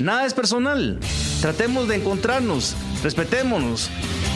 Nada 0.00 0.26
es 0.26 0.34
personal. 0.34 0.98
Tratemos 1.40 1.88
de 1.88 1.96
encontrarnos, 1.96 2.76
respetémonos. 3.02 3.90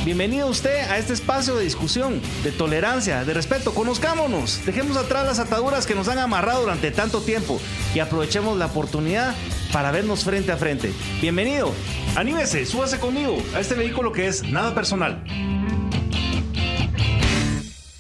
Bienvenido 0.05 0.47
usted 0.49 0.89
a 0.91 0.97
este 0.97 1.13
espacio 1.13 1.55
de 1.55 1.65
discusión, 1.65 2.23
de 2.43 2.51
tolerancia, 2.51 3.25
de 3.25 3.35
respeto. 3.35 3.75
Conozcámonos, 3.75 4.65
dejemos 4.65 4.97
atrás 4.97 5.27
las 5.27 5.39
ataduras 5.39 5.87
que 5.87 5.95
nos 5.95 6.09
han 6.09 6.19
amarrado 6.19 6.63
durante 6.63 6.91
tanto 6.91 7.21
tiempo 7.21 7.61
y 7.95 7.99
aprovechemos 7.99 8.57
la 8.57 8.67
oportunidad 8.67 9.35
para 9.71 9.91
vernos 9.91 10.25
frente 10.25 10.51
a 10.51 10.57
frente. 10.57 10.95
Bienvenido, 11.21 11.73
anímese, 12.17 12.65
súbase 12.65 12.99
conmigo 12.99 13.37
a 13.55 13.61
este 13.61 13.75
vehículo 13.75 14.13
que 14.13 14.29
es 14.29 14.43
nada 14.51 14.75
personal. 14.75 15.23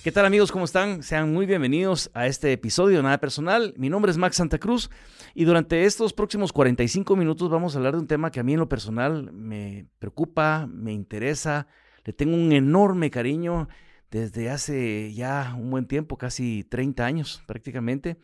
¿Qué 0.02 0.12
tal 0.12 0.24
amigos? 0.24 0.50
¿Cómo 0.50 0.64
están? 0.64 1.02
Sean 1.02 1.30
muy 1.30 1.44
bienvenidos 1.44 2.10
a 2.14 2.26
este 2.26 2.50
episodio 2.54 2.96
de 2.96 3.02
Nada 3.02 3.18
Personal. 3.18 3.74
Mi 3.76 3.90
nombre 3.90 4.10
es 4.10 4.16
Max 4.16 4.36
Santa 4.36 4.56
Cruz 4.56 4.88
y 5.34 5.44
durante 5.44 5.84
estos 5.84 6.14
próximos 6.14 6.54
45 6.54 7.16
minutos 7.16 7.50
vamos 7.50 7.74
a 7.74 7.78
hablar 7.78 7.92
de 7.92 8.00
un 8.00 8.06
tema 8.06 8.30
que 8.30 8.40
a 8.40 8.42
mí 8.42 8.54
en 8.54 8.60
lo 8.60 8.68
personal 8.68 9.30
me 9.30 9.88
preocupa, 9.98 10.66
me 10.72 10.94
interesa, 10.94 11.66
le 12.06 12.14
tengo 12.14 12.34
un 12.34 12.50
enorme 12.52 13.10
cariño 13.10 13.68
desde 14.10 14.48
hace 14.48 15.12
ya 15.12 15.54
un 15.54 15.70
buen 15.70 15.84
tiempo, 15.84 16.16
casi 16.16 16.64
30 16.64 17.04
años 17.04 17.42
prácticamente, 17.46 18.16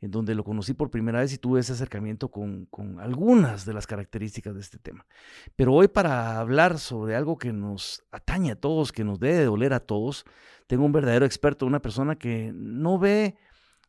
en 0.00 0.10
donde 0.10 0.34
lo 0.34 0.42
conocí 0.42 0.74
por 0.74 0.90
primera 0.90 1.20
vez 1.20 1.32
y 1.32 1.38
tuve 1.38 1.60
ese 1.60 1.74
acercamiento 1.74 2.28
con, 2.32 2.66
con 2.66 2.98
algunas 2.98 3.64
de 3.64 3.74
las 3.74 3.86
características 3.86 4.54
de 4.54 4.62
este 4.62 4.78
tema. 4.78 5.06
Pero 5.54 5.74
hoy 5.74 5.86
para 5.86 6.40
hablar 6.40 6.80
sobre 6.80 7.14
algo 7.14 7.38
que 7.38 7.52
nos 7.52 8.02
atañe 8.10 8.50
a 8.50 8.56
todos, 8.56 8.90
que 8.90 9.04
nos 9.04 9.20
debe 9.20 9.44
doler 9.44 9.74
a 9.74 9.80
todos, 9.80 10.24
tengo 10.70 10.84
un 10.84 10.92
verdadero 10.92 11.26
experto, 11.26 11.66
una 11.66 11.82
persona 11.82 12.14
que 12.14 12.52
no 12.54 12.96
ve 12.96 13.34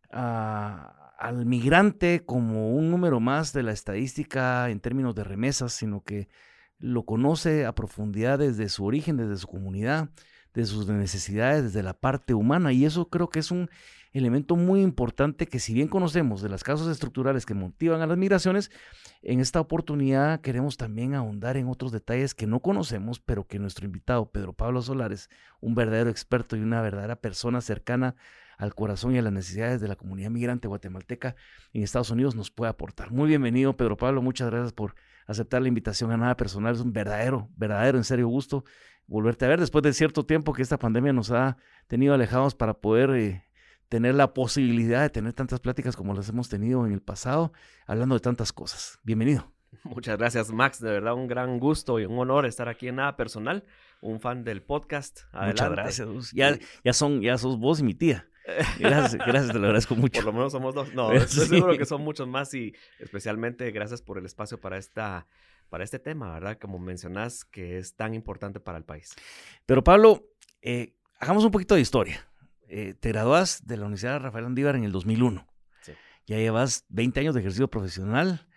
al 0.10 1.46
migrante 1.46 2.26
como 2.26 2.72
un 2.72 2.90
número 2.90 3.20
más 3.20 3.54
de 3.54 3.62
la 3.62 3.72
estadística 3.72 4.68
en 4.68 4.80
términos 4.80 5.14
de 5.14 5.24
remesas, 5.24 5.74
sino 5.74 6.04
que 6.04 6.28
lo 6.80 7.06
conoce 7.06 7.68
a 7.68 7.76
profundidad 7.76 8.40
desde 8.40 8.68
su 8.68 8.84
origen, 8.84 9.16
desde 9.16 9.38
su 9.38 9.48
comunidad, 9.48 10.10
de 10.56 10.66
sus 10.66 10.88
necesidades, 10.88 11.66
desde 11.66 11.84
la 11.84 11.94
parte 11.94 12.34
humana. 12.34 12.74
Y 12.74 12.84
eso 12.84 13.10
creo 13.10 13.30
que 13.30 13.38
es 13.38 13.52
un 13.52 13.70
elemento 14.14 14.56
muy 14.56 14.82
importante 14.82 15.48
que 15.48 15.60
si 15.60 15.74
bien 15.74 15.88
conocemos 15.88 16.42
de 16.42 16.50
las 16.50 16.64
causas 16.64 16.88
estructurales 16.88 17.46
que 17.46 17.54
motivan 17.54 18.02
a 18.02 18.08
las 18.08 18.18
migraciones, 18.18 18.72
en 19.22 19.40
esta 19.40 19.62
oportunidad 19.62 20.42
queremos 20.42 20.78
también 20.78 21.14
ahondar 21.14 21.56
en 21.56 21.68
otros 21.68 21.92
detalles 21.92 22.36
que 22.36 22.48
no 22.48 22.60
conocemos, 22.60 23.20
pero 23.20 23.48
que 23.48 23.60
nuestro 23.60 23.86
invitado 23.86 24.30
Pedro 24.30 24.54
Pablo 24.54 24.82
Solares, 24.82 25.30
un 25.62 25.76
verdadero 25.76 26.10
experto 26.10 26.58
y 26.58 26.60
una 26.60 26.82
verdadera 26.82 27.16
persona 27.16 27.62
cercana 27.62 28.16
al 28.58 28.76
corazón 28.76 29.16
y 29.16 29.18
a 29.18 29.22
las 29.22 29.34
necesidades 29.34 29.82
de 29.82 29.88
la 29.88 29.96
comunidad 29.96 30.30
migrante 30.30 30.68
guatemalteca 30.68 31.36
en 31.74 31.82
Estados 31.82 32.12
Unidos 32.12 32.36
nos 32.36 32.52
puede 32.52 32.70
aportar. 32.70 33.12
Muy 33.12 33.30
bienvenido 33.30 33.76
Pedro 33.78 33.98
Pablo, 33.98 34.22
muchas 34.22 34.50
gracias 34.52 34.74
por 34.74 34.96
aceptar 35.26 35.62
la 35.62 35.70
invitación 35.70 36.12
a 36.12 36.18
nada 36.18 36.36
personal, 36.36 36.76
es 36.76 36.82
un 36.82 36.92
verdadero, 36.92 37.50
verdadero, 37.56 37.98
en 37.98 38.04
serio 38.04 38.28
gusto 38.28 38.66
volverte 39.08 39.46
a 39.46 39.48
ver 39.48 39.60
después 39.60 39.84
de 39.84 39.94
cierto 39.94 40.26
tiempo 40.26 40.54
que 40.54 40.62
esta 40.62 40.78
pandemia 40.78 41.14
nos 41.14 41.32
ha 41.32 41.58
tenido 41.88 42.14
alejados 42.14 42.56
para 42.56 42.74
poder... 42.74 43.12
Eh, 43.12 43.51
tener 43.92 44.16
la 44.16 44.34
posibilidad 44.34 45.02
de 45.02 45.10
tener 45.10 45.34
tantas 45.34 45.60
pláticas 45.60 45.98
como 45.98 46.14
las 46.14 46.30
hemos 46.30 46.48
tenido 46.48 46.86
en 46.86 46.94
el 46.94 47.02
pasado, 47.02 47.52
hablando 47.86 48.16
de 48.16 48.22
tantas 48.22 48.54
cosas. 48.54 49.00
Bienvenido. 49.04 49.52
Muchas 49.84 50.18
gracias, 50.18 50.50
Max. 50.50 50.80
De 50.80 50.90
verdad, 50.90 51.14
un 51.14 51.28
gran 51.28 51.60
gusto 51.60 52.00
y 52.00 52.06
un 52.06 52.18
honor 52.18 52.46
estar 52.46 52.70
aquí 52.70 52.88
en 52.88 52.96
Nada 52.96 53.18
Personal, 53.18 53.66
un 54.00 54.22
fan 54.22 54.46
del 54.46 54.62
podcast. 54.62 55.24
Muchas 55.34 55.72
gracias. 55.72 56.32
Ya, 56.32 56.58
ya, 56.86 56.94
son, 56.94 57.22
ya 57.22 57.38
sos 57.38 57.60
vos 57.60 57.82
y 57.82 57.84
mi 57.84 57.94
tía. 57.94 58.30
Gracias, 58.80 59.24
gracias, 59.24 59.52
te 59.52 59.60
lo 59.60 59.68
agradezco 59.68 59.96
mucho. 59.96 60.20
Por 60.20 60.26
lo 60.26 60.34
menos 60.34 60.52
somos 60.52 60.74
dos. 60.74 60.94
No, 60.96 61.12
estoy 61.14 61.46
seguro 61.46 61.78
que 61.78 61.86
son 61.86 62.02
muchos 62.02 62.28
más 62.28 62.52
y 62.56 62.74
especialmente 62.98 63.70
gracias 63.70 64.02
por 64.02 64.18
el 64.18 64.26
espacio 64.26 64.60
para 64.60 64.78
esta 64.78 65.28
para 65.70 65.84
este 65.84 66.00
tema, 66.00 66.34
¿verdad? 66.34 66.58
Como 66.60 66.80
mencionas, 66.80 67.46
que 67.46 67.78
es 67.78 67.96
tan 67.96 68.16
importante 68.16 68.60
para 68.60 68.80
el 68.80 68.84
país. 68.84 69.14
Pero 69.68 69.84
Pablo, 69.84 70.26
eh, 70.64 70.96
hagamos 71.20 71.46
un 71.46 71.52
poquito 71.52 71.76
de 71.76 71.82
historia. 71.82 72.31
Eh, 72.74 72.94
te 72.94 73.10
graduas 73.10 73.68
de 73.68 73.76
la 73.76 73.84
Universidad 73.84 74.22
Rafael 74.22 74.46
Andívar 74.46 74.78
en 74.78 74.86
el 74.86 74.94
2001. 74.94 75.46
Ya 76.26 76.38
llevas 76.38 76.86
20 76.88 77.20
años 77.20 77.34
de 77.34 77.42
ejercicio 77.42 77.70
profesional 77.70 78.48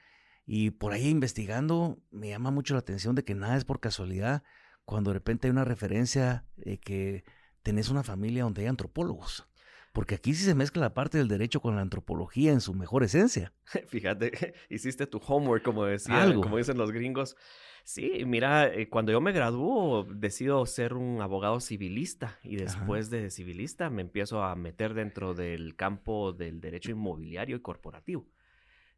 y 0.47 0.71
por 0.71 0.93
ahí 0.93 1.09
investigando 1.09 1.99
me 2.13 2.29
llama 2.29 2.53
mucho 2.53 2.75
la 2.75 2.81
atención 2.81 3.17
de 3.17 3.25
que 3.25 3.35
nada 3.35 3.57
es 3.57 3.65
por 3.65 3.81
casualidad 3.81 4.45
cuando 4.85 5.11
de 5.11 5.15
repente 5.15 5.49
hay 5.49 5.51
una 5.51 5.65
referencia 5.65 6.45
de 6.57 6.79
que 6.79 7.25
tenés 7.65 7.89
una 7.89 8.05
familia 8.05 8.45
donde 8.45 8.63
hay 8.63 8.69
antropólogos. 8.69 9.49
Porque 9.95 10.17
aquí 10.17 10.35
sí 10.35 10.43
se 10.43 10.57
mezcla 10.57 10.83
la 10.83 10.93
parte 10.93 11.19
del 11.19 11.29
derecho 11.29 11.61
con 11.61 11.77
la 11.77 11.83
antropología 11.83 12.51
en 12.51 12.61
su 12.61 12.75
mejor 12.75 13.05
esencia. 13.05 13.53
Fíjate, 13.87 14.33
hiciste 14.69 15.07
tu 15.07 15.19
homework, 15.19 15.63
como 15.63 15.85
decía, 15.85 16.35
como 16.35 16.57
dicen 16.57 16.77
los 16.77 16.91
gringos. 16.91 17.37
Sí, 17.85 18.25
mira, 18.27 18.75
eh, 18.75 18.89
cuando 18.89 19.13
yo 19.13 19.21
me 19.21 19.31
graduó, 19.31 20.03
decido 20.03 20.67
ser 20.67 20.95
un 20.95 21.23
abogado 21.23 21.61
civilista 21.61 22.41
y 22.43 22.57
después 22.57 23.09
de 23.09 23.31
civilista 23.31 23.89
me 23.89 24.03
empiezo 24.03 24.43
a 24.43 24.57
meter 24.57 24.95
dentro 24.95 25.33
del 25.33 25.77
campo 25.77 26.33
del 26.33 26.61
derecho 26.61 26.91
inmobiliario 26.91 27.55
y 27.55 27.63
corporativo. 27.63 28.27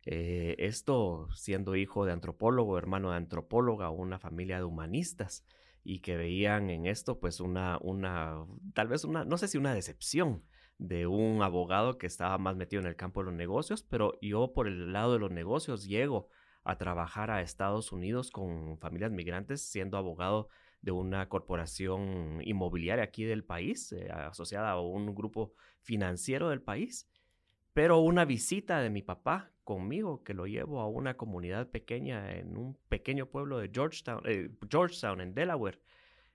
Eh, 0.06 0.54
esto 0.58 1.28
siendo 1.34 1.76
hijo 1.76 2.06
de 2.06 2.12
antropólogo, 2.12 2.78
hermano 2.78 3.10
de 3.10 3.18
antropóloga, 3.18 3.90
una 3.90 4.18
familia 4.18 4.56
de 4.56 4.64
humanistas 4.64 5.44
y 5.84 5.98
que 5.98 6.16
veían 6.16 6.70
en 6.70 6.86
esto 6.86 7.20
pues 7.20 7.40
una, 7.40 7.76
una, 7.82 8.46
tal 8.72 8.88
vez 8.88 9.04
una, 9.04 9.26
no 9.26 9.36
sé 9.36 9.46
si 9.46 9.58
una 9.58 9.74
decepción 9.74 10.42
de 10.78 11.06
un 11.06 11.42
abogado 11.42 11.98
que 11.98 12.06
estaba 12.06 12.38
más 12.38 12.56
metido 12.56 12.80
en 12.82 12.88
el 12.88 12.96
campo 12.96 13.20
de 13.20 13.26
los 13.26 13.34
negocios, 13.34 13.82
pero 13.82 14.18
yo 14.20 14.52
por 14.52 14.68
el 14.68 14.92
lado 14.92 15.14
de 15.14 15.18
los 15.18 15.30
negocios 15.30 15.86
llego 15.86 16.28
a 16.64 16.76
trabajar 16.76 17.30
a 17.30 17.40
Estados 17.40 17.92
Unidos 17.92 18.30
con 18.30 18.78
familias 18.78 19.12
migrantes, 19.12 19.62
siendo 19.62 19.96
abogado 19.96 20.48
de 20.82 20.90
una 20.90 21.28
corporación 21.28 22.40
inmobiliaria 22.42 23.04
aquí 23.04 23.24
del 23.24 23.44
país, 23.44 23.92
eh, 23.92 24.08
asociada 24.10 24.70
a 24.70 24.80
un 24.80 25.14
grupo 25.14 25.54
financiero 25.80 26.48
del 26.50 26.62
país. 26.62 27.08
Pero 27.72 27.98
una 27.98 28.24
visita 28.24 28.80
de 28.80 28.90
mi 28.90 29.02
papá 29.02 29.52
conmigo, 29.64 30.22
que 30.22 30.34
lo 30.34 30.46
llevo 30.46 30.80
a 30.80 30.88
una 30.88 31.16
comunidad 31.16 31.70
pequeña 31.70 32.34
en 32.36 32.56
un 32.56 32.78
pequeño 32.88 33.26
pueblo 33.26 33.58
de 33.58 33.70
Georgetown, 33.72 34.22
eh, 34.24 34.50
Georgetown 34.70 35.20
en 35.20 35.34
Delaware, 35.34 35.80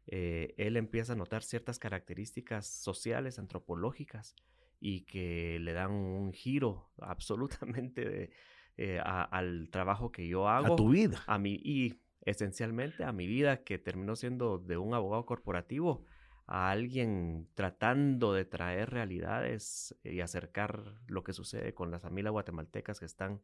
eh, 0.08 0.54
él 0.58 0.78
empieza 0.78 1.14
a 1.14 1.16
notar 1.16 1.44
ciertas 1.44 1.80
características 1.80 2.68
sociales, 2.68 3.40
antropológicas, 3.40 4.36
y 4.80 5.02
que 5.02 5.60
le 5.60 5.74
dan 5.74 5.92
un 5.92 6.34
giro 6.34 6.92
absolutamente 6.98 8.04
de, 8.04 8.30
eh, 8.78 9.00
al 9.00 9.70
trabajo 9.70 10.12
que 10.12 10.28
yo 10.28 10.48
hago. 10.48 10.74
A 10.74 10.76
tu 10.76 10.90
vida. 10.90 11.24
A 11.28 11.38
mi, 11.38 11.54
y 11.64 12.02
esencialmente 12.22 13.04
a 13.04 13.12
mi 13.12 13.28
vida 13.28 13.64
que 13.64 13.78
terminó 13.78 14.16
siendo 14.16 14.58
de 14.58 14.78
un 14.78 14.94
abogado 14.94 15.26
corporativo 15.26 16.06
a 16.48 16.70
alguien 16.70 17.48
tratando 17.56 18.34
de 18.34 18.46
traer 18.46 18.90
realidades 18.90 19.96
y 20.04 20.20
acercar 20.20 21.00
lo 21.08 21.24
que 21.24 21.34
sucede 21.34 21.74
con 21.74 21.92
las 21.92 22.02
familias 22.02 22.32
guatemaltecas 22.32 23.00
que 23.00 23.06
están 23.06 23.42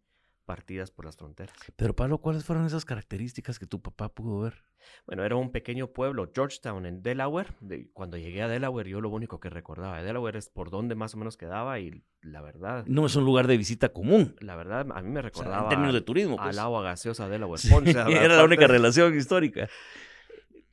partidas 0.47 0.89
por 0.89 1.05
las 1.05 1.17
fronteras. 1.17 1.55
Pero 1.75 1.95
Pablo, 1.95 2.17
¿cuáles 2.19 2.45
fueron 2.45 2.65
esas 2.65 2.85
características 2.85 3.59
que 3.59 3.67
tu 3.67 3.81
papá 3.81 4.09
pudo 4.09 4.39
ver? 4.39 4.63
Bueno, 5.05 5.25
era 5.25 5.35
un 5.35 5.51
pequeño 5.51 5.87
pueblo, 5.87 6.31
Georgetown, 6.33 6.85
en 6.85 7.03
Delaware. 7.03 7.53
cuando 7.93 8.17
llegué 8.17 8.41
a 8.41 8.47
Delaware, 8.47 8.89
yo 8.89 9.01
lo 9.01 9.09
único 9.09 9.39
que 9.41 9.49
recordaba 9.49 9.97
de 9.97 10.05
Delaware 10.05 10.37
es 10.37 10.49
por 10.49 10.69
dónde 10.69 10.95
más 10.95 11.13
o 11.13 11.17
menos 11.17 11.35
quedaba 11.35 11.79
y 11.79 12.01
la 12.21 12.41
verdad... 12.41 12.85
No 12.87 13.05
es 13.05 13.15
un 13.17 13.25
lugar 13.25 13.47
de 13.47 13.57
visita 13.57 13.89
común. 13.89 14.35
La 14.39 14.55
verdad, 14.55 14.87
a 14.89 15.01
mí 15.01 15.09
me 15.09 15.21
recordaba... 15.21 15.63
en 15.63 15.69
términos 15.69 15.93
de 15.93 16.01
turismo. 16.01 16.37
Pues. 16.37 16.57
Al 16.57 16.59
agua 16.59 16.81
gaseosa 16.81 17.27
Delaware. 17.27 17.61
era 18.09 18.37
la 18.37 18.45
única 18.45 18.67
relación 18.67 19.15
histórica 19.15 19.69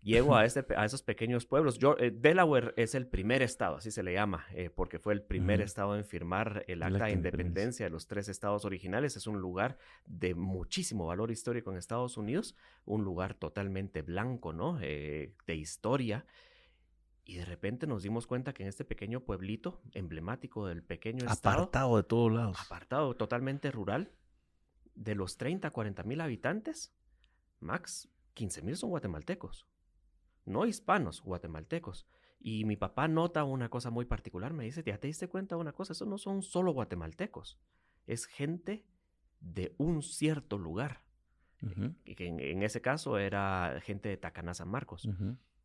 llego 0.05 0.37
a, 0.37 0.45
este, 0.45 0.65
a 0.77 0.85
esos 0.85 1.03
pequeños 1.03 1.47
pueblos. 1.47 1.79
Yo, 1.79 1.97
eh, 1.99 2.11
Delaware 2.11 2.75
es 2.77 2.95
el 2.95 3.07
primer 3.07 3.43
estado, 3.43 3.77
así 3.77 3.91
se 3.91 4.03
le 4.03 4.13
llama, 4.13 4.47
eh, 4.53 4.71
porque 4.71 4.99
fue 4.99 5.15
el 5.15 5.23
primer 5.23 5.61
estado 5.61 5.97
en 5.97 6.05
firmar 6.05 6.65
el 6.69 6.83
acta 6.83 7.07
de 7.07 7.13
independencia 7.13 7.87
de 7.87 7.91
los 7.91 8.07
tres 8.07 8.29
estados 8.29 8.65
originales. 8.65 9.17
Es 9.17 9.27
un 9.27 9.41
lugar 9.41 9.79
de 10.07 10.35
muchísimo 10.35 11.07
valor 11.07 11.31
histórico 11.31 11.73
en 11.73 11.79
Estados 11.79 12.17
Unidos, 12.17 12.55
un 12.85 13.03
lugar 13.03 13.35
totalmente 13.35 14.03
blanco, 14.03 14.53
¿no? 14.53 14.79
Eh, 14.81 15.35
de 15.47 15.57
historia. 15.57 16.27
Y 17.25 17.37
de 17.37 17.47
repente 17.47 17.87
nos 17.87 18.03
dimos 18.03 18.27
cuenta 18.27 18.53
que 18.53 18.65
en 18.65 18.69
este 18.69 18.85
pequeño 18.85 19.21
pueblito, 19.21 19.81
emblemático 19.93 20.67
del 20.67 20.83
pequeño 20.83 21.25
estado. 21.25 21.63
Apartado 21.63 21.97
de 21.97 22.03
todos 22.03 22.31
lados. 22.31 22.59
Apartado, 22.61 23.17
totalmente 23.17 23.71
rural. 23.71 24.13
De 24.95 25.15
los 25.15 25.39
30 25.39 25.69
a 25.69 25.71
40 25.71 26.03
mil 26.03 26.21
habitantes, 26.21 26.95
Max, 27.61 28.11
15 28.35 28.63
mil 28.63 28.77
son 28.77 28.91
guatemaltecos 28.91 29.67
no 30.45 30.67
hispanos, 30.67 31.23
guatemaltecos. 31.23 32.07
Y 32.41 32.65
mi 32.65 32.77
papá 32.77 33.09
nota 33.09 33.45
una 33.45 33.71
cosa 33.71 33.91
muy 33.91 34.05
particular, 34.05 34.53
me 34.53 34.65
dice, 34.65 34.83
¿ya 34.85 34.99
te 34.99 35.07
diste 35.07 35.29
cuenta 35.29 35.55
de 35.57 35.61
una 35.61 35.73
cosa? 35.73 35.93
Esos 35.93 36.09
no 36.09 36.19
son 36.19 36.43
solo 36.43 36.73
guatemaltecos, 36.73 37.59
es 38.07 38.27
gente 38.27 38.85
de 39.41 39.75
un 39.79 40.03
cierto 40.03 40.59
lugar. 40.59 41.03
y 42.05 42.15
que 42.15 42.27
en, 42.27 42.63
ese 42.63 42.83
caso 42.83 43.17
era 43.17 43.81
gente 43.83 44.11
de 44.11 44.19
Tacaná 44.19 44.53
San 44.53 44.69
Marcos. 44.69 45.09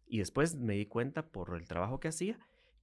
Y 0.08 0.20
después 0.20 0.56
me 0.56 0.76
di 0.76 0.86
cuenta 0.86 1.32
por 1.32 1.56
el 1.56 1.68
trabajo 1.68 2.00
que 2.00 2.08
hacía 2.08 2.40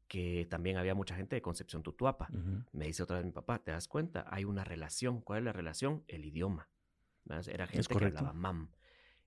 que 0.09 0.47
también 0.49 0.77
había 0.77 0.95
mucha 0.95 1.17
gente 1.17 1.37
de 1.37 1.43
Concepción 1.43 1.83
Tutuapa. 1.83 2.29
Me 2.73 2.87
dice 2.87 3.03
otra 3.03 3.17
vez 3.17 3.27
mi 3.27 3.33
papá, 3.33 3.59
¿te 3.59 3.73
das 3.73 3.89
cuenta? 3.89 4.25
Hay 4.29 4.45
una 4.45 4.65
relación. 4.65 5.21
¿Cuál 5.21 5.41
es 5.41 5.45
la 5.45 5.53
relación? 5.53 6.05
El 6.09 6.25
idioma. 6.25 6.69
Era 7.29 7.67
gente 7.67 7.95
que 7.95 8.05
hablaba 8.05 8.33
mam. 8.33 8.71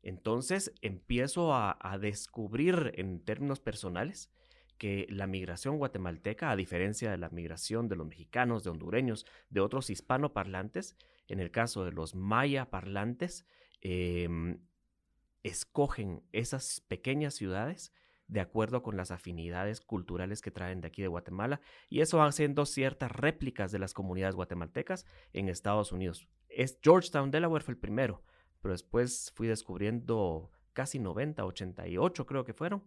Entonces 0.01 0.73
empiezo 0.81 1.53
a, 1.53 1.97
descubrir 1.99 2.93
en 2.95 3.23
términos 3.23 3.59
personales 3.59 4.31
que 4.77 5.05
la 5.09 5.27
migración 5.27 5.77
guatemalteca, 5.77 6.51
a 6.51 6.55
diferencia 6.55 7.11
de 7.11 7.17
la 7.17 7.29
migración 7.29 7.89
de 7.89 7.97
los 7.97 8.07
mexicanos, 8.07 8.63
de 8.63 8.69
hondureños, 8.69 9.25
de 9.49 9.59
otros 9.59 9.89
hispanoparlantes, 9.89 10.95
en 11.27 11.39
el 11.39 11.51
caso 11.51 11.83
de 11.83 11.91
los 11.91 12.15
maya 12.15 12.69
parlantes, 12.69 13.45
em, 13.81 14.59
escogen 15.43 16.23
esas 16.31 16.81
pequeñas 16.87 17.33
ciudades 17.33 17.93
de 18.29 18.39
acuerdo 18.41 18.83
con 18.83 18.95
las 18.95 19.11
afinidades 19.11 19.81
culturales 19.81 20.41
que 20.41 20.51
traen 20.51 20.81
de 20.81 20.87
aquí 20.87 21.01
de 21.01 21.07
Guatemala 21.07 21.61
y 21.89 22.01
eso 22.01 22.19
va 22.19 22.27
haciendo 22.27 22.65
ciertas 22.65 23.11
réplicas 23.11 23.71
de 23.71 23.79
las 23.79 23.93
comunidades 23.93 24.35
guatemaltecas 24.35 25.05
en 25.33 25.49
Estados 25.49 25.91
Unidos. 25.91 26.27
Es 26.47 26.79
Georgetown, 26.81 27.31
Delaware 27.31 27.63
fue 27.63 27.73
el 27.73 27.79
primero, 27.79 28.21
pero 28.61 28.73
después 28.73 29.31
fui 29.35 29.47
descubriendo 29.47 30.51
casi 30.73 30.99
90, 30.99 31.45
88 31.45 32.25
creo 32.25 32.45
que 32.45 32.53
fueron, 32.53 32.83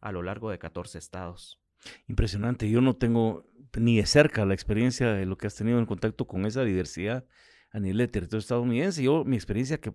a 0.00 0.12
lo 0.12 0.22
largo 0.22 0.50
de 0.50 0.58
14 0.58 0.98
estados. 0.98 1.60
Impresionante, 2.08 2.70
yo 2.70 2.80
no 2.80 2.96
tengo 2.96 3.46
ni 3.78 3.96
de 3.96 4.06
cerca 4.06 4.44
la 4.44 4.54
experiencia 4.54 5.12
de 5.12 5.26
lo 5.26 5.36
que 5.36 5.46
has 5.46 5.54
tenido 5.54 5.78
en 5.78 5.86
contacto 5.86 6.26
con 6.26 6.46
esa 6.46 6.64
diversidad 6.64 7.26
a 7.70 7.80
nivel 7.80 7.98
de 7.98 8.08
territorio 8.08 8.38
estadounidense. 8.38 9.02
Yo, 9.02 9.24
mi 9.24 9.36
experiencia 9.36 9.80
que... 9.80 9.92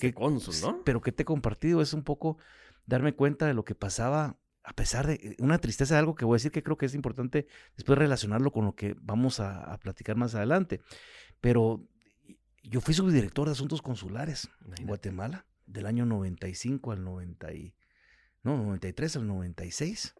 que, 0.00 0.14
cónsul, 0.14 0.54
¿no? 0.62 0.82
Pero 0.84 1.00
que 1.00 1.12
te 1.12 1.22
he 1.22 1.26
compartido 1.26 1.82
es 1.82 1.92
un 1.92 2.02
poco 2.02 2.38
darme 2.86 3.14
cuenta 3.14 3.46
de 3.46 3.54
lo 3.54 3.64
que 3.64 3.74
pasaba, 3.74 4.38
a 4.64 4.72
pesar 4.72 5.06
de 5.06 5.14
eh, 5.14 5.36
una 5.38 5.58
tristeza 5.58 5.94
de 5.94 6.00
algo 6.00 6.14
que 6.14 6.24
voy 6.24 6.36
a 6.36 6.38
decir 6.38 6.52
que 6.52 6.62
creo 6.62 6.78
que 6.78 6.86
es 6.86 6.94
importante 6.94 7.46
después 7.76 7.98
relacionarlo 7.98 8.50
con 8.50 8.64
lo 8.64 8.74
que 8.74 8.96
vamos 9.00 9.40
a, 9.40 9.62
a 9.62 9.78
platicar 9.78 10.16
más 10.16 10.34
adelante. 10.34 10.80
Pero 11.40 11.86
yo 12.62 12.80
fui 12.80 12.94
subdirector 12.94 13.46
de 13.46 13.52
asuntos 13.52 13.82
consulares 13.82 14.48
en 14.76 14.86
Guatemala 14.86 15.46
del 15.66 15.86
año 15.86 16.06
95 16.06 16.92
al 16.92 17.04
90 17.04 17.52
y, 17.54 17.74
no, 18.42 18.56
93 18.56 19.16
al 19.16 19.26
96. 19.26 20.14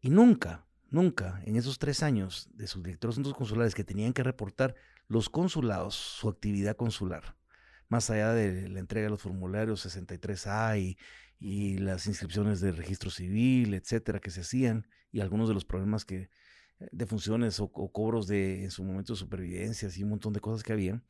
Y 0.00 0.10
nunca, 0.10 0.66
nunca 0.90 1.42
en 1.44 1.56
esos 1.56 1.78
tres 1.78 2.02
años 2.02 2.48
de 2.52 2.66
subdirector 2.66 3.10
de 3.10 3.14
asuntos 3.14 3.34
consulares 3.34 3.74
que 3.74 3.84
tenían 3.84 4.12
que 4.12 4.22
reportar 4.22 4.74
los 5.06 5.28
consulados 5.28 5.94
su 5.94 6.28
actividad 6.28 6.76
consular, 6.76 7.36
más 7.88 8.10
allá 8.10 8.32
de 8.32 8.68
la 8.68 8.80
entrega 8.80 9.06
de 9.06 9.10
los 9.10 9.22
formularios 9.22 9.86
63A 9.86 10.78
y, 10.80 10.98
y 11.40 11.78
las 11.78 12.06
inscripciones 12.06 12.60
de 12.60 12.72
registro 12.72 13.10
civil, 13.10 13.74
etcétera, 13.74 14.20
que 14.20 14.30
se 14.30 14.42
hacían, 14.42 14.86
y 15.10 15.20
algunos 15.20 15.48
de 15.48 15.54
los 15.54 15.64
problemas 15.64 16.04
que 16.04 16.30
eh, 16.78 16.88
de 16.92 17.06
funciones 17.06 17.60
o, 17.60 17.68
cobros 17.68 18.26
de 18.26 18.64
en 18.64 18.70
su 18.70 18.84
momento 18.84 19.12
de 19.12 19.18
supervivencia 19.18 19.88
y 19.94 20.02
un 20.02 20.10
montón 20.10 20.32
de 20.32 20.40
cosas 20.40 20.62
que 20.62 20.72
habían, 20.72 21.02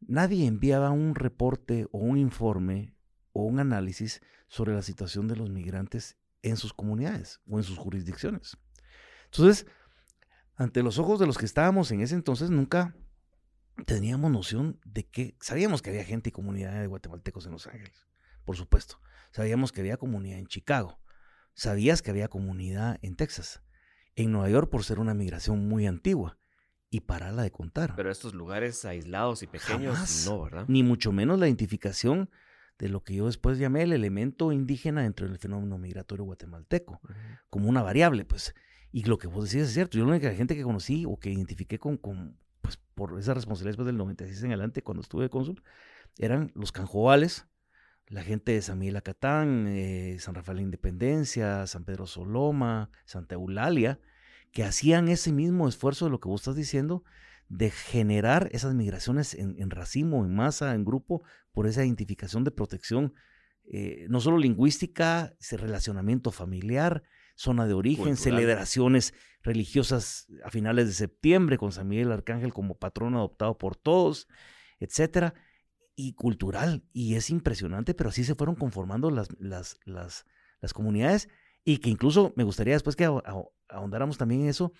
nadie 0.00 0.46
enviaba 0.46 0.90
un 0.90 1.14
reporte 1.14 1.86
o 1.92 1.98
un 1.98 2.18
informe 2.18 2.94
o 3.32 3.44
un 3.44 3.60
análisis 3.60 4.20
sobre 4.48 4.74
la 4.74 4.82
situación 4.82 5.28
de 5.28 5.36
los 5.36 5.50
migrantes 5.50 6.16
en 6.42 6.56
sus 6.56 6.72
comunidades 6.72 7.40
o 7.48 7.58
en 7.58 7.64
sus 7.64 7.78
jurisdicciones. 7.78 8.56
Entonces, 9.26 9.66
ante 10.56 10.82
los 10.82 10.98
ojos 10.98 11.18
de 11.18 11.26
los 11.26 11.38
que 11.38 11.46
estábamos 11.46 11.90
en 11.92 12.00
ese 12.00 12.14
entonces, 12.14 12.50
nunca 12.50 12.96
teníamos 13.86 14.30
noción 14.30 14.80
de 14.84 15.06
que 15.06 15.36
sabíamos 15.40 15.82
que 15.82 15.90
había 15.90 16.04
gente 16.04 16.30
y 16.30 16.32
comunidad 16.32 16.80
de 16.80 16.86
guatemaltecos 16.86 17.46
en 17.46 17.52
Los 17.52 17.66
Ángeles, 17.66 18.08
por 18.44 18.56
supuesto. 18.56 19.00
Sabíamos 19.30 19.72
que 19.72 19.80
había 19.80 19.98
comunidad 19.98 20.38
en 20.38 20.46
Chicago. 20.46 20.98
Sabías 21.54 22.02
que 22.02 22.10
había 22.10 22.28
comunidad 22.28 22.98
en 23.02 23.14
Texas. 23.14 23.62
En 24.14 24.32
Nueva 24.32 24.48
York 24.48 24.70
por 24.70 24.84
ser 24.84 24.98
una 24.98 25.14
migración 25.14 25.68
muy 25.68 25.86
antigua. 25.86 26.38
Y 26.90 27.00
pararla 27.00 27.42
de 27.42 27.50
contar. 27.50 27.94
Pero 27.96 28.10
estos 28.10 28.34
lugares 28.34 28.84
aislados 28.84 29.42
y 29.42 29.46
pequeños, 29.46 30.24
no, 30.26 30.42
¿verdad? 30.42 30.64
Ni 30.68 30.82
mucho 30.82 31.12
menos 31.12 31.38
la 31.38 31.46
identificación 31.46 32.30
de 32.78 32.88
lo 32.88 33.02
que 33.02 33.14
yo 33.14 33.26
después 33.26 33.58
llamé 33.58 33.82
el 33.82 33.92
elemento 33.92 34.52
indígena 34.52 35.02
dentro 35.02 35.26
del 35.28 35.38
fenómeno 35.38 35.78
migratorio 35.78 36.24
guatemalteco, 36.24 37.00
como 37.50 37.68
una 37.68 37.82
variable, 37.82 38.24
pues. 38.24 38.54
Y 38.90 39.04
lo 39.04 39.18
que 39.18 39.26
vos 39.26 39.44
decís 39.44 39.68
es 39.68 39.74
cierto. 39.74 39.98
Yo 39.98 40.04
la 40.04 40.12
única 40.12 40.32
gente 40.32 40.54
que 40.54 40.62
conocí 40.62 41.04
o 41.06 41.18
que 41.18 41.30
identifiqué 41.30 41.78
con, 41.78 41.98
con 41.98 42.38
pues, 42.62 42.78
por 42.94 43.18
esa 43.18 43.34
responsabilidad 43.34 43.72
después 43.72 43.86
del 43.86 43.96
96 43.96 44.42
en 44.44 44.50
adelante, 44.52 44.82
cuando 44.82 45.02
estuve 45.02 45.24
de 45.24 45.30
cónsul, 45.30 45.62
eran 46.16 46.52
los 46.54 46.72
canjobales, 46.72 47.46
la 48.06 48.22
gente 48.22 48.52
de 48.52 48.62
San 48.62 48.78
Miguel 48.78 48.96
Acatán, 48.96 49.66
eh, 49.68 50.16
San 50.20 50.34
Rafael 50.34 50.58
de 50.58 50.64
Independencia, 50.64 51.66
San 51.66 51.84
Pedro 51.84 52.06
Soloma, 52.06 52.90
Santa 53.04 53.34
Eulalia, 53.34 54.00
que 54.52 54.64
hacían 54.64 55.08
ese 55.08 55.32
mismo 55.32 55.68
esfuerzo 55.68 56.06
de 56.06 56.10
lo 56.10 56.20
que 56.20 56.28
vos 56.28 56.40
estás 56.40 56.56
diciendo, 56.56 57.04
de 57.48 57.70
generar 57.70 58.48
esas 58.52 58.74
migraciones 58.74 59.34
en, 59.34 59.70
racimo, 59.70 60.24
en 60.24 60.34
masa, 60.34 60.74
en 60.74 60.84
grupo, 60.84 61.22
por 61.52 61.66
esa 61.66 61.84
identificación 61.84 62.44
de 62.44 62.50
protección, 62.50 63.14
eh, 63.64 64.06
no 64.08 64.20
solo 64.20 64.38
lingüística, 64.38 65.34
ese 65.40 65.56
relacionamiento 65.56 66.30
familiar, 66.30 67.02
zona 67.34 67.66
de 67.66 67.74
origen, 67.74 68.16
celebraciones 68.16 69.14
religiosas 69.42 70.26
a 70.44 70.50
finales 70.50 70.88
de 70.88 70.92
septiembre 70.92 71.56
con 71.56 71.72
San 71.72 71.88
Miguel 71.88 72.12
Arcángel 72.12 72.52
como 72.52 72.78
patrón 72.78 73.14
adoptado 73.14 73.56
por 73.56 73.76
todos, 73.76 74.28
etcétera 74.80 75.34
y 75.94 76.14
cultural. 76.14 76.84
Y 76.92 77.14
es 77.14 77.30
impresionante, 77.30 77.94
pero 77.94 78.10
así 78.10 78.24
se 78.24 78.34
fueron 78.34 78.56
conformando 78.56 79.10
las, 79.10 79.28
las, 79.38 79.78
las, 79.84 80.26
las 80.60 80.72
comunidades 80.72 81.28
y 81.68 81.76
que 81.80 81.90
incluso 81.90 82.32
me 82.34 82.44
gustaría 82.44 82.72
después 82.72 82.96
que 82.96 83.04
ahondáramos 83.68 84.16
también 84.16 84.40
en 84.40 84.48
eso, 84.48 84.72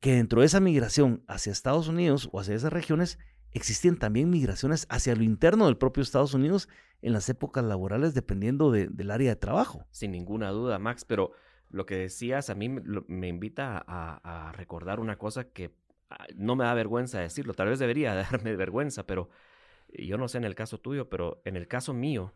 que 0.00 0.14
dentro 0.14 0.40
de 0.40 0.46
esa 0.46 0.60
migración 0.60 1.22
hacia 1.28 1.52
Estados 1.52 1.88
Unidos 1.88 2.30
o 2.32 2.40
hacia 2.40 2.54
esas 2.54 2.72
regiones, 2.72 3.18
existían 3.50 3.98
también 3.98 4.30
migraciones 4.30 4.86
hacia 4.88 5.14
lo 5.14 5.24
interno 5.24 5.66
del 5.66 5.76
propio 5.76 6.02
Estados 6.02 6.32
Unidos 6.32 6.70
en 7.02 7.12
las 7.12 7.28
épocas 7.28 7.62
laborales 7.64 8.14
dependiendo 8.14 8.70
del 8.70 9.10
área 9.10 9.28
de 9.28 9.36
trabajo. 9.36 9.84
Sin 9.90 10.12
ninguna 10.12 10.48
duda, 10.52 10.78
Max, 10.78 11.04
pero 11.04 11.32
lo 11.68 11.84
que 11.84 11.96
decías 11.96 12.48
a 12.48 12.54
mí 12.54 12.70
me, 12.70 13.28
invita 13.28 13.84
a, 13.86 14.48
a, 14.48 14.52
recordar 14.52 15.00
una 15.00 15.18
cosa 15.18 15.50
que 15.50 15.76
ah, 16.08 16.24
no 16.34 16.56
me 16.56 16.64
da 16.64 16.72
vergüenza 16.72 17.20
decirlo, 17.20 17.52
tal 17.52 17.68
vez 17.68 17.78
debería 17.78 18.14
darme 18.30 18.56
vergüenza, 18.56 19.06
pero 19.06 19.28
yo 19.92 20.16
no 20.16 20.28
sé 20.28 20.38
en 20.38 20.44
el 20.44 20.54
caso 20.54 20.78
tuyo, 20.78 21.10
pero 21.10 21.42
en 21.44 21.56
el 21.56 21.68
caso 21.68 21.92
mío, 21.92 22.32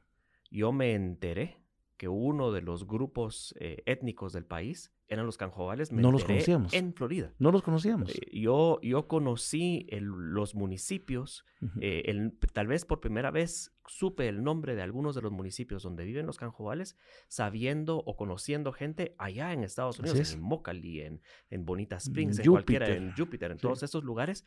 yo 0.51 0.71
me 0.71 0.93
enteré 0.93 1.66
que 1.97 2.09
uno 2.09 2.53
de 2.53 2.63
los 2.63 2.87
grupos 2.87 3.55
eh, 3.59 3.83
étnicos 3.87 4.33
del 4.33 4.45
país 4.45 4.93
eran 5.09 5.25
los 5.25 5.37
canjobales. 5.37 5.93
no 5.93 6.11
los 6.11 6.25
conocíamos. 6.25 6.73
En 6.75 6.93
Florida. 6.93 7.33
No 7.39 7.53
los 7.53 7.63
conocíamos. 7.63 8.11
Eh, 8.11 8.41
yo, 8.41 8.81
yo 8.83 9.07
conocí 9.07 9.87
los 9.91 10.55
municipios, 10.55 11.45
eh, 11.81 12.31
tal 12.53 12.67
vez 12.67 12.85
por 12.85 13.01
primera 13.01 13.31
vez 13.31 13.73
supe 13.87 14.29
el 14.29 14.43
nombre 14.43 14.75
de 14.75 14.83
algunos 14.83 15.15
de 15.15 15.23
los 15.23 15.33
municipios 15.33 15.83
donde 15.83 16.05
viven 16.05 16.27
los 16.27 16.39
canjobales, 16.39 16.97
sabiendo 17.29 17.99
o 17.99 18.17
conociendo 18.17 18.73
gente 18.73 19.15
allá 19.19 19.53
en 19.53 19.63
Estados 19.63 19.99
Unidos, 20.01 20.35
en 20.35 20.43
Mocali, 20.43 21.01
en, 21.01 21.23
en 21.51 21.65
Bonita 21.65 21.97
Springs, 21.97 22.41
en 22.41 22.51
cualquiera, 22.51 22.89
en 22.89 23.13
Júpiter, 23.15 23.53
en 23.53 23.59
todos 23.59 23.83
estos 23.83 24.03
lugares 24.03 24.45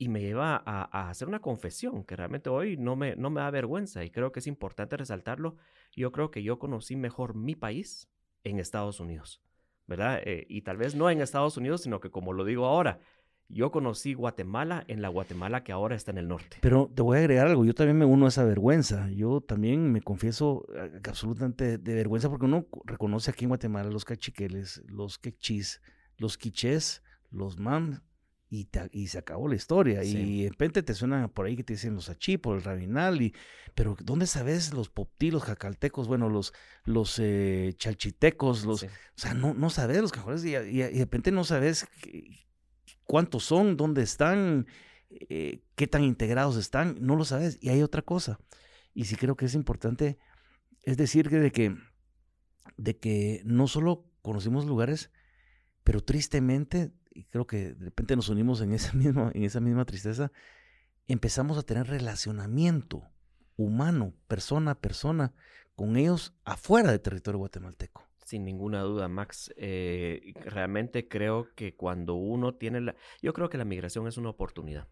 y 0.00 0.08
me 0.08 0.22
lleva 0.22 0.62
a, 0.64 1.10
hacer 1.10 1.28
una 1.28 1.40
confesión 1.40 2.04
que 2.04 2.16
realmente 2.16 2.48
hoy 2.48 2.78
no 2.78 2.96
me, 2.96 3.16
no 3.16 3.28
me 3.28 3.42
da 3.42 3.50
vergüenza 3.50 4.02
y 4.02 4.10
creo 4.10 4.32
que 4.32 4.40
es 4.40 4.46
importante 4.46 4.96
resaltarlo. 4.96 5.56
Yo 5.94 6.10
creo 6.10 6.30
que 6.30 6.42
yo 6.42 6.58
conocí 6.58 6.96
mejor 6.96 7.34
mi 7.34 7.54
país 7.54 8.08
en 8.42 8.58
Estados 8.58 8.98
Unidos, 8.98 9.42
¿verdad? 9.86 10.22
Eh, 10.24 10.46
y 10.48 10.62
tal 10.62 10.78
vez 10.78 10.94
no 10.94 11.10
en 11.10 11.20
Estados 11.20 11.58
Unidos, 11.58 11.82
sino 11.82 12.00
que 12.00 12.10
como 12.10 12.32
lo 12.32 12.46
digo 12.46 12.64
ahora, 12.64 12.98
yo 13.50 13.70
conocí 13.70 14.14
Guatemala 14.14 14.84
en 14.88 15.02
la 15.02 15.08
Guatemala 15.08 15.64
que 15.64 15.72
ahora 15.72 15.96
está 15.96 16.12
en 16.12 16.18
el 16.18 16.28
norte. 16.28 16.56
Pero 16.62 16.90
te 16.94 17.02
voy 17.02 17.18
a 17.18 17.20
agregar 17.20 17.48
algo, 17.48 17.66
yo 17.66 17.74
también 17.74 17.98
me 17.98 18.06
uno 18.06 18.24
a 18.24 18.30
esa 18.30 18.44
vergüenza. 18.44 19.10
Yo 19.10 19.42
también 19.42 19.92
me 19.92 20.00
confieso 20.00 20.64
eh, 20.74 20.98
absolutamente 21.06 21.76
de 21.76 21.94
vergüenza 21.94 22.30
porque 22.30 22.46
uno 22.46 22.64
reconoce 22.86 23.32
aquí 23.32 23.44
en 23.44 23.50
Guatemala 23.50 23.90
los 23.90 24.06
cachiqueles, 24.06 24.82
los 24.86 25.18
quechis, 25.18 25.82
los 26.16 26.38
quichés, 26.38 27.02
los 27.30 27.58
mam, 27.58 28.00
y, 28.52 28.68
y, 28.90 29.06
se 29.06 29.18
acabó 29.18 29.46
la 29.46 29.54
historia. 29.54 30.02
Y 30.02 30.42
de 30.42 30.48
repente 30.50 30.82
te 30.82 30.92
suenan 30.92 31.28
por 31.30 31.46
ahí 31.46 31.54
que 31.54 31.62
te 31.62 31.74
dicen 31.74 31.94
los 31.94 32.10
achipos, 32.10 32.56
el 32.56 32.64
rabinal, 32.64 33.22
y, 33.22 33.32
pero 33.76 33.96
¿dónde 34.02 34.26
sabes 34.26 34.74
los 34.74 34.90
poptí, 34.90 35.30
los 35.30 35.44
jacaltecos, 35.44 36.08
bueno, 36.08 36.28
los, 36.28 36.52
los 36.84 37.20
eh, 37.20 37.72
chalchitecos, 37.76 38.64
los, 38.64 38.82
o 38.82 38.88
sea, 39.14 39.34
no, 39.34 39.54
no 39.54 39.70
sabes 39.70 40.02
los 40.02 40.10
cajones 40.10 40.44
y, 40.44 40.56
y, 40.56 40.78
de 40.78 40.98
repente 40.98 41.30
no 41.30 41.44
sabes 41.44 41.86
cuántos 43.04 43.44
son, 43.44 43.76
dónde 43.76 44.02
están, 44.02 44.66
eh, 45.10 45.62
qué 45.76 45.86
tan 45.86 46.02
integrados 46.02 46.56
están, 46.56 46.96
no 47.00 47.14
lo 47.14 47.24
sabes. 47.24 47.56
Y 47.60 47.68
hay 47.68 47.82
otra 47.82 48.02
cosa, 48.02 48.40
y 48.94 49.04
sí 49.04 49.14
creo 49.14 49.36
que 49.36 49.44
es 49.44 49.54
importante, 49.54 50.18
es 50.82 50.96
decir, 50.96 51.28
que 51.28 51.38
de 51.38 51.52
que, 51.52 51.76
de 52.76 52.98
que 52.98 53.42
no 53.44 53.68
solo 53.68 54.10
conocimos 54.22 54.64
lugares, 54.66 55.12
pero 55.84 56.02
tristemente 56.02 56.92
creo 57.30 57.46
que 57.46 57.74
de 57.74 57.84
repente 57.84 58.16
nos 58.16 58.28
unimos 58.28 58.60
en 58.60 58.72
esa 58.72 58.92
misma, 58.96 59.30
en 59.34 59.44
esa 59.44 59.60
misma 59.60 59.84
tristeza, 59.84 60.32
empezamos 61.08 61.58
a 61.58 61.62
tener 61.62 61.86
relacionamiento 61.86 63.02
humano, 63.56 64.14
persona 64.26 64.72
a 64.72 64.80
persona, 64.80 65.34
con 65.74 65.96
ellos 65.96 66.34
afuera 66.44 66.90
del 66.90 67.00
territorio 67.00 67.38
guatemalteco. 67.38 68.06
Sin 68.24 68.44
ninguna 68.44 68.82
duda, 68.82 69.08
Max. 69.08 69.52
Eh, 69.56 70.32
realmente 70.44 71.08
creo 71.08 71.48
que 71.54 71.74
cuando 71.74 72.14
uno 72.14 72.54
tiene 72.54 72.80
la... 72.80 72.94
Yo 73.22 73.32
creo 73.32 73.48
que 73.48 73.58
la 73.58 73.64
migración 73.64 74.06
es 74.06 74.16
una 74.18 74.30
oportunidad. 74.30 74.88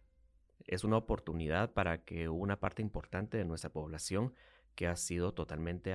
es 0.66 0.84
una 0.84 0.96
oportunidad 0.96 1.72
para 1.72 2.04
que 2.04 2.28
una 2.28 2.58
parte 2.58 2.82
importante 2.82 3.38
de 3.38 3.44
nuestra 3.44 3.70
población 3.70 4.34
que 4.74 4.86
ha 4.86 4.96
sido 4.96 5.32
totalmente 5.32 5.94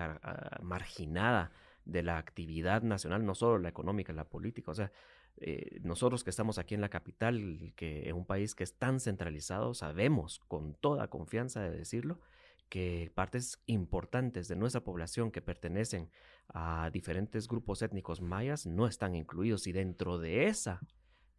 marginada 0.62 1.52
de 1.86 2.04
la 2.04 2.18
actividad 2.18 2.82
nacional, 2.82 3.26
no 3.26 3.36
solo 3.36 3.58
la 3.58 3.70
económica, 3.70 4.14
la 4.14 4.30
política, 4.30 4.72
o 4.72 4.76
sea, 4.76 4.92
eh, 5.38 5.80
nosotros 5.82 6.24
que 6.24 6.30
estamos 6.30 6.58
aquí 6.58 6.76
en 6.76 6.82
la 6.82 6.90
capital, 6.90 7.74
que 7.76 8.10
en 8.10 8.16
un 8.16 8.26
país 8.26 8.56
que 8.56 8.64
es 8.64 8.78
tan 8.78 9.00
centralizado, 9.00 9.74
sabemos 9.74 10.40
con 10.48 10.76
toda 10.76 11.10
confianza 11.10 11.62
de 11.62 11.72
decirlo, 11.72 12.20
que 12.70 13.12
partes 13.14 13.62
importantes 13.66 14.48
de 14.48 14.56
nuestra 14.56 14.84
población 14.84 15.32
que 15.32 15.42
pertenecen 15.42 16.10
a 16.48 16.90
diferentes 16.92 17.48
grupos 17.48 17.82
étnicos 17.82 18.22
mayas 18.22 18.66
no 18.66 18.88
están 18.88 19.16
incluidos. 19.16 19.68
Y 19.68 19.74
dentro 19.74 20.18
de 20.18 20.48
esa 20.48 20.82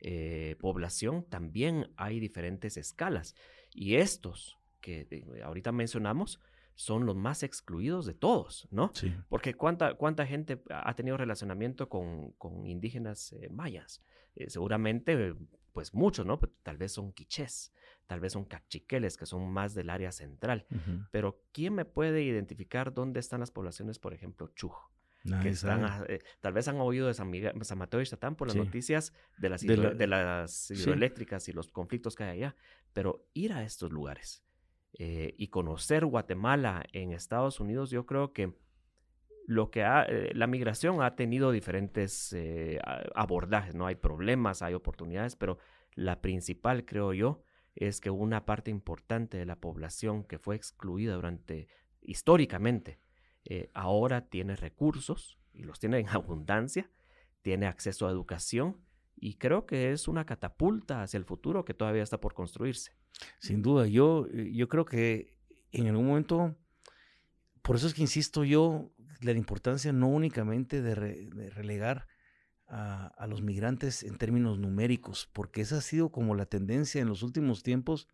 eh, 0.00 0.56
población 0.60 1.24
también 1.28 1.92
hay 1.96 2.20
diferentes 2.20 2.76
escalas. 2.76 3.34
Y 3.72 3.96
estos 3.96 4.58
que 4.80 5.08
eh, 5.10 5.42
ahorita 5.42 5.72
mencionamos 5.72 6.40
son 6.74 7.06
los 7.06 7.16
más 7.16 7.42
excluidos 7.42 8.06
de 8.06 8.14
todos, 8.14 8.68
¿no? 8.70 8.90
Sí. 8.94 9.14
Porque 9.28 9.54
cuánta, 9.54 9.94
cuánta 9.94 10.26
gente 10.26 10.62
ha 10.70 10.94
tenido 10.94 11.16
relacionamiento 11.16 11.88
con, 11.88 12.32
con 12.32 12.66
indígenas 12.66 13.32
eh, 13.32 13.48
mayas. 13.50 14.02
Eh, 14.34 14.50
seguramente, 14.50 15.34
pues 15.72 15.94
muchos, 15.94 16.26
¿no? 16.26 16.38
Tal 16.62 16.76
vez 16.76 16.92
son 16.92 17.12
quichés, 17.12 17.72
tal 18.06 18.20
vez 18.20 18.32
son 18.32 18.44
cachiqueles, 18.44 19.16
que 19.16 19.26
son 19.26 19.50
más 19.52 19.74
del 19.74 19.90
área 19.90 20.12
central. 20.12 20.66
Pero 21.10 21.42
¿quién 21.52 21.74
me 21.74 21.84
puede 21.84 22.22
identificar 22.22 22.92
dónde 22.92 23.20
están 23.20 23.40
las 23.40 23.50
poblaciones, 23.50 23.98
por 23.98 24.14
ejemplo, 24.14 24.48
chuj? 24.54 24.74
que 25.42 25.48
están, 25.48 26.04
eh, 26.08 26.20
tal 26.40 26.52
vez 26.52 26.68
han 26.68 26.76
oído 26.76 27.06
de 27.06 27.14
San, 27.14 27.30
Miguel, 27.30 27.52
San 27.62 27.78
Mateo 27.78 28.00
y 28.00 28.06
Satán 28.06 28.36
por 28.36 28.48
las 28.48 28.56
noticias 28.56 29.14
de 29.38 29.48
las, 29.48 29.62
de, 29.62 30.06
las 30.06 30.70
hidroeléctricas 30.70 31.48
y 31.48 31.52
los 31.52 31.68
conflictos 31.68 32.14
que 32.14 32.24
hay 32.24 32.30
allá, 32.42 32.56
pero 32.92 33.26
ir 33.32 33.54
a 33.54 33.64
estos 33.64 33.90
lugares, 33.90 34.43
eh, 34.96 35.34
y 35.36 35.48
conocer 35.48 36.06
Guatemala 36.06 36.84
en 36.92 37.12
Estados 37.12 37.58
Unidos, 37.58 37.90
yo 37.90 38.06
creo 38.06 38.32
que 38.32 38.54
lo 39.46 39.70
que 39.70 39.82
ha, 39.82 40.04
eh, 40.04 40.30
la 40.34 40.46
migración 40.46 41.02
ha 41.02 41.16
tenido 41.16 41.50
diferentes 41.50 42.32
eh, 42.32 42.80
abordajes, 43.14 43.74
¿no? 43.74 43.86
Hay 43.86 43.96
problemas, 43.96 44.62
hay 44.62 44.72
oportunidades, 44.74 45.34
pero 45.34 45.58
la 45.96 46.22
principal, 46.22 46.84
creo 46.84 47.12
yo, 47.12 47.42
es 47.74 48.00
que 48.00 48.10
una 48.10 48.46
parte 48.46 48.70
importante 48.70 49.36
de 49.36 49.46
la 49.46 49.60
población 49.60 50.22
que 50.22 50.38
fue 50.38 50.54
excluida 50.54 51.14
durante, 51.14 51.66
históricamente, 52.00 53.00
ahora 53.74 54.28
tiene 54.28 54.56
recursos 54.56 55.38
y 55.52 55.64
los 55.64 55.80
tiene 55.80 55.98
en 55.98 56.08
abundancia, 56.10 56.88
tiene 57.42 57.66
acceso 57.66 58.06
a 58.06 58.10
educación 58.10 58.83
y 59.16 59.34
creo 59.34 59.66
que 59.66 59.92
es 59.92 60.08
una 60.08 60.26
catapulta 60.26 61.02
hacia 61.02 61.18
el 61.18 61.24
futuro 61.24 61.64
que 61.64 61.74
todavía 61.74 62.02
está 62.02 62.20
por 62.20 62.34
construirse. 62.34 62.92
Sin 63.38 63.62
duda, 63.62 63.86
yo, 63.86 64.26
eh, 64.32 64.52
yo 64.52 64.68
creo 64.68 64.84
que 64.84 65.38
en 65.72 65.88
algún 65.88 66.06
momento, 66.06 66.56
por 67.62 67.76
eso 67.76 67.86
es 67.86 67.94
que 67.94 68.02
insisto 68.02 68.44
yo, 68.44 68.90
la 69.20 69.32
importancia 69.32 69.92
no 69.92 70.08
únicamente 70.08 70.82
de, 70.82 70.94
relegar 70.94 72.06
a, 72.66 73.26
los 73.28 73.42
migrantes 73.42 74.02
en 74.02 74.16
términos 74.18 74.58
numéricos, 74.58 75.28
porque 75.32 75.60
esa 75.60 75.78
ha 75.78 75.80
sido 75.80 76.10
como 76.10 76.34
la 76.34 76.46
tendencia 76.46 77.00
en 77.00 77.08
los 77.08 77.22
últimos 77.22 77.62
tiempos, 77.62 78.08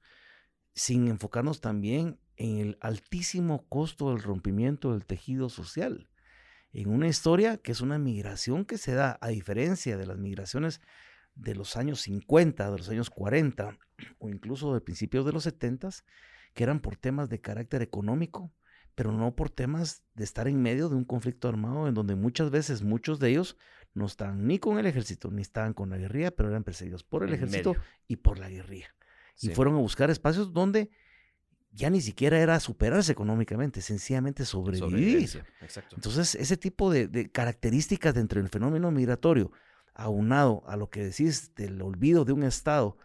sin 0.74 1.08
enfocarnos 1.08 1.60
también 1.60 2.20
en 2.36 2.58
el 2.58 2.78
altísimo 2.80 3.66
costo 3.68 4.10
del 4.10 4.22
rompimiento 4.22 4.92
del 4.92 5.04
tejido 5.04 5.48
social. 5.48 6.08
En 6.72 6.88
una 6.88 7.08
historia 7.08 7.56
que 7.56 7.72
es 7.72 7.80
una 7.80 7.98
migración 7.98 8.64
que 8.64 8.78
se 8.78 8.94
da, 8.94 9.18
a 9.20 9.28
diferencia 9.28 9.96
de 9.96 10.06
las 10.06 10.18
migraciones 10.18 10.80
de 11.34 11.54
los 11.54 11.76
años 11.76 12.00
50, 12.02 12.70
de 12.70 12.78
los 12.78 12.88
años 12.88 13.10
40 13.10 13.78
o 14.18 14.28
incluso 14.28 14.74
de 14.74 14.80
principios 14.80 15.24
de 15.24 15.32
los 15.32 15.44
70, 15.44 15.90
que 16.54 16.62
eran 16.62 16.80
por 16.80 16.96
temas 16.96 17.28
de 17.28 17.40
carácter 17.40 17.82
económico, 17.82 18.52
pero 18.94 19.12
no 19.12 19.34
por 19.34 19.50
temas 19.50 20.02
de 20.14 20.24
estar 20.24 20.48
en 20.48 20.60
medio 20.60 20.88
de 20.88 20.96
un 20.96 21.04
conflicto 21.04 21.48
armado 21.48 21.88
en 21.88 21.94
donde 21.94 22.14
muchas 22.14 22.50
veces 22.50 22.82
muchos 22.82 23.18
de 23.18 23.30
ellos 23.30 23.56
no 23.94 24.06
estaban 24.06 24.46
ni 24.46 24.58
con 24.58 24.78
el 24.78 24.86
ejército 24.86 25.30
ni 25.30 25.42
estaban 25.42 25.72
con 25.72 25.90
la 25.90 25.96
guerrilla, 25.96 26.30
pero 26.30 26.50
eran 26.50 26.64
perseguidos 26.64 27.02
por 27.02 27.24
el 27.24 27.32
ejército 27.32 27.74
y 28.06 28.16
por 28.16 28.38
la 28.38 28.48
guerrilla. 28.48 28.94
Y 29.40 29.48
fueron 29.50 29.74
a 29.76 29.78
buscar 29.78 30.10
espacios 30.10 30.52
donde 30.52 30.90
ya 31.72 31.90
ni 31.90 32.00
siquiera 32.00 32.38
era 32.38 32.58
superarse 32.60 33.12
económicamente, 33.12 33.80
sencillamente 33.80 34.44
sobrevivir. 34.44 35.44
Entonces, 35.94 36.34
ese 36.34 36.56
tipo 36.56 36.90
de, 36.90 37.06
de 37.06 37.30
características 37.30 38.14
dentro 38.14 38.40
del 38.40 38.50
fenómeno 38.50 38.90
migratorio, 38.90 39.52
aunado 39.94 40.62
a 40.66 40.76
lo 40.76 40.90
que 40.90 41.04
decís 41.04 41.54
del 41.54 41.80
olvido 41.82 42.24
de 42.24 42.32
un 42.32 42.42
Estado 42.42 42.96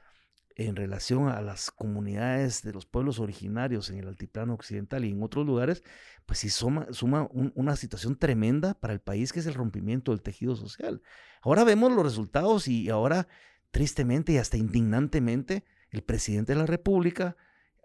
en 0.55 0.75
relación 0.75 1.27
a 1.27 1.41
las 1.41 1.69
comunidades 1.69 2.63
de 2.63 2.71
los 2.71 2.85
pueblos 2.85 3.19
originarios 3.19 3.89
en 3.89 3.99
el 3.99 4.07
altiplano 4.07 4.53
occidental 4.53 5.03
y 5.03 5.11
en 5.11 5.21
otros 5.21 5.45
lugares, 5.45 5.83
pues 6.25 6.39
sí 6.39 6.49
suma, 6.49 6.87
suma 6.91 7.27
una 7.31 7.75
situación 7.75 8.15
tremenda 8.15 8.73
para 8.73 8.93
el 8.93 9.01
país 9.01 9.33
que 9.33 9.41
es 9.41 9.47
el 9.47 9.53
rompimiento 9.53 10.11
del 10.11 10.21
tejido 10.21 10.55
social. 10.55 11.01
Ahora 11.41 11.65
vemos 11.65 11.91
los 11.91 12.05
resultados 12.05 12.69
y 12.69 12.89
ahora, 12.89 13.27
tristemente 13.71 14.31
y 14.31 14.37
hasta 14.37 14.55
indignantemente, 14.55 15.65
el 15.89 16.03
presidente 16.03 16.53
de 16.53 16.59
la 16.59 16.65
República 16.65 17.35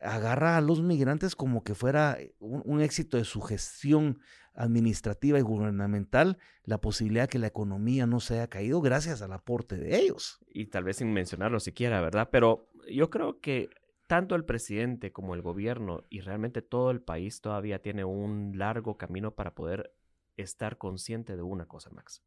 agarra 0.01 0.57
a 0.57 0.61
los 0.61 0.83
migrantes 0.83 1.37
como 1.37 1.63
que 1.63 1.75
fuera 1.75 2.19
un, 2.39 2.81
éxito 2.81 3.17
de 3.17 3.25
su 3.25 3.41
gestión 3.41 4.19
administrativa 4.55 5.39
y 5.39 5.43
gubernamental, 5.43 6.39
la 6.65 6.81
posibilidad 6.81 7.25
de 7.25 7.29
que 7.29 7.39
la 7.39 7.47
economía 7.47 8.07
no 8.07 8.21
se 8.21 8.35
haya 8.35 8.49
caído 8.49 8.81
gracias 8.81 9.23
al 9.23 9.33
aporte 9.33 9.77
de 9.77 9.99
ellos. 9.99 10.39
Y 10.49 10.67
tal 10.67 10.85
vez 10.85 10.97
sin 10.97 11.13
mencionarlo 11.13 11.61
siquiera, 11.61 12.01
¿verdad? 12.01 12.29
Pero 12.33 12.69
yo 12.91 13.11
creo 13.11 13.41
que 13.41 13.71
tanto 14.07 14.35
el 14.35 14.45
presidente 14.45 15.13
como 15.13 15.35
el 15.35 15.43
gobierno 15.43 16.03
y 16.11 16.21
realmente 16.21 16.63
todo 16.63 16.91
el 16.91 17.01
país 17.01 17.41
todavía 17.41 17.81
tiene 17.81 18.05
un 18.05 18.55
largo 18.57 18.97
camino 18.97 19.35
para 19.35 19.55
poder 19.55 19.95
estar 20.37 20.79
consciente 20.79 21.37
de 21.37 21.43
una 21.43 21.67
cosa, 21.67 21.91
Max. 21.91 22.23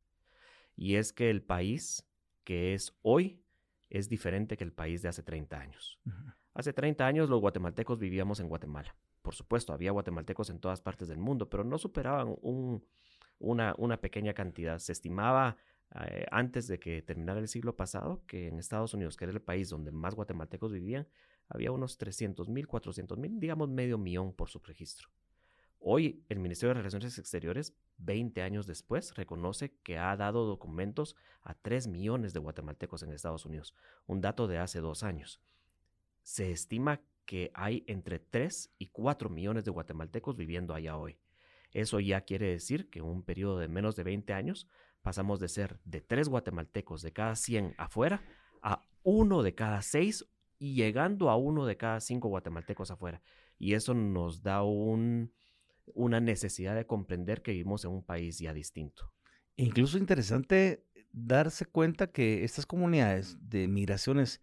Y 0.76 0.96
es 0.96 1.12
que 1.12 1.30
el 1.30 1.42
país 1.44 2.08
que 2.44 2.74
es 2.74 2.96
hoy 3.02 3.42
es 3.90 4.10
diferente 4.10 4.58
que 4.58 4.64
el 4.64 4.74
país 4.74 5.02
de 5.02 5.10
hace 5.10 5.24
30 5.24 5.60
años. 5.60 6.00
Hace 6.54 6.72
30 6.72 7.06
años 7.06 7.30
los 7.30 7.42
guatemaltecos 7.42 7.98
vivíamos 7.98 8.40
en 8.40 8.48
Guatemala. 8.48 8.96
Por 9.24 9.34
supuesto, 9.34 9.74
había 9.74 9.92
guatemaltecos 9.92 10.52
en 10.52 10.60
todas 10.60 10.82
partes 10.82 11.08
del 11.08 11.18
mundo, 11.18 11.50
pero 11.50 11.64
no 11.64 11.80
superaban 11.80 12.36
una, 13.40 14.02
pequeña 14.02 14.34
cantidad. 14.34 14.78
Se 14.78 14.92
estimaba 14.92 15.58
eh, 16.06 16.26
antes 16.30 16.68
de 16.68 16.80
que 16.80 17.02
terminara 17.02 17.40
el 17.40 17.48
siglo 17.48 17.76
pasado 17.76 18.22
que 18.28 18.50
en 18.50 18.60
Estados 18.60 18.94
Unidos, 18.94 19.18
que 19.18 19.26
era 19.26 19.34
el 19.34 19.42
país 19.42 19.70
donde 19.70 19.92
más 19.92 20.14
guatemaltecos 20.14 20.72
vivían, 20.72 21.08
había 21.50 21.72
unos 21.72 21.98
300 21.98 22.50
mil, 22.50 22.68
400 22.68 23.18
mil, 23.18 23.40
digamos 23.40 23.70
medio 23.70 23.98
millón 23.98 24.34
por 24.34 24.50
subregistro. 24.50 25.10
Hoy 25.80 26.24
el 26.30 26.40
Ministerio 26.40 26.70
de 26.70 26.82
Relaciones 26.82 27.18
Exteriores, 27.18 27.76
20 27.98 28.42
años 28.44 28.68
después, 28.68 29.16
reconoce 29.16 29.76
que 29.84 29.98
ha 29.98 30.16
dado 30.16 30.46
documentos 30.46 31.16
a 31.42 31.56
3 31.56 31.88
millones 31.88 32.32
de 32.34 32.40
guatemaltecos 32.40 33.02
en 33.02 33.12
Estados 33.12 33.46
Unidos, 33.46 33.74
un 34.06 34.22
dato 34.22 34.48
de 34.48 34.60
hace 34.60 34.80
dos 34.80 35.04
años 35.04 35.42
se 36.24 36.52
estima 36.52 37.02
que 37.26 37.52
hay 37.54 37.84
entre 37.88 38.20
3 38.20 38.74
y 38.78 38.88
4 38.88 39.30
millones 39.30 39.64
de 39.64 39.72
guatemaltecos 39.72 40.36
viviendo 40.36 40.74
allá 40.74 40.98
hoy. 40.98 41.18
Eso 41.72 42.00
ya 42.00 42.22
quiere 42.22 42.48
decir 42.48 42.90
que 42.90 43.00
en 43.00 43.06
un 43.06 43.24
periodo 43.24 43.60
de 43.60 43.68
menos 43.68 43.96
de 43.96 44.04
20 44.04 44.34
años 44.34 44.68
pasamos 45.02 45.40
de 45.40 45.50
ser 45.50 45.80
de 45.86 46.02
3 46.02 46.30
guatemaltecos 46.30 47.02
de 47.02 47.14
cada 47.14 47.36
100 47.36 47.76
afuera 47.78 48.24
a 48.62 48.82
1 49.04 49.44
de 49.44 49.56
cada 49.56 49.82
6 49.82 50.26
y 50.60 50.76
llegando 50.76 51.30
a 51.30 51.36
1 51.36 51.66
de 51.66 51.78
cada 51.78 52.00
5 52.00 52.28
guatemaltecos 52.28 52.92
afuera. 52.92 53.22
Y 53.58 53.74
eso 53.74 53.94
nos 53.94 54.44
da 54.44 54.64
un, 54.64 55.34
una 55.94 56.20
necesidad 56.20 56.76
de 56.76 56.86
comprender 56.86 57.42
que 57.42 57.52
vivimos 57.52 57.86
en 57.86 57.92
un 57.92 58.04
país 58.04 58.40
ya 58.40 58.54
distinto. 58.54 59.12
Incluso 59.56 59.98
interesante 59.98 60.86
darse 61.12 61.66
cuenta 61.66 62.08
que 62.08 62.44
estas 62.44 62.66
comunidades 62.66 63.38
de 63.42 63.68
migraciones 63.68 64.42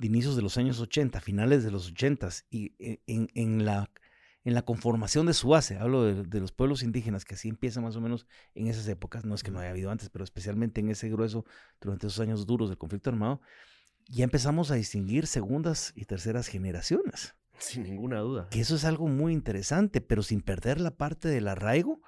de 0.00 0.06
inicios 0.06 0.34
de 0.34 0.42
los 0.42 0.56
años 0.56 0.80
80, 0.80 1.20
finales 1.20 1.62
de 1.62 1.70
los 1.70 1.88
80 1.88 2.28
y 2.50 2.74
e, 2.78 3.00
en, 3.06 3.66
la, 3.66 3.90
en 4.44 4.54
la 4.54 4.62
conformación 4.62 5.26
de 5.26 5.34
su 5.34 5.48
base, 5.48 5.76
hablo 5.76 6.24
de, 6.24 6.40
los 6.40 6.52
pueblos 6.52 6.82
indígenas, 6.82 7.26
que 7.26 7.34
así 7.34 7.50
empieza 7.50 7.82
más 7.82 7.96
o 7.96 8.00
menos 8.00 8.26
en 8.54 8.66
esas 8.66 8.88
épocas, 8.88 9.26
no 9.26 9.34
es 9.34 9.42
que 9.42 9.50
no 9.50 9.60
haya 9.60 9.70
habido 9.70 9.90
antes, 9.90 10.08
pero 10.08 10.24
especialmente 10.24 10.80
en 10.80 10.88
ese 10.88 11.10
grueso, 11.10 11.44
durante 11.82 12.06
esos 12.06 12.18
años 12.20 12.46
duros 12.46 12.70
del 12.70 12.78
conflicto 12.78 13.10
armado, 13.10 13.42
ya 14.08 14.24
empezamos 14.24 14.70
a 14.70 14.74
distinguir 14.74 15.26
segundas 15.26 15.92
y 15.94 16.06
terceras 16.06 16.48
generaciones. 16.48 17.34
Sin 17.58 17.82
ninguna 17.82 18.20
duda. 18.20 18.48
Que 18.48 18.60
eso 18.60 18.76
es 18.76 18.86
algo 18.86 19.06
muy 19.06 19.34
interesante, 19.34 20.00
pero 20.00 20.22
sin 20.22 20.40
perder 20.40 20.80
la 20.80 20.96
parte 20.96 21.28
del 21.28 21.46
arraigo, 21.46 22.00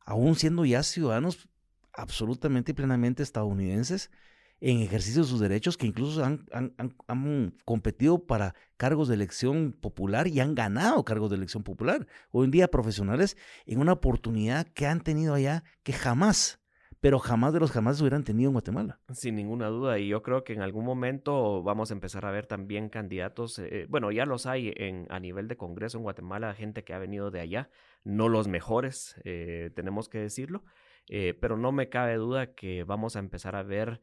aún 0.00 0.34
siendo 0.34 0.66
ya 0.66 0.82
ciudadanos 0.82 1.48
absolutamente 1.94 2.72
y 2.72 2.74
plenamente 2.74 3.22
estadounidenses, 3.22 4.10
en 4.60 4.80
ejercicio 4.80 5.22
de 5.22 5.28
sus 5.28 5.40
derechos, 5.40 5.76
que 5.76 5.86
incluso 5.86 6.24
han, 6.24 6.46
han, 6.52 7.54
competido 7.64 8.26
para 8.26 8.54
cargos 8.76 9.08
de 9.08 9.14
elección 9.14 9.72
popular 9.72 10.26
y 10.26 10.40
han 10.40 10.54
ganado 10.54 11.04
cargos 11.04 11.30
de 11.30 11.36
elección 11.36 11.62
popular. 11.62 12.06
Hoy 12.30 12.46
en 12.46 12.50
día 12.50 12.68
profesionales 12.68 13.36
en 13.66 13.80
una 13.80 13.92
oportunidad 13.92 14.66
que 14.66 14.86
han 14.86 15.00
tenido 15.00 15.34
allá 15.34 15.64
que 15.82 15.92
jamás 15.92 16.60
pero 17.00 17.18
jamás 17.18 17.52
de 17.52 17.60
los 17.60 17.70
jamás 17.70 18.00
hubieran 18.00 18.24
tenido 18.24 18.48
en 18.48 18.54
Guatemala. 18.54 18.98
Sin 19.12 19.36
ninguna 19.36 19.68
duda, 19.68 19.98
y 19.98 20.08
yo 20.08 20.22
creo 20.22 20.44
que 20.44 20.52
en 20.52 20.62
algún 20.62 20.84
momento 20.84 21.62
vamos 21.62 21.90
a 21.90 21.94
empezar 21.94 22.26
a 22.26 22.30
ver 22.30 22.46
también 22.46 22.88
candidatos, 22.88 23.58
eh, 23.60 23.86
bueno, 23.88 24.10
ya 24.10 24.26
los 24.26 24.46
hay 24.46 24.72
en, 24.76 25.06
a 25.10 25.20
nivel 25.20 25.48
de 25.48 25.56
Congreso 25.56 25.98
en 25.98 26.02
Guatemala, 26.02 26.54
gente 26.54 26.84
que 26.84 26.94
ha 26.94 26.98
venido 26.98 27.30
de 27.30 27.40
allá, 27.40 27.70
no 28.04 28.28
los 28.28 28.48
mejores, 28.48 29.14
eh, 29.24 29.70
tenemos 29.74 30.08
que 30.08 30.18
decirlo, 30.18 30.64
eh, 31.08 31.34
pero 31.40 31.56
no 31.56 31.72
me 31.72 31.88
cabe 31.88 32.16
duda 32.16 32.54
que 32.54 32.84
vamos 32.84 33.16
a 33.16 33.20
empezar 33.20 33.56
a 33.56 33.62
ver 33.62 34.00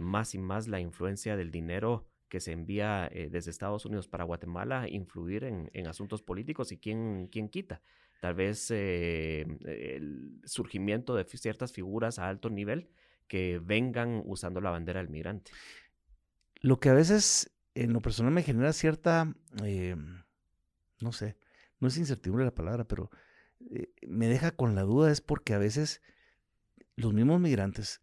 más 0.00 0.34
y 0.34 0.38
más 0.38 0.66
la 0.66 0.80
influencia 0.80 1.36
del 1.36 1.52
dinero 1.52 2.08
que 2.28 2.40
se 2.40 2.50
envía 2.50 3.08
desde 3.30 3.52
Estados 3.52 3.86
Unidos 3.86 4.08
para 4.08 4.24
Guatemala 4.24 4.88
influir 4.88 5.44
en, 5.44 5.70
en 5.72 5.86
asuntos 5.86 6.20
políticos 6.20 6.72
y 6.72 6.78
quién, 6.78 7.28
quién 7.30 7.48
quita 7.48 7.80
tal 8.22 8.34
vez 8.34 8.70
eh, 8.70 9.44
el 9.64 10.40
surgimiento 10.44 11.16
de 11.16 11.24
ciertas 11.24 11.72
figuras 11.72 12.20
a 12.20 12.28
alto 12.28 12.50
nivel 12.50 12.88
que 13.26 13.58
vengan 13.58 14.22
usando 14.26 14.60
la 14.60 14.70
bandera 14.70 15.00
del 15.00 15.08
migrante. 15.08 15.50
Lo 16.60 16.78
que 16.78 16.88
a 16.88 16.92
veces 16.92 17.50
en 17.74 17.92
lo 17.92 18.00
personal 18.00 18.32
me 18.32 18.44
genera 18.44 18.72
cierta, 18.74 19.34
eh, 19.64 19.96
no 21.00 21.10
sé, 21.10 21.36
no 21.80 21.88
es 21.88 21.98
incertidumbre 21.98 22.44
la 22.44 22.54
palabra, 22.54 22.84
pero 22.84 23.10
eh, 23.72 23.92
me 24.06 24.28
deja 24.28 24.52
con 24.52 24.76
la 24.76 24.82
duda 24.82 25.10
es 25.10 25.20
porque 25.20 25.54
a 25.54 25.58
veces 25.58 26.00
los 26.96 27.12
mismos 27.12 27.40
migrantes 27.40 28.00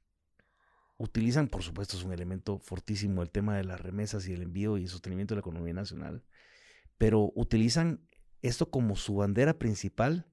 utilizan, 0.98 1.48
por 1.48 1.64
supuesto, 1.64 1.98
es 1.98 2.04
un 2.04 2.12
elemento 2.12 2.60
fortísimo 2.60 3.22
el 3.22 3.30
tema 3.30 3.56
de 3.56 3.64
las 3.64 3.80
remesas 3.80 4.28
y 4.28 4.34
el 4.34 4.42
envío 4.42 4.78
y 4.78 4.84
el 4.84 4.90
sostenimiento 4.90 5.34
de 5.34 5.38
la 5.38 5.42
economía 5.42 5.74
nacional, 5.74 6.24
pero 6.98 7.32
utilizan 7.36 8.02
esto 8.42 8.70
como 8.70 8.96
su 8.96 9.16
bandera 9.16 9.58
principal 9.58 10.28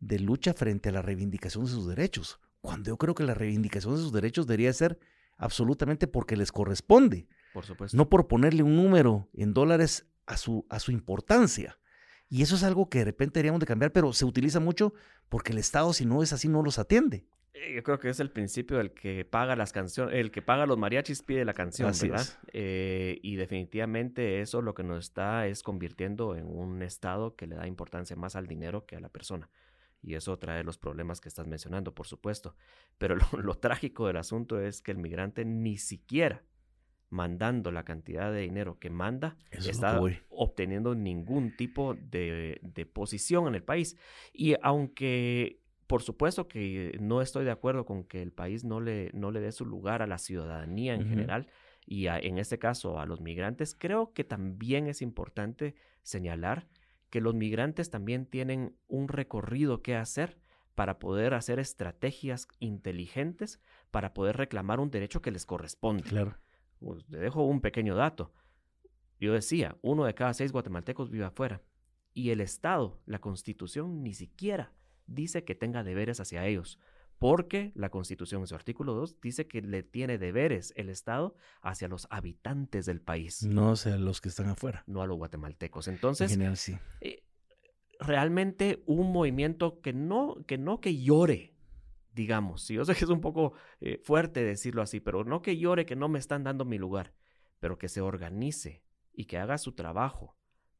de 0.00 0.18
lucha 0.18 0.54
frente 0.54 0.88
a 0.88 0.92
la 0.92 1.02
reivindicación 1.02 1.64
de 1.64 1.70
sus 1.70 1.86
derechos, 1.86 2.40
cuando 2.60 2.88
yo 2.88 2.96
creo 2.96 3.14
que 3.14 3.24
la 3.24 3.34
reivindicación 3.34 3.94
de 3.94 4.00
sus 4.00 4.12
derechos 4.12 4.46
debería 4.46 4.72
ser 4.72 4.98
absolutamente 5.36 6.06
porque 6.06 6.36
les 6.36 6.52
corresponde. 6.52 7.28
Por 7.52 7.64
supuesto. 7.64 7.96
No 7.96 8.08
por 8.08 8.26
ponerle 8.26 8.62
un 8.62 8.76
número 8.76 9.28
en 9.34 9.52
dólares 9.54 10.06
a 10.26 10.36
su, 10.36 10.66
a 10.68 10.80
su 10.80 10.92
importancia. 10.92 11.78
Y 12.28 12.42
eso 12.42 12.56
es 12.56 12.64
algo 12.64 12.88
que 12.88 12.98
de 12.98 13.04
repente 13.04 13.38
deberíamos 13.38 13.60
de 13.60 13.66
cambiar, 13.66 13.92
pero 13.92 14.12
se 14.12 14.24
utiliza 14.24 14.60
mucho 14.60 14.94
porque 15.28 15.52
el 15.52 15.58
Estado, 15.58 15.92
si 15.92 16.04
no 16.04 16.22
es 16.22 16.32
así, 16.32 16.48
no 16.48 16.62
los 16.62 16.78
atiende. 16.78 17.26
Eh, 17.56 17.74
yo 17.74 17.82
creo 17.82 17.98
que 17.98 18.08
es 18.08 18.20
el 18.20 18.30
principio 18.30 18.78
del 18.78 18.92
que 18.92 19.24
paga 19.24 19.56
las 19.56 19.72
canciones, 19.72 20.14
el 20.14 20.30
que 20.30 20.42
paga 20.42 20.66
los 20.66 20.78
mariachis 20.78 21.22
pide 21.22 21.44
la 21.44 21.54
canción, 21.54 21.92
¿verdad? 22.00 22.26
Eh, 22.52 23.18
y 23.22 23.36
definitivamente 23.36 24.40
eso 24.40 24.62
lo 24.62 24.74
que 24.74 24.82
nos 24.82 25.04
está 25.04 25.46
es 25.46 25.62
convirtiendo 25.62 26.36
en 26.36 26.46
un 26.46 26.82
estado 26.82 27.34
que 27.34 27.46
le 27.46 27.56
da 27.56 27.66
importancia 27.66 28.16
más 28.16 28.36
al 28.36 28.46
dinero 28.46 28.84
que 28.86 28.96
a 28.96 29.00
la 29.00 29.08
persona. 29.08 29.48
Y 30.02 30.14
eso 30.14 30.38
trae 30.38 30.62
los 30.62 30.78
problemas 30.78 31.20
que 31.20 31.28
estás 31.28 31.46
mencionando, 31.46 31.94
por 31.94 32.06
supuesto. 32.06 32.54
Pero 32.98 33.16
lo, 33.32 33.54
trágico 33.54 34.06
del 34.06 34.18
asunto 34.18 34.60
es 34.60 34.82
que 34.82 34.92
el 34.92 34.98
migrante 34.98 35.44
ni 35.44 35.78
siquiera 35.78 36.44
mandando 37.08 37.70
la 37.70 37.84
cantidad 37.84 38.32
de 38.32 38.40
dinero 38.40 38.80
que 38.80 38.90
manda, 38.90 39.36
está 39.52 40.00
obteniendo 40.28 40.96
ningún 40.96 41.56
tipo 41.56 41.94
de, 41.94 42.58
de 42.62 42.84
posición 42.84 43.46
en 43.46 43.54
el 43.54 43.62
país. 43.62 43.96
Y 44.32 44.56
aunque 44.60 45.62
por 45.86 46.02
supuesto 46.02 46.48
que 46.48 46.96
no 47.00 47.22
estoy 47.22 47.44
de 47.44 47.50
acuerdo 47.50 47.84
con 47.84 48.04
que 48.04 48.22
el 48.22 48.32
país 48.32 48.64
no 48.64 48.80
le, 48.80 49.10
no 49.14 49.30
le 49.30 49.40
dé 49.40 49.52
su 49.52 49.64
lugar 49.64 50.02
a 50.02 50.06
la 50.06 50.18
ciudadanía 50.18 50.94
en 50.94 51.08
general 51.08 51.46
y 51.84 52.06
en 52.08 52.38
este 52.38 52.58
caso 52.58 52.98
a 52.98 53.06
los 53.06 53.20
migrantes. 53.20 53.74
Creo 53.74 54.12
que 54.12 54.24
también 54.24 54.88
es 54.88 55.00
importante 55.00 55.76
señalar 56.02 56.66
que 57.10 57.20
los 57.20 57.34
migrantes 57.34 57.90
también 57.90 58.26
tienen 58.26 58.76
un 58.88 59.06
recorrido 59.06 59.82
que 59.82 59.94
hacer 59.94 60.38
para 60.74 60.98
poder 60.98 61.34
hacer 61.34 61.58
estrategias 61.58 62.48
inteligentes 62.58 63.60
para 63.90 64.12
poder 64.12 64.36
reclamar 64.36 64.80
un 64.80 64.90
derecho 64.90 65.22
que 65.22 65.30
les 65.30 65.46
corresponde. 65.46 66.02
Claro. 66.02 66.36
Pues, 66.80 67.08
le 67.08 67.18
dejo 67.18 67.44
un 67.44 67.60
pequeño 67.60 67.94
dato. 67.94 68.32
Yo 69.18 69.32
decía, 69.32 69.76
uno 69.80 70.04
de 70.04 70.14
cada 70.14 70.34
seis 70.34 70.52
guatemaltecos 70.52 71.10
vive 71.10 71.24
afuera. 71.24 71.62
Y 72.12 72.30
el 72.30 72.40
Estado, 72.40 73.00
la 73.06 73.20
Constitución, 73.20 74.02
ni 74.02 74.12
siquiera 74.12 74.72
dice 75.06 75.44
que 75.44 75.54
tenga 75.54 75.84
deberes 75.84 76.20
hacia 76.20 76.46
ellos, 76.46 76.78
porque 77.18 77.72
la 77.74 77.90
Constitución 77.90 78.42
en 78.42 78.46
su 78.46 78.54
artículo 78.54 78.94
2 78.94 79.20
dice 79.20 79.46
que 79.46 79.62
le 79.62 79.82
tiene 79.82 80.18
deberes 80.18 80.72
el 80.76 80.90
Estado 80.90 81.34
hacia 81.62 81.88
los 81.88 82.06
habitantes 82.10 82.86
del 82.86 83.00
país. 83.00 83.42
No 83.42 83.72
hacia 83.72 83.96
los 83.96 84.20
que 84.20 84.28
están 84.28 84.48
afuera. 84.48 84.84
No 84.86 85.02
a 85.02 85.06
los 85.06 85.16
guatemaltecos. 85.16 85.88
Entonces, 85.88 86.30
Genial, 86.30 86.56
sí. 86.56 86.76
Eh, 87.00 87.24
realmente 88.00 88.82
un 88.86 89.12
movimiento 89.12 89.80
que 89.80 89.92
no, 89.92 90.44
que 90.46 90.58
no 90.58 90.80
que 90.80 91.00
llore, 91.00 91.54
digamos. 92.12 92.68
Yo 92.68 92.84
sé 92.84 92.94
que 92.94 93.04
es 93.04 93.10
un 93.10 93.20
poco 93.20 93.54
eh, 93.80 93.98
fuerte 94.02 94.44
decirlo 94.44 94.82
así, 94.82 95.00
pero 95.00 95.24
no 95.24 95.40
que 95.40 95.56
llore 95.56 95.86
que 95.86 95.96
no 95.96 96.08
me 96.08 96.18
están 96.18 96.44
dando 96.44 96.64
mi 96.64 96.76
lugar, 96.76 97.14
pero 97.60 97.78
que 97.78 97.88
se 97.88 98.02
organice 98.02 98.82
y 99.12 99.24
que 99.24 99.38
haga 99.38 99.56
su 99.56 99.72
trabajo 99.72 100.36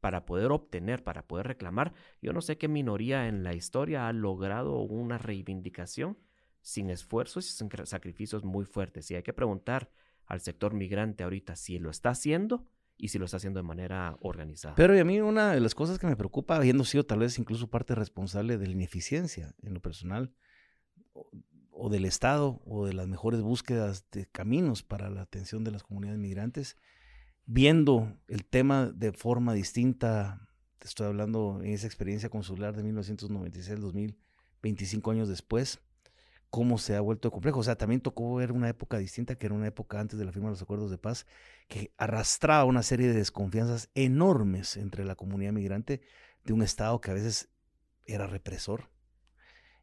para 0.07 0.25
poder 0.25 0.53
obtener, 0.53 1.03
para 1.03 1.27
poder 1.27 1.49
reclamar. 1.49 1.93
Yo 2.23 2.33
no 2.33 2.41
sé 2.41 2.59
qué 2.59 2.69
minoría 2.69 3.27
en 3.27 3.43
la 3.43 3.55
historia 3.55 4.07
ha 4.07 4.13
logrado 4.13 4.79
una 4.79 5.19
reivindicación 5.19 6.17
sin 6.61 6.91
esfuerzos 6.91 7.49
y 7.49 7.51
sin 7.51 7.69
sacrificios 7.87 8.45
muy 8.45 8.67
fuertes. 8.67 9.11
Y 9.11 9.17
hay 9.17 9.25
que 9.25 9.33
preguntar 9.33 9.91
al 10.27 10.41
sector 10.41 10.75
migrante 10.75 11.25
ahorita 11.25 11.57
si 11.57 11.81
lo 11.81 11.91
está 11.91 12.11
haciendo 12.11 12.69
y 12.97 13.09
si 13.09 13.19
lo 13.19 13.25
está 13.25 13.39
haciendo 13.39 13.59
de 13.59 13.65
manera 13.65 14.17
organizada. 14.21 14.77
Pero 14.77 14.95
y 14.95 15.01
a 15.01 15.05
mí 15.05 15.21
una 15.21 15.55
de 15.55 15.61
las 15.61 15.75
cosas 15.75 15.99
que 15.99 16.07
me 16.07 16.15
preocupa, 16.15 16.55
habiendo 16.55 16.85
sido 16.85 17.05
tal 17.05 17.19
vez 17.19 17.37
incluso 17.41 17.69
parte 17.69 17.97
responsable 17.97 18.59
de 18.59 18.67
la 18.69 18.73
ineficiencia 18.75 19.57
en 19.65 19.75
lo 19.75 19.83
personal, 19.83 20.33
o, 21.73 21.91
del 21.91 22.05
Estado, 22.05 22.63
o 22.65 22.87
de 22.87 22.93
las 22.93 23.09
mejores 23.09 23.41
búsquedas 23.41 24.09
de 24.13 24.27
caminos 24.27 24.85
para 24.85 25.11
la 25.11 25.23
atención 25.23 25.65
de 25.65 25.73
las 25.73 25.83
comunidades 25.83 26.21
migrantes, 26.21 26.77
viendo 27.47 28.13
el 28.29 28.45
tema 28.45 28.87
de 28.87 29.13
forma 29.13 29.55
distinta. 29.55 30.49
Te 30.79 30.89
estoy 30.89 31.07
hablando 31.07 31.61
en 31.63 31.73
esa 31.73 31.87
experiencia 31.87 32.29
consular 32.29 32.77
de 32.77 32.83
1996 32.83 33.81
2000, 33.81 34.19
25 34.63 35.11
años 35.11 35.29
después, 35.29 35.81
cómo 36.51 36.79
se 36.79 36.97
ha 36.97 37.01
vuelto 37.01 37.31
complejo. 37.31 37.61
O 37.61 37.63
sea, 37.63 37.77
también 37.77 38.01
tocó 38.01 38.35
ver 38.35 38.53
una 38.53 38.69
época 38.69 38.99
distinta, 38.99 39.37
que 39.37 39.47
era 39.47 39.55
una 39.55 39.69
época 39.69 40.01
antes 40.01 40.19
de 40.19 40.25
la 40.25 40.33
firma 40.33 40.49
de 40.49 40.53
los 40.53 40.63
acuerdos 40.63 40.91
de 40.91 40.99
paz, 40.99 41.27
que 41.69 41.93
arrastraba 41.97 42.65
una 42.65 42.83
serie 42.83 43.09
de 43.09 43.15
desconfianzas 43.15 43.91
enormes 43.95 44.77
entre 44.77 45.05
la 45.05 45.15
comunidad 45.15 45.53
migrante 45.53 46.03
de 46.45 46.53
un 46.53 46.63
Estado 46.63 47.01
que 47.01 47.11
a 47.11 47.15
veces 47.15 47.49
era 48.05 48.27
represor, 48.27 48.91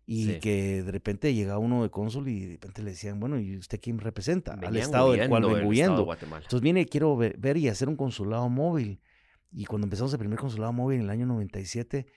y 0.06 0.40
que 0.40 0.84
de 0.84 0.92
repente 0.92 1.34
llega 1.34 1.58
uno 1.58 1.84
de 1.84 1.90
cónsul 1.90 2.28
y 2.28 2.46
de 2.46 2.52
repente 2.54 2.84
le 2.84 2.92
decían, 2.92 3.20
bueno, 3.20 3.40
¿y 3.40 3.58
usted 3.58 3.80
quién 3.82 4.00
representa? 4.00 4.54
Al 4.54 4.76
estado 4.76 5.14
del 5.14 5.30
cual 5.30 5.44
vengo 5.44 5.68
huyendo. 5.68 6.12
Entonces 6.12 6.62
viene, 6.62 6.86
quiero 6.86 7.16
ver, 7.16 7.58
y 7.58 7.68
hacer 7.70 7.88
un 7.88 7.96
consulado 7.96 8.50
móvil. 8.50 9.00
Y 9.52 9.66
cuando 9.66 9.86
empezamos 9.86 10.12
el 10.14 10.20
primer 10.20 10.40
consulado 10.40 10.74
móvil 10.74 10.98
en 10.98 11.04
el 11.04 11.10
año 11.10 11.26
97, 11.28 12.08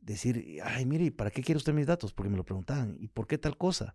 decir, 0.00 0.60
ay, 0.64 0.84
mire, 0.84 1.10
¿para 1.12 1.30
qué 1.30 1.42
quiere 1.42 1.56
usted 1.56 1.72
mis 1.72 1.86
datos? 1.86 2.12
Porque 2.12 2.30
me 2.30 2.36
lo 2.36 2.44
preguntaban, 2.44 2.96
¿y 2.98 3.08
por 3.08 3.26
qué 3.26 3.38
tal 3.38 3.56
cosa? 3.56 3.94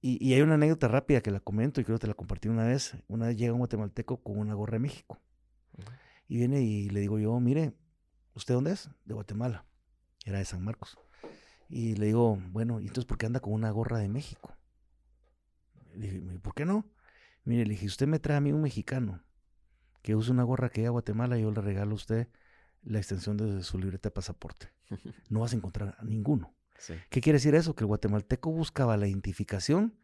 Y, 0.00 0.34
hay 0.34 0.42
una 0.42 0.54
anécdota 0.54 0.86
rápida 0.86 1.22
que 1.22 1.30
la 1.30 1.40
comento 1.40 1.80
y 1.80 1.84
creo 1.84 1.96
que 1.96 2.02
te 2.02 2.06
la 2.06 2.14
compartí 2.14 2.48
una 2.48 2.66
vez. 2.66 2.94
Una 3.08 3.28
vez 3.28 3.38
llega 3.38 3.54
un 3.54 3.60
guatemalteco 3.60 4.22
con 4.22 4.38
una 4.38 4.52
gorra 4.52 4.74
de 4.74 4.80
México. 4.80 5.18
Y 6.28 6.36
viene 6.36 6.60
y 6.60 6.90
le 6.90 7.00
digo 7.00 7.18
yo, 7.18 7.40
mire, 7.40 7.72
¿usted 8.34 8.52
dónde 8.52 8.72
es? 8.72 8.90
De 9.06 9.14
Guatemala. 9.14 9.64
Era 10.26 10.38
de 10.38 10.44
San 10.44 10.62
Marcos. 10.62 10.98
Y 11.68 11.96
le 11.96 12.06
digo, 12.06 12.38
bueno, 12.50 12.80
¿y 12.80 12.86
entonces 12.86 13.06
por 13.06 13.18
qué 13.18 13.26
anda 13.26 13.40
con 13.40 13.52
una 13.52 13.70
gorra 13.70 13.98
de 13.98 14.08
México? 14.08 14.56
Le 15.94 16.10
dije, 16.10 16.38
¿por 16.40 16.54
qué 16.54 16.64
no? 16.64 16.86
Mire, 17.44 17.64
le 17.64 17.70
dije, 17.70 17.86
usted 17.86 18.06
me 18.06 18.18
trae 18.18 18.36
a 18.36 18.40
mí 18.40 18.52
un 18.52 18.62
mexicano 18.62 19.22
que 20.02 20.14
use 20.14 20.30
una 20.30 20.42
gorra 20.42 20.70
que 20.70 20.86
a 20.86 20.90
Guatemala 20.90 21.38
y 21.38 21.42
yo 21.42 21.50
le 21.50 21.60
regalo 21.60 21.92
a 21.92 21.94
usted 21.94 22.28
la 22.82 22.98
extensión 22.98 23.36
de 23.36 23.62
su 23.62 23.78
libreta 23.78 24.08
de 24.08 24.14
pasaporte. 24.14 24.72
No 25.30 25.40
vas 25.40 25.52
a 25.52 25.56
encontrar 25.56 25.96
a 25.98 26.04
ninguno. 26.04 26.54
¿Qué 27.08 27.20
quiere 27.20 27.38
decir 27.38 27.54
eso? 27.54 27.74
Que 27.74 27.84
el 27.84 27.86
guatemalteco 27.86 28.50
buscaba 28.50 28.96
la 28.96 29.06
identificación 29.06 29.98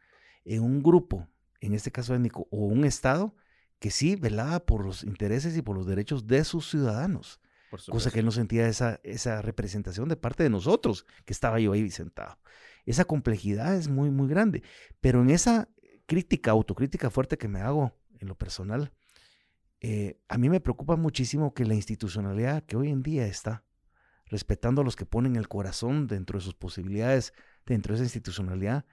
en 0.45 0.63
un 0.63 0.83
grupo, 0.83 1.29
en 1.61 1.75
este 1.75 1.91
caso 1.91 2.15
étnico, 2.15 2.49
o 2.51 2.65
un 2.65 2.85
estado 2.85 3.35
que 3.79 3.91
sí 3.91 4.17
velaba 4.17 4.61
por 4.61 4.85
los 4.85 5.05
intereses 5.05 5.57
y 5.57 5.63
por 5.63 5.77
los 5.77 5.87
derechos 5.87 6.27
de 6.27 6.45
sus 6.45 6.71
ciudadanos 6.71 7.41
cosa 7.89 8.11
que 8.11 8.21
él 8.21 8.25
no 8.25 8.31
sentía 8.31 8.69
esa, 8.69 9.01
esa 9.03 9.43
representación 9.43 10.09
de 10.09 10.17
parte 10.17 10.43
de 10.43 10.51
nosotros, 10.51 11.07
que 11.25 11.33
estaba 11.33 11.61
yo 11.61 11.73
ahí 11.73 11.91
sentado. 11.91 12.39
Esa 12.87 13.05
complejidad 13.05 13.77
es 13.77 13.89
muy, 13.89 14.11
muy 14.11 14.29
grande. 14.29 14.63
Pero 15.01 15.23
en 15.23 15.31
esa 15.31 15.69
crítica, 16.07 16.51
autocrítica 16.51 17.11
fuerte 17.11 17.39
que 17.39 17.49
me 17.49 17.61
hago 17.61 17.93
en 18.19 18.29
lo 18.29 18.37
personal, 18.37 18.93
eh, 19.81 20.21
a 20.29 20.37
mí 20.37 20.49
me 20.49 20.61
preocupa 20.61 20.97
muchísimo 20.97 21.55
que 21.55 21.65
la 21.65 21.75
institucionalidad 21.75 22.65
que 22.65 22.77
hoy 22.77 22.91
en 22.91 23.03
día 23.03 23.27
está, 23.27 23.65
respetando 24.27 24.83
a 24.83 24.85
los 24.85 24.95
que 24.95 25.07
ponen 25.07 25.37
el 25.37 25.49
corazón 25.49 26.07
dentro 26.07 26.39
de 26.39 26.45
sus 26.45 26.55
posibilidades, 26.55 27.33
dentro 27.67 27.93
de 27.93 27.97
esa 27.97 28.05
institucionalidad, 28.05 28.85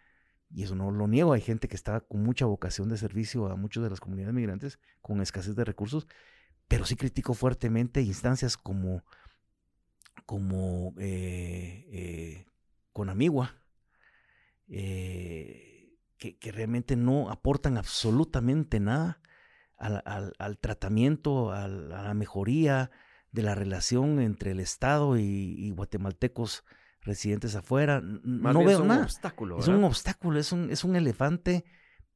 y 0.49 0.63
eso 0.63 0.75
no 0.75 0.91
lo 0.91 1.07
niego, 1.07 1.33
hay 1.33 1.41
gente 1.41 1.67
que 1.67 1.75
está 1.75 1.99
con 1.99 2.23
mucha 2.23 2.45
vocación 2.45 2.87
de 2.87 2.97
servicio 2.97 3.47
a 3.47 3.55
muchas 3.55 3.83
de 3.83 3.89
las 3.89 3.99
comunidades 3.99 4.33
migrantes, 4.33 4.79
con 5.01 5.21
escasez 5.21 5.55
de 5.55 5.65
recursos, 5.65 6.07
pero 6.67 6.85
sí 6.85 6.95
critico 6.95 7.33
fuertemente 7.33 8.01
instancias 8.01 8.57
como, 8.57 9.03
como 10.25 10.93
eh, 10.99 11.87
eh, 11.91 12.45
con 12.91 13.09
Amigua, 13.09 13.55
eh, 14.67 15.97
que, 16.17 16.37
realmente 16.51 16.95
no 16.95 17.29
aportan 17.29 17.77
absolutamente 17.77 18.79
nada 18.79 19.21
al, 19.77 20.57
tratamiento, 20.59 21.51
a 21.51 21.67
la 21.67 22.13
mejoría 22.15 22.89
de 23.31 23.43
la 23.43 23.53
relación 23.53 24.19
entre 24.19 24.51
el 24.51 24.59
Estado 24.59 25.17
y, 25.17 25.69
guatemaltecos 25.71 26.65
residentes 27.01 27.55
afuera. 27.55 28.01
no 28.01 28.63
veo 28.63 28.83
nada. 28.83 29.03
Obstáculo, 29.03 29.59
es 29.59 29.67
un 29.67 29.83
obstáculo, 29.83 30.39
es 30.39 30.51
un, 30.51 30.71
es 30.71 30.83
un 30.83 30.95
elefante 30.95 31.63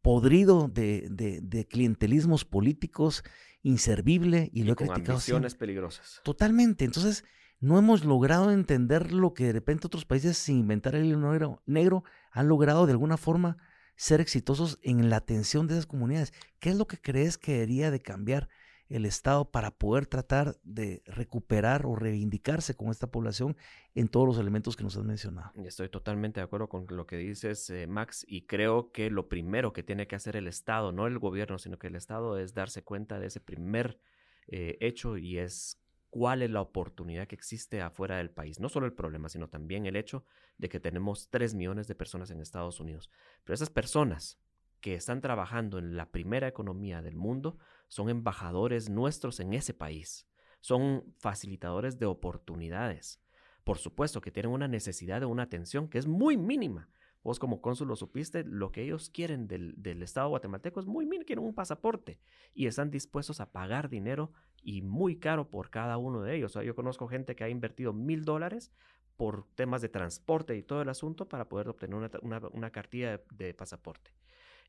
podrido 0.01 0.67
de, 0.67 1.07
de, 1.41 1.67
clientelismos 1.67 2.43
políticos, 2.43 3.23
inservible, 3.63 4.49
y, 4.53 4.63
lo 4.63 4.73
he 4.73 4.75
criticado. 4.75 5.19
peligrosas. 5.57 6.21
Totalmente. 6.23 6.85
Entonces, 6.85 7.23
no 7.59 7.77
hemos 7.77 8.05
logrado 8.05 8.51
entender 8.51 9.11
lo 9.11 9.33
que 9.33 9.45
de 9.45 9.53
repente 9.53 9.87
otros 9.87 10.05
países, 10.05 10.37
sin 10.37 10.57
inventar 10.57 10.95
el 10.95 11.05
hilo 11.05 11.31
negro, 11.31 11.61
negro 11.65 12.03
han 12.31 12.47
logrado 12.47 12.85
de 12.85 12.93
alguna 12.93 13.17
forma 13.17 13.57
ser 13.95 14.19
exitosos 14.19 14.79
en 14.81 15.09
la 15.09 15.17
atención 15.17 15.67
de 15.67 15.75
esas 15.75 15.85
comunidades. 15.85 16.33
¿Qué 16.59 16.69
es 16.69 16.75
lo 16.75 16.87
que 16.87 16.99
crees 16.99 17.37
que 17.37 17.53
debería 17.53 17.91
de 17.91 18.01
cambiar 18.01 18.49
el 18.91 19.05
Estado 19.05 19.49
para 19.49 19.71
poder 19.71 20.05
tratar 20.05 20.57
de 20.63 21.01
recuperar 21.05 21.85
o 21.85 21.95
reivindicarse 21.95 22.75
con 22.75 22.89
esta 22.89 23.07
población 23.07 23.55
en 23.95 24.09
todos 24.09 24.27
los 24.27 24.37
elementos 24.37 24.75
que 24.75 24.83
nos 24.83 24.97
has 24.97 25.03
mencionado. 25.03 25.51
Estoy 25.65 25.89
totalmente 25.89 26.39
de 26.39 26.43
acuerdo 26.43 26.67
con 26.67 26.85
lo 26.89 27.07
que 27.07 27.17
dices, 27.17 27.69
eh, 27.69 27.87
Max, 27.87 28.25
y 28.27 28.43
creo 28.43 28.91
que 28.91 29.09
lo 29.09 29.29
primero 29.29 29.73
que 29.73 29.83
tiene 29.83 30.07
que 30.07 30.15
hacer 30.15 30.35
el 30.35 30.47
Estado, 30.47 30.91
no 30.91 31.07
el 31.07 31.19
gobierno, 31.19 31.57
sino 31.57 31.79
que 31.79 31.87
el 31.87 31.95
Estado 31.95 32.37
es 32.37 32.53
darse 32.53 32.83
cuenta 32.83 33.19
de 33.19 33.27
ese 33.27 33.39
primer 33.39 33.99
eh, 34.47 34.77
hecho 34.81 35.17
y 35.17 35.37
es 35.37 35.81
cuál 36.09 36.41
es 36.41 36.51
la 36.51 36.61
oportunidad 36.61 37.27
que 37.27 37.35
existe 37.35 37.81
afuera 37.81 38.17
del 38.17 38.29
país. 38.29 38.59
No 38.59 38.67
solo 38.67 38.85
el 38.85 38.93
problema, 38.93 39.29
sino 39.29 39.47
también 39.47 39.85
el 39.85 39.95
hecho 39.95 40.25
de 40.57 40.67
que 40.67 40.79
tenemos 40.79 41.29
3 41.29 41.55
millones 41.55 41.87
de 41.87 41.95
personas 41.95 42.29
en 42.31 42.41
Estados 42.41 42.79
Unidos. 42.81 43.09
Pero 43.43 43.55
esas 43.55 43.69
personas 43.69 44.37
que 44.81 44.95
están 44.95 45.21
trabajando 45.21 45.77
en 45.77 45.95
la 45.95 46.11
primera 46.11 46.47
economía 46.47 47.01
del 47.01 47.15
mundo 47.15 47.57
son 47.87 48.09
embajadores 48.09 48.89
nuestros 48.89 49.39
en 49.39 49.53
ese 49.53 49.73
país, 49.73 50.27
son 50.59 51.13
facilitadores 51.19 51.99
de 51.99 52.07
oportunidades. 52.07 53.21
Por 53.63 53.77
supuesto 53.77 54.21
que 54.21 54.31
tienen 54.31 54.51
una 54.51 54.67
necesidad 54.67 55.19
de 55.19 55.27
una 55.27 55.43
atención 55.43 55.87
que 55.87 55.99
es 55.99 56.07
muy 56.07 56.35
mínima. 56.35 56.89
Vos 57.23 57.37
como 57.37 57.61
cónsul 57.61 57.87
lo 57.87 57.95
supiste, 57.95 58.43
lo 58.43 58.71
que 58.71 58.81
ellos 58.81 59.11
quieren 59.11 59.47
del, 59.47 60.01
Estado 60.01 60.29
guatemalteco 60.29 60.79
es 60.79 60.87
muy 60.87 61.05
mínimo, 61.05 61.25
quieren 61.25 61.45
un 61.45 61.53
pasaporte 61.53 62.19
y 62.55 62.65
están 62.65 62.89
dispuestos 62.89 63.39
a 63.39 63.51
pagar 63.51 63.89
dinero 63.89 64.31
y 64.63 64.81
muy 64.81 65.17
caro 65.19 65.51
por 65.51 65.69
cada 65.69 65.97
uno 65.97 66.23
de 66.23 66.35
ellos. 66.35 66.53
yo 66.53 66.75
conozco 66.75 67.07
gente 67.07 67.35
que 67.35 67.43
ha 67.43 67.49
invertido 67.49 67.93
mil 67.93 68.25
dólares 68.25 68.71
por 69.17 69.45
temas 69.53 69.83
de 69.83 69.89
transporte 69.89 70.57
y 70.57 70.63
todo 70.63 70.81
el 70.81 70.89
asunto 70.89 71.27
para 71.29 71.47
poder 71.47 71.69
obtener 71.69 72.09
una, 72.23 72.71
cartilla 72.71 73.21
de 73.31 73.53
pasaporte. 73.53 74.11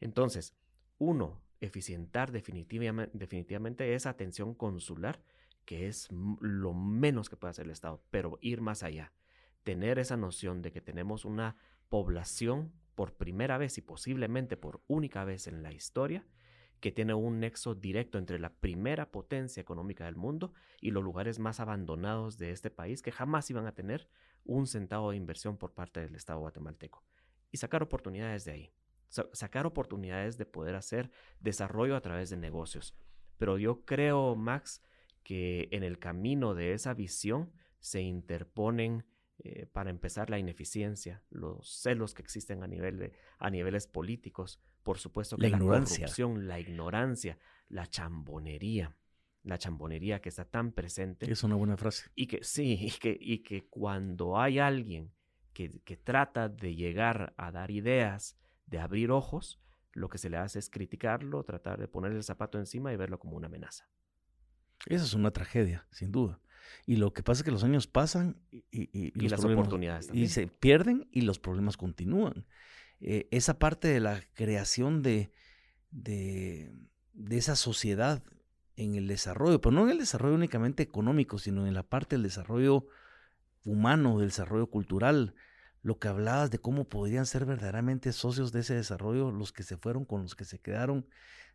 Entonces, 0.02 0.56
uno, 0.98 1.40
eficientar 1.60 2.32
definitivamente, 2.32 3.94
esa 3.94 4.10
atención 4.10 4.52
consular, 4.52 5.22
que 5.64 5.86
es 5.86 6.08
lo 6.10 6.74
menos 6.74 7.30
que 7.30 7.36
puede 7.36 7.52
hacer 7.52 7.66
el 7.66 7.70
Estado, 7.70 8.02
pero 8.10 8.36
ir 8.40 8.60
más 8.60 8.82
allá. 8.82 9.12
Tener 9.62 10.00
esa 10.00 10.16
noción 10.16 10.60
de 10.60 10.72
que 10.72 10.80
tenemos 10.80 11.24
una 11.24 11.56
población 11.88 12.72
por 12.96 13.14
primera 13.14 13.58
vez 13.58 13.78
y 13.78 13.80
posiblemente 13.80 14.56
por 14.56 14.82
única 14.88 15.24
vez 15.24 15.46
en 15.46 15.62
la 15.62 15.72
historia 15.72 16.26
que 16.80 16.90
tiene 16.90 17.14
un 17.14 17.38
nexo 17.38 17.76
directo 17.76 18.18
entre 18.18 18.40
la 18.40 18.52
primera 18.52 19.12
potencia 19.12 19.60
económica 19.60 20.06
del 20.06 20.16
mundo 20.16 20.52
y 20.80 20.90
los 20.90 21.04
lugares 21.04 21.38
más 21.38 21.60
abandonados 21.60 22.38
de 22.38 22.50
este 22.50 22.70
país 22.70 23.02
que 23.02 23.12
jamás 23.12 23.48
iban 23.50 23.68
a 23.68 23.74
tener 23.74 24.08
un 24.44 24.66
centavo 24.66 25.12
de 25.12 25.16
inversión 25.16 25.58
por 25.58 25.74
parte 25.74 26.00
del 26.00 26.16
Estado 26.16 26.40
guatemalteco 26.40 27.04
y 27.52 27.58
sacar 27.58 27.84
oportunidades 27.84 28.44
de 28.44 28.52
ahí 28.52 28.72
sacar 29.32 29.66
oportunidades 29.66 30.38
de 30.38 30.46
poder 30.46 30.74
hacer 30.74 31.10
desarrollo 31.40 31.96
a 31.96 32.00
través 32.00 32.30
de 32.30 32.36
negocios. 32.36 32.94
Pero 33.38 33.58
yo 33.58 33.84
creo, 33.84 34.34
Max, 34.36 34.82
que 35.22 35.68
en 35.72 35.82
el 35.82 35.98
camino 35.98 36.54
de 36.54 36.72
esa 36.72 36.94
visión 36.94 37.52
se 37.80 38.00
interponen, 38.00 39.04
eh, 39.38 39.66
para 39.66 39.90
empezar, 39.90 40.30
la 40.30 40.38
ineficiencia, 40.38 41.22
los 41.30 41.68
celos 41.68 42.14
que 42.14 42.22
existen 42.22 42.62
a, 42.62 42.66
nivel 42.66 42.98
de, 42.98 43.12
a 43.38 43.50
niveles 43.50 43.86
políticos, 43.86 44.60
por 44.82 44.98
supuesto 44.98 45.36
que 45.36 45.48
la, 45.48 45.58
corrupción, 45.58 46.46
la 46.46 46.60
ignorancia, 46.60 47.38
la 47.68 47.86
chambonería 47.86 48.96
la 49.44 49.58
chambonería 49.58 50.20
que 50.20 50.28
está 50.28 50.44
tan 50.44 50.72
presente. 50.72 51.30
Es 51.30 51.42
una 51.42 51.56
buena 51.56 51.76
frase. 51.76 52.10
Y 52.14 52.26
que 52.26 52.44
sí, 52.44 52.78
y 52.80 52.90
que, 52.92 53.16
y 53.20 53.38
que 53.38 53.66
cuando 53.68 54.38
hay 54.38 54.58
alguien 54.58 55.12
que, 55.52 55.80
que, 55.80 55.96
trata 55.96 56.48
de 56.48 56.74
llegar 56.74 57.34
a 57.36 57.50
dar 57.50 57.70
ideas 57.70 58.38
de 58.66 58.78
abrir 58.78 59.10
ojos, 59.10 59.60
lo 59.92 60.08
que 60.08 60.18
se 60.18 60.30
le 60.30 60.36
hace 60.36 60.58
es 60.58 60.70
criticarlo, 60.70 61.44
tratar 61.44 61.78
de 61.78 61.88
ponerle 61.88 62.18
el 62.18 62.24
zapato 62.24 62.58
encima 62.58 62.92
y 62.92 62.96
verlo 62.96 63.18
como 63.18 63.36
una 63.36 63.46
amenaza. 63.46 63.88
Esa 64.86 65.04
es 65.04 65.14
una 65.14 65.30
tragedia, 65.30 65.86
sin 65.90 66.10
duda. 66.10 66.40
Y 66.86 66.96
lo 66.96 67.12
que 67.12 67.22
pasa 67.22 67.40
es 67.40 67.44
que 67.44 67.50
los 67.50 67.64
años 67.64 67.86
pasan 67.86 68.40
y, 68.70 69.28
las 69.28 69.44
oportunidades 69.44 70.10
Y 70.12 70.28
se 70.28 70.46
pierden 70.46 71.08
y 71.12 71.22
los 71.22 71.38
problemas 71.38 71.76
continúan. 71.76 72.46
Eh, 73.00 73.28
esa 73.30 73.58
parte 73.58 73.88
de 73.88 74.00
la 74.00 74.22
creación 74.34 75.02
de, 75.02 75.32
de, 75.90 76.72
de, 77.12 77.36
esa 77.36 77.56
sociedad 77.56 78.22
en 78.76 78.94
el 78.94 79.08
desarrollo, 79.08 79.60
pero 79.60 79.72
no 79.72 79.84
en 79.84 79.90
el 79.90 79.98
desarrollo 79.98 80.36
únicamente 80.36 80.82
económico, 80.82 81.38
sino 81.38 81.66
en 81.66 81.74
la 81.74 81.82
parte 81.82 82.14
del 82.14 82.22
desarrollo 82.22 82.86
humano, 83.64 84.18
del 84.18 84.28
desarrollo 84.28 84.68
cultural, 84.68 85.34
lo 85.82 85.98
que 85.98 86.08
hablabas 86.08 86.50
de 86.50 86.58
cómo 86.58 86.88
podrían 86.88 87.26
ser 87.26 87.44
verdaderamente 87.44 88.12
socios 88.12 88.52
de 88.52 88.60
ese 88.60 88.74
desarrollo, 88.74 89.30
los 89.30 89.52
que 89.52 89.64
se 89.64 89.76
fueron 89.76 90.04
con 90.04 90.22
los 90.22 90.34
que 90.34 90.44
se 90.44 90.58
quedaron, 90.58 91.06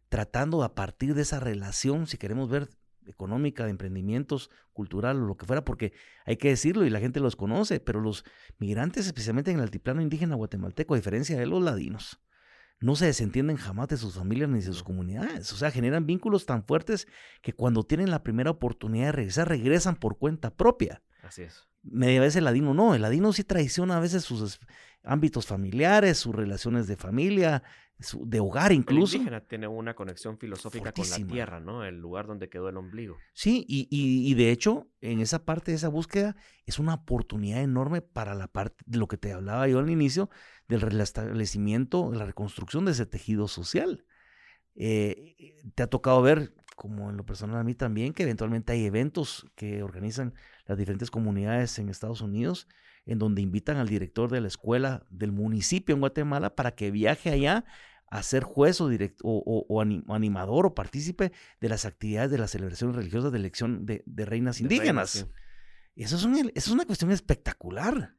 tratando 0.09 0.63
a 0.63 0.75
partir 0.75 1.15
de 1.15 1.21
esa 1.21 1.39
relación, 1.39 2.07
si 2.07 2.17
queremos 2.17 2.49
ver 2.49 2.69
económica, 3.05 3.63
de 3.63 3.71
emprendimientos, 3.71 4.49
cultural 4.73 5.21
o 5.23 5.25
lo 5.25 5.37
que 5.37 5.45
fuera, 5.45 5.63
porque 5.63 5.93
hay 6.25 6.37
que 6.37 6.49
decirlo 6.49 6.85
y 6.85 6.89
la 6.89 6.99
gente 6.99 7.19
los 7.19 7.35
conoce, 7.35 7.79
pero 7.79 8.01
los 8.01 8.25
migrantes, 8.59 9.07
especialmente 9.07 9.51
en 9.51 9.57
el 9.57 9.63
altiplano 9.63 10.01
indígena 10.01 10.35
guatemalteco, 10.35 10.93
a 10.93 10.97
diferencia 10.97 11.37
de 11.39 11.45
los 11.45 11.63
ladinos, 11.63 12.19
no 12.79 12.95
se 12.95 13.05
desentienden 13.05 13.57
jamás 13.57 13.87
de 13.87 13.97
sus 13.97 14.15
familias 14.15 14.49
ni 14.49 14.59
de 14.59 14.65
sus 14.65 14.83
comunidades. 14.83 15.51
O 15.51 15.55
sea, 15.55 15.71
generan 15.71 16.05
vínculos 16.05 16.45
tan 16.45 16.63
fuertes 16.63 17.07
que 17.41 17.53
cuando 17.53 17.83
tienen 17.83 18.11
la 18.11 18.23
primera 18.23 18.51
oportunidad 18.51 19.07
de 19.07 19.11
regresar, 19.13 19.49
regresan 19.49 19.95
por 19.95 20.17
cuenta 20.17 20.55
propia. 20.55 21.01
Así 21.27 21.43
es 21.43 21.67
media 21.89 22.21
vez 22.21 22.35
el 22.35 22.43
ladino 22.43 22.73
no, 22.73 22.95
el 22.95 23.01
ladino 23.01 23.33
sí 23.33 23.43
traiciona 23.43 23.97
a 23.97 23.99
veces 23.99 24.23
sus 24.23 24.59
ámbitos 25.03 25.45
familiares, 25.45 26.17
sus 26.17 26.35
relaciones 26.35 26.87
de 26.87 26.97
familia, 26.97 27.63
de 27.97 28.39
hogar 28.39 28.73
incluso. 28.73 29.15
El 29.15 29.21
indígena 29.21 29.41
tiene 29.41 29.67
una 29.67 29.95
conexión 29.95 30.37
filosófica 30.37 30.91
con 30.91 31.09
la 31.09 31.17
tierra, 31.17 31.59
¿no? 31.59 31.83
El 31.83 31.99
lugar 31.99 32.27
donde 32.27 32.49
quedó 32.49 32.69
el 32.69 32.77
ombligo. 32.77 33.17
Sí, 33.33 33.65
y, 33.67 33.87
y, 33.89 34.33
de 34.35 34.51
hecho, 34.51 34.87
en 35.01 35.19
esa 35.19 35.45
parte 35.45 35.71
de 35.71 35.77
esa 35.77 35.87
búsqueda 35.87 36.35
es 36.65 36.77
una 36.77 36.95
oportunidad 36.95 37.61
enorme 37.61 38.01
para 38.01 38.35
la 38.35 38.47
parte 38.47 38.83
de 38.85 38.97
lo 38.97 39.07
que 39.07 39.17
te 39.17 39.31
hablaba 39.31 39.67
yo 39.67 39.79
al 39.79 39.89
inicio, 39.89 40.29
del 40.67 40.81
restablecimiento, 40.81 42.11
de 42.11 42.17
la 42.17 42.25
reconstrucción 42.25 42.85
de 42.85 42.91
ese 42.91 43.05
tejido 43.05 43.47
social. 43.47 44.05
Eh, 44.75 45.55
te 45.73 45.81
ha 45.81 45.87
tocado 45.87 46.21
ver, 46.21 46.53
como 46.75 47.09
en 47.09 47.17
lo 47.17 47.25
personal 47.25 47.57
a 47.57 47.63
mí 47.63 47.73
también, 47.73 48.13
que 48.13 48.23
eventualmente 48.23 48.73
hay 48.73 48.85
eventos 48.85 49.47
que 49.55 49.81
organizan 49.81 50.35
las 50.67 50.77
diferentes 50.77 51.09
comunidades 51.09 51.79
en 51.79 51.89
Estados 51.89 52.21
Unidos, 52.21 52.67
en 53.05 53.19
donde 53.19 53.41
invitan 53.41 53.77
al 53.77 53.87
director 53.87 54.29
de 54.29 54.41
la 54.41 54.47
escuela 54.47 55.05
del 55.09 55.31
municipio 55.31 55.95
en 55.95 56.01
Guatemala 56.01 56.55
para 56.55 56.75
que 56.75 56.91
viaje 56.91 57.31
allá 57.31 57.65
a 58.09 58.23
ser 58.23 58.43
juez 58.43 58.79
o, 58.81 58.89
o, 59.23 59.81
animador 60.13 60.65
o 60.65 60.75
partícipe 60.75 61.31
de 61.59 61.69
las 61.69 61.85
actividades 61.85 62.31
de 62.31 62.37
las 62.37 62.51
celebraciones 62.51 62.95
religiosas 62.95 63.31
de 63.31 63.37
elección 63.37 63.85
de, 63.85 64.03
reinas 64.25 64.61
indígenas. 64.61 65.27
eso, 65.95 66.15
es 66.15 66.51
es 66.55 66.67
una 66.67 66.85
cuestión 66.85 67.11
espectacular. 67.11 68.15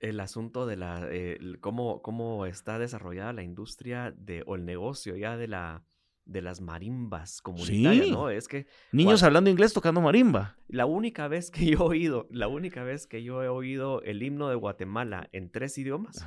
El 0.00 0.18
asunto 0.20 0.66
de 0.66 0.76
la 0.76 1.06
eh, 1.10 1.38
cómo, 1.60 2.00
cómo 2.02 2.46
está 2.46 2.78
desarrollada 2.78 3.32
la 3.32 3.42
industria 3.42 4.14
de, 4.16 4.42
o 4.46 4.56
el 4.56 4.64
negocio 4.64 5.16
ya 5.16 5.36
de 5.36 5.46
la 5.46 5.84
de 6.30 6.42
las 6.42 6.60
marimbas 6.60 7.42
comunitarias, 7.42 8.08
¿no? 8.08 8.30
Es 8.30 8.46
que 8.46 8.66
niños 8.92 9.22
hablando 9.22 9.50
inglés 9.50 9.72
tocando 9.72 10.00
marimba. 10.00 10.56
La 10.68 10.86
única 10.86 11.26
vez 11.28 11.50
que 11.50 11.66
yo 11.66 11.78
he 11.78 11.88
oído, 11.88 12.28
la 12.30 12.46
única 12.48 12.84
vez 12.84 13.06
que 13.06 13.22
yo 13.22 13.42
he 13.42 13.48
oído 13.48 14.00
el 14.02 14.22
himno 14.22 14.48
de 14.48 14.54
Guatemala 14.54 15.28
en 15.32 15.50
tres 15.50 15.76
idiomas 15.76 16.24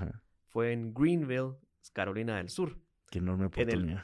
fue 0.49 0.73
en 0.73 0.93
Greenville, 0.93 1.53
Carolina 1.93 2.37
del 2.37 2.49
Sur. 2.49 2.77
Qué 3.09 3.19
enorme 3.19 3.45
oportunidad. 3.45 4.03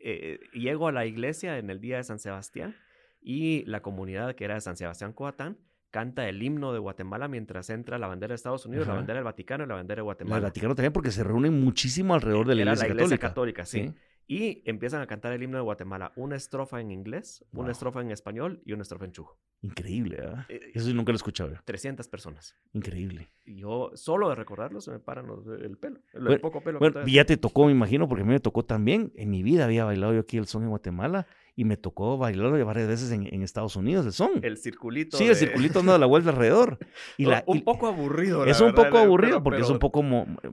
Eh, 0.00 0.38
llego 0.52 0.88
a 0.88 0.92
la 0.92 1.06
iglesia 1.06 1.58
en 1.58 1.70
el 1.70 1.80
día 1.80 1.96
de 1.96 2.04
San 2.04 2.20
Sebastián 2.20 2.74
y 3.20 3.64
la 3.66 3.82
comunidad 3.82 4.34
que 4.34 4.44
era 4.44 4.54
de 4.54 4.60
San 4.60 4.76
Sebastián 4.76 5.12
Coatán 5.12 5.58
canta 5.90 6.28
el 6.28 6.42
himno 6.42 6.72
de 6.72 6.78
Guatemala 6.78 7.28
mientras 7.28 7.68
entra 7.70 7.98
la 7.98 8.06
bandera 8.06 8.32
de 8.32 8.36
Estados 8.36 8.64
Unidos, 8.64 8.86
la 8.86 8.94
bandera 8.94 9.18
del 9.18 9.24
Vaticano 9.24 9.64
y 9.64 9.66
la 9.66 9.74
bandera 9.74 10.00
de 10.00 10.04
Guatemala. 10.04 10.36
El 10.36 10.42
Vaticano 10.44 10.74
también 10.74 10.92
porque 10.92 11.10
se 11.10 11.24
reúnen 11.24 11.60
muchísimo 11.60 12.14
alrededor 12.14 12.46
de 12.46 12.54
la, 12.54 12.62
iglesia, 12.62 12.88
la 12.88 12.94
iglesia 12.94 13.18
católica. 13.18 13.66
sí. 13.66 13.92
Y 14.28 14.62
empiezan 14.68 15.00
a 15.00 15.06
cantar 15.06 15.32
el 15.32 15.42
himno 15.42 15.56
de 15.56 15.62
Guatemala. 15.62 16.12
Una 16.14 16.36
estrofa 16.36 16.80
en 16.80 16.90
inglés, 16.90 17.44
una 17.52 17.72
estrofa 17.72 18.02
en 18.02 18.10
español 18.10 18.60
y 18.66 18.74
una 18.74 18.82
estrofa 18.82 19.06
en 19.06 19.12
chujo. 19.12 19.38
Increíble, 19.62 20.18
¿verdad? 20.18 20.44
Eh, 20.50 20.70
Eso 20.74 20.92
nunca 20.92 21.10
lo 21.10 21.16
he 21.16 21.16
escuchado. 21.16 21.56
300 21.64 22.06
personas. 22.08 22.54
Increíble. 22.74 23.30
Yo, 23.46 23.90
solo 23.94 24.28
de 24.28 24.34
recordarlo, 24.34 24.82
se 24.82 24.90
me 24.92 25.00
paran 25.00 25.26
el 25.60 25.78
pelo. 25.78 26.00
El 26.12 26.40
poco 26.40 26.60
pelo. 26.62 26.78
Bueno, 26.78 27.04
ya 27.06 27.24
te 27.24 27.38
tocó, 27.38 27.66
me 27.66 27.72
imagino, 27.72 28.06
porque 28.06 28.22
a 28.22 28.26
mí 28.26 28.32
me 28.32 28.38
tocó 28.38 28.64
también. 28.64 29.12
En 29.16 29.30
mi 29.30 29.42
vida 29.42 29.64
había 29.64 29.84
bailado 29.86 30.12
yo 30.12 30.20
aquí 30.20 30.36
el 30.36 30.46
son 30.46 30.62
en 30.62 30.68
Guatemala 30.68 31.26
y 31.58 31.64
me 31.64 31.76
tocó 31.76 32.16
bailarlo 32.16 32.64
varias 32.64 32.86
veces 32.86 33.10
en, 33.10 33.42
Estados 33.42 33.74
Unidos, 33.74 34.06
el 34.06 34.12
son. 34.12 34.30
El 34.42 34.58
circulito. 34.58 35.16
Sí, 35.16 35.26
el 35.26 35.34
circulito 35.34 35.80
anda 35.80 35.98
la 35.98 36.06
vuelta 36.06 36.30
alrededor. 36.30 36.78
Y 37.16 37.26
un 37.46 37.62
poco 37.62 37.88
aburrido. 37.88 38.44
es 38.44 38.60
un 38.60 38.74
poco 38.74 38.96
aburrido 38.96 39.42
porque 39.42 39.62
es 39.62 39.68
un 39.68 39.80
poco 39.80 39.98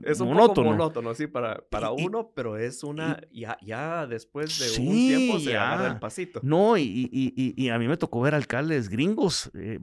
es 0.02 0.20
un 0.20 0.26
monótono. 0.26 0.48
Poco 0.48 0.64
monótono, 0.64 1.14
sí, 1.14 1.28
para, 1.28 1.62
para 1.70 1.92
uno, 1.92 2.32
pero 2.34 2.56
es 2.56 2.82
una. 2.82 3.20
ya, 3.30 3.56
ya 3.62 4.08
después 4.08 4.58
de 4.58 4.82
un 4.82 4.88
tiempo 4.88 5.38
se 5.38 5.56
agarra 5.56 5.92
el 5.92 6.00
pasito. 6.00 6.40
No, 6.42 6.76
y, 6.76 7.08
y, 7.12 7.68
a 7.68 7.78
mí 7.78 7.86
me 7.86 7.96
tocó 7.96 8.20
ver 8.22 8.34
alcaldes 8.34 8.88
gringos 8.88 9.52
eh, 9.54 9.78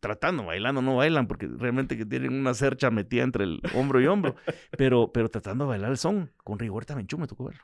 tratando, 0.00 0.44
bailando, 0.44 0.82
no 0.82 0.96
bailan 0.96 1.28
porque 1.28 1.46
realmente 1.46 1.96
que 1.96 2.04
tienen 2.04 2.34
una 2.34 2.52
cercha 2.52 2.90
metida 2.90 3.22
entre 3.22 3.44
el 3.44 3.62
hombro 3.74 4.02
y 4.02 4.06
hombro, 4.06 4.34
pero, 4.76 5.12
pero 5.14 5.30
tratando 5.30 5.64
de 5.64 5.68
bailar 5.68 5.92
el 5.92 5.96
son. 5.96 6.30
Con 6.44 6.58
rigor 6.58 6.84
también, 6.84 7.08
me 7.16 7.26
tocó 7.26 7.44
verlo. 7.44 7.62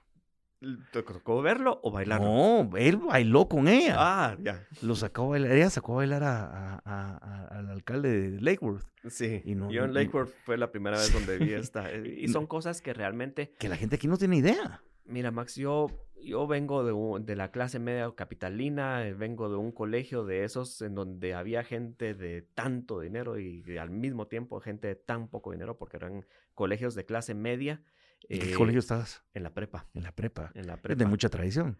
¿Te 0.92 1.03
tocó 1.03 1.42
verlo 1.42 1.81
o 1.83 1.90
bailarlo? 1.90 2.27
No, 2.27 2.77
él 2.77 2.96
bailó 2.96 3.48
con 3.48 3.68
ella. 3.68 3.94
Ah, 3.98 4.37
ya. 4.40 4.66
Lo 4.83 4.94
sacó 4.94 5.24
a 5.24 5.29
bailar, 5.31 5.53
ella 5.53 5.70
sacó 5.70 5.94
a 5.94 5.96
bailar 5.96 6.22
a, 6.24 7.48
al 7.48 7.70
alcalde 7.70 8.31
de 8.31 8.40
Lakeworth. 8.40 8.87
Sí, 9.09 9.42
yo 9.44 9.85
en 9.85 9.94
Lakeworth 9.94 10.33
fue 10.44 10.57
la 10.57 10.70
primera 10.70 10.96
vez 10.96 11.12
donde 11.12 11.38
vi 11.38 11.53
esta. 11.53 11.90
Eh, 11.92 12.16
y 12.20 12.29
son 12.29 12.46
cosas 12.46 12.81
que 12.81 12.92
realmente... 12.94 13.53
Que 13.59 13.68
la 13.68 13.77
gente 13.77 13.96
aquí 13.96 14.09
no 14.09 14.16
tiene 14.16 14.37
idea. 14.37 14.83
Mira, 15.05 15.31
Max, 15.31 15.57
yo, 15.57 15.88
yo 16.22 16.46
vengo 16.46 16.83
de, 16.85 17.24
de 17.24 17.37
la 17.37 17.50
clase 17.50 17.79
media 17.79 18.11
capitalina, 18.16 19.07
eh, 19.07 19.12
vengo 19.12 19.50
de 19.50 19.57
un 19.57 19.70
colegio 19.72 20.24
de 20.24 20.44
esos 20.44 20.81
en 20.81 20.94
donde 20.94 21.35
había 21.35 21.62
gente 21.62 22.14
de 22.14 22.42
tanto 22.42 23.00
dinero 23.00 23.38
y 23.38 23.62
al 23.77 23.90
mismo 23.90 24.27
tiempo 24.27 24.61
gente 24.61 24.88
de 24.88 24.94
tan 24.94 25.29
poco 25.29 25.53
dinero 25.53 25.77
porque 25.77 25.98
eran 25.98 26.24
colegios 26.55 26.94
de 26.94 27.05
clase 27.05 27.35
media 27.35 27.83
¿En 28.28 28.40
qué 28.40 28.54
colegio 28.54 28.78
estabas? 28.78 29.22
En 29.34 29.42
la 29.42 29.52
prepa. 29.52 29.87
En 29.94 30.02
la 30.02 30.12
prepa. 30.12 30.50
En 30.54 30.66
la 30.66 30.76
prepa. 30.76 30.98
de 30.98 31.06
mucha 31.06 31.28
tradición. 31.28 31.78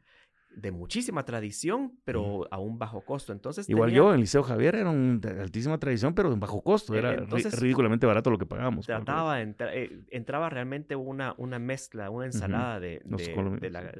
De 0.57 0.70
muchísima 0.70 1.24
tradición, 1.24 1.98
pero 2.04 2.46
a 2.52 2.59
un 2.59 2.78
bajo 2.78 3.04
costo. 3.04 3.33
Entonces 3.33 3.68
Igual 3.68 3.90
yo, 3.90 4.11
en 4.11 4.14
el 4.14 4.20
Liceo 4.20 4.44
Javier 4.44 4.76
era 4.76 4.92
de 4.92 5.40
altísima 5.40 5.78
tradición, 5.78 6.14
pero 6.14 6.30
de 6.30 6.37
bajo 6.37 6.62
costo. 6.62 6.94
Era 6.94 7.16
ridículamente 7.16 8.07
barato 8.07 8.30
lo 8.30 8.38
que 8.38 8.46
pagábamos. 8.46 8.87
Trataba, 8.87 9.42
eh, 9.42 10.04
entraba 10.11 10.50
realmente 10.50 10.94
una, 10.94 11.35
una 11.38 11.59
mezcla, 11.59 12.09
una 12.11 12.26
ensalada 12.26 12.78
de, 12.78 13.02
de, 13.04 13.70
la... 13.70 13.92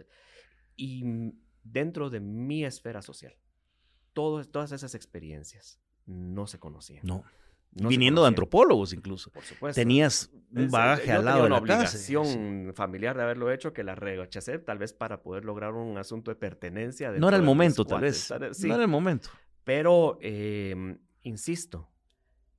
Y 0.77 1.33
dentro 1.65 2.09
de 2.09 2.21
mi 2.21 2.65
esfera 2.65 3.03
social, 3.03 3.35
todas 4.13 4.71
esas 4.71 4.95
experiencias 4.95 5.81
no 6.07 6.47
se 6.47 6.61
conocían. 6.61 7.05
No. 7.05 7.25
Viniendo 7.75 8.23
de 8.23 8.29
antropólogos 8.29 8.93
incluso. 8.93 9.31
Por 9.31 9.43
supuesto. 9.43 9.81
Tenías 9.81 10.31
un 10.55 10.71
bagaje 10.71 11.13
al 11.13 11.25
lado 11.25 11.45
de 11.45 11.49
la 11.49 11.59
obligación 11.59 12.73
familiar 12.75 13.17
de 13.17 13.23
haberlo 13.25 13.51
hecho 13.51 13.73
que 13.73 13.83
la 13.83 13.95
rechacé, 13.95 14.59
tal 14.59 14.79
vez 14.79 14.93
para 14.93 15.23
poder 15.23 15.45
lograr 15.45 15.73
un 15.75 15.99
asunto 15.99 16.31
de 16.31 16.37
pertenencia. 16.37 17.11
No 17.13 17.29
era 17.29 17.37
el 17.37 17.43
momento, 17.43 17.85
tal 17.85 18.01
vez. 18.01 18.31
No 18.31 18.75
era 18.75 18.83
el 18.83 18.89
momento. 18.89 19.31
Pero, 19.65 20.19
em, 20.21 20.99
insisto, 21.23 21.91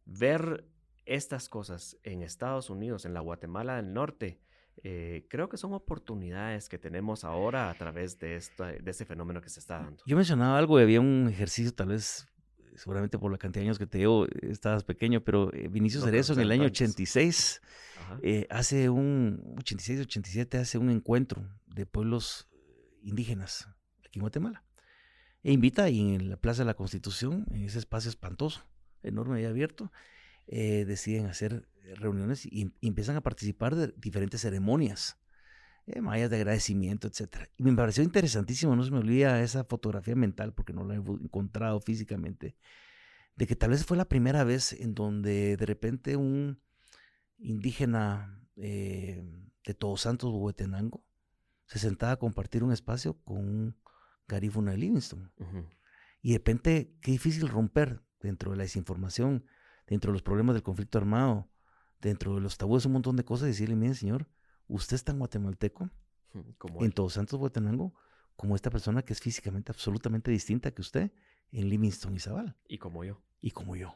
ver 0.05 0.65
estas 1.05 1.49
cosas 1.49 1.97
en 2.03 2.23
Estados 2.23 2.69
Unidos, 2.69 3.05
en 3.05 3.13
la 3.13 3.19
Guatemala 3.19 3.75
del 3.75 3.93
Norte, 3.93 4.39
eh, 4.83 5.25
creo 5.29 5.47
que 5.49 5.57
son 5.57 5.73
oportunidades 5.73 6.67
que 6.67 6.77
tenemos 6.77 7.23
ahora 7.23 7.69
a 7.69 7.73
través 7.75 8.19
de, 8.19 8.35
esta, 8.35 8.71
de 8.71 8.91
ese 8.91 9.05
fenómeno 9.05 9.41
que 9.41 9.49
se 9.49 9.59
está 9.59 9.79
dando. 9.79 10.03
Yo 10.05 10.17
mencionaba 10.17 10.57
algo 10.57 10.77
había 10.77 10.99
un 10.99 11.27
ejercicio 11.29 11.73
tal 11.73 11.89
vez 11.89 12.27
seguramente 12.75 13.17
por 13.17 13.31
la 13.31 13.37
cantidad 13.37 13.61
de 13.61 13.67
años 13.67 13.79
que 13.79 13.87
te 13.87 13.99
llevo, 13.99 14.27
estabas 14.41 14.83
pequeño, 14.83 15.23
pero 15.23 15.53
eh, 15.53 15.67
Vinicio 15.67 16.01
Cerezo 16.01 16.33
en 16.33 16.41
el 16.41 16.51
año 16.51 16.65
86, 16.65 17.61
eh, 18.21 18.47
hace 18.49 18.89
un, 18.89 19.55
86, 19.59 20.01
87, 20.01 20.57
hace 20.57 20.77
un 20.77 20.89
encuentro 20.89 21.47
de 21.67 21.85
pueblos 21.85 22.47
indígenas 23.01 23.67
aquí 24.05 24.19
en 24.19 24.21
Guatemala. 24.21 24.63
E 25.43 25.51
invita 25.51 25.83
ahí 25.83 26.15
en 26.15 26.29
la 26.29 26.37
Plaza 26.37 26.63
de 26.63 26.67
la 26.67 26.73
Constitución, 26.73 27.45
en 27.51 27.63
ese 27.63 27.79
espacio 27.79 28.09
espantoso, 28.09 28.67
enorme 29.03 29.41
y 29.41 29.45
abierto, 29.45 29.91
eh, 30.47 30.85
deciden 30.85 31.27
hacer 31.27 31.67
reuniones 31.97 32.45
y, 32.45 32.73
y, 32.81 32.87
empiezan 32.87 33.15
a 33.15 33.21
participar 33.21 33.75
de 33.75 33.93
diferentes 33.97 34.41
ceremonias 34.41 35.17
eh, 35.87 36.01
mayas 36.01 36.29
de 36.29 36.37
agradecimiento, 36.37 37.07
etc. 37.07 37.47
Y 37.57 37.63
me 37.63 37.73
pareció 37.75 38.03
interesantísimo, 38.03 38.75
no 38.75 38.83
se 38.83 38.91
me 38.91 38.99
olvida 38.99 39.41
esa 39.41 39.63
fotografía 39.63 40.15
mental 40.15 40.53
porque 40.53 40.73
no 40.73 40.83
la 40.83 40.95
he 40.95 40.97
encontrado 40.97 41.79
físicamente, 41.79 42.55
de 43.35 43.47
que 43.47 43.55
tal 43.55 43.71
vez 43.71 43.85
fue 43.85 43.97
la 43.97 44.05
primera 44.05 44.43
vez 44.43 44.73
en 44.73 44.95
donde 44.95 45.57
de 45.57 45.65
repente 45.65 46.15
un 46.15 46.59
indígena 47.37 48.41
eh, 48.55 49.23
de 49.63 49.73
Todos 49.73 50.01
Santos, 50.01 50.31
Huetenango, 50.33 51.03
se 51.67 51.79
sentaba 51.79 52.13
a 52.13 52.17
compartir 52.17 52.63
un 52.63 52.71
espacio 52.71 53.19
con 53.23 53.37
un 53.37 53.77
garífuna 54.27 54.71
de 54.71 54.77
Livingston. 54.77 55.31
Y 56.21 56.31
de 56.31 56.37
repente, 56.37 56.95
qué 57.01 57.11
difícil 57.11 57.47
romper 57.47 58.01
dentro 58.21 58.51
de 58.51 58.57
la 58.57 58.63
desinformación, 58.63 59.45
dentro 59.87 60.11
de 60.11 60.13
los 60.13 60.23
problemas 60.23 60.55
del 60.55 60.63
conflicto 60.63 60.97
armado, 60.97 61.49
dentro 62.01 62.35
de 62.35 62.41
los 62.41 62.57
tabúes, 62.57 62.85
un 62.85 62.93
montón 62.93 63.15
de 63.15 63.25
cosas, 63.25 63.47
y 63.47 63.51
decirle, 63.51 63.75
miren, 63.75 63.95
señor, 63.95 64.27
usted 64.67 64.95
es 64.95 65.03
tan 65.03 65.19
guatemalteco, 65.19 65.89
en 66.79 66.91
Todos 66.91 67.13
Santos, 67.13 67.39
Guatenango, 67.39 67.93
como 68.35 68.55
esta 68.55 68.69
persona 68.69 69.03
que 69.03 69.13
es 69.13 69.21
físicamente 69.21 69.71
absolutamente 69.71 70.31
distinta 70.31 70.71
que 70.71 70.81
usted 70.81 71.11
en 71.51 71.69
Livingston 71.69 72.15
y 72.15 72.19
Zabal. 72.19 72.57
Y 72.67 72.77
como 72.77 73.03
yo. 73.03 73.21
Y 73.41 73.51
como 73.51 73.75
yo. 73.75 73.95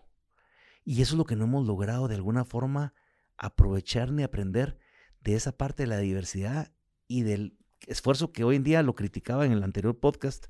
Y 0.86 1.02
eso 1.02 1.16
es 1.16 1.18
lo 1.18 1.26
que 1.26 1.36
no 1.36 1.46
hemos 1.46 1.68
logrado 1.68 2.08
de 2.08 2.16
alguna 2.16 2.46
forma 2.46 2.94
aprovechar 3.38 4.12
ni 4.12 4.24
aprender 4.24 4.80
de 5.22 5.36
esa 5.36 5.58
parte 5.58 5.84
de 5.84 5.88
la 5.88 5.98
diversidad 5.98 6.72
y 7.08 7.24
del 7.24 7.58
esfuerzo 7.88 8.32
que 8.32 8.44
hoy 8.44 8.56
en 8.56 8.64
día 8.64 8.84
lo 8.84 8.96
criticaba 8.96 9.46
en 9.46 9.52
el 9.52 9.64
anterior 9.64 10.00
podcast 10.00 10.46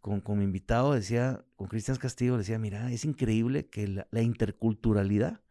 con, 0.00 0.20
con 0.20 0.38
mi 0.38 0.44
invitado, 0.44 0.94
decía, 0.94 1.44
con 1.54 1.68
Cristian 1.68 1.96
Castillo, 1.96 2.36
decía, 2.36 2.58
mira, 2.58 2.90
es 2.90 3.04
increíble 3.04 3.68
que 3.68 4.04
la 4.10 4.22
interculturalidad 4.22 5.42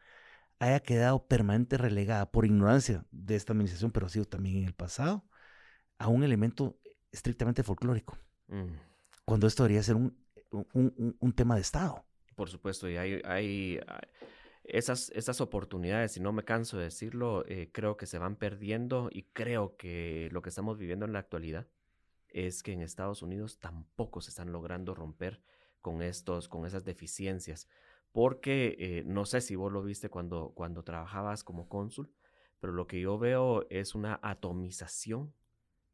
haya 0.62 0.80
quedado 0.80 1.26
permanente 1.26 1.76
relegada 1.76 2.32
por 2.32 2.46
ignorancia 2.46 3.04
de 3.10 3.36
esta 3.36 3.54
administración, 3.54 3.92
pero 3.92 4.06
ha 4.06 4.10
sido 4.10 4.26
también 4.26 4.58
en 4.58 4.66
el 4.66 4.74
pasado, 4.74 5.26
a 5.98 6.08
un 6.08 6.24
elemento 6.24 6.80
estrictamente 7.12 7.64
folclórico. 7.64 8.16
Mm. 8.48 8.68
Cuando 9.26 9.48
esto 9.48 9.64
debería 9.64 9.82
ser 9.82 9.96
un, 9.96 10.16
un, 10.52 11.34
tema 11.34 11.56
de 11.56 11.62
Estado. 11.62 12.06
Por 12.36 12.48
supuesto, 12.48 12.88
y 12.88 12.98
hay, 12.98 13.22
hay, 13.26 13.80
esas, 14.64 15.10
esas 15.16 15.42
oportunidades, 15.42 16.16
y 16.18 16.20
no 16.20 16.32
me 16.32 16.44
canso 16.44 16.78
de 16.78 16.86
decirlo, 16.86 17.44
eh, 17.48 17.72
creo 17.72 17.98
que 17.98 18.06
se 18.06 18.20
van 18.20 18.36
perdiendo 18.36 19.10
y 19.12 19.24
creo 19.34 19.76
que 19.78 20.30
lo 20.32 20.44
que 20.44 20.50
estamos 20.50 20.78
viviendo 20.78 21.06
en 21.06 21.14
la 21.14 21.20
actualidad 21.20 21.66
es 22.30 22.62
que 22.62 22.74
en 22.74 22.82
Estados 22.82 23.24
Unidos 23.24 23.58
tampoco 23.58 24.22
se 24.22 24.30
están 24.30 24.52
logrando 24.52 24.94
romper 24.94 25.42
con 25.82 26.04
estos, 26.04 26.48
con 26.48 26.68
esas 26.68 26.86
deficiencias 26.86 27.68
porque 28.12 28.76
eh, 28.80 29.04
no 29.06 29.26
sé 29.26 29.42
si 29.42 29.56
vos 29.56 29.72
lo 29.72 29.84
viste 29.84 30.10
cuando, 30.10 30.52
cuando 30.54 30.84
trabajabas 30.84 31.44
como 31.44 31.70
cónsul, 31.70 32.12
pero 32.60 32.74
lo 32.74 32.88
que 32.88 33.00
yo 33.00 33.18
veo 33.18 33.66
es 33.70 33.96
una 33.96 34.20
atomización 34.22 35.34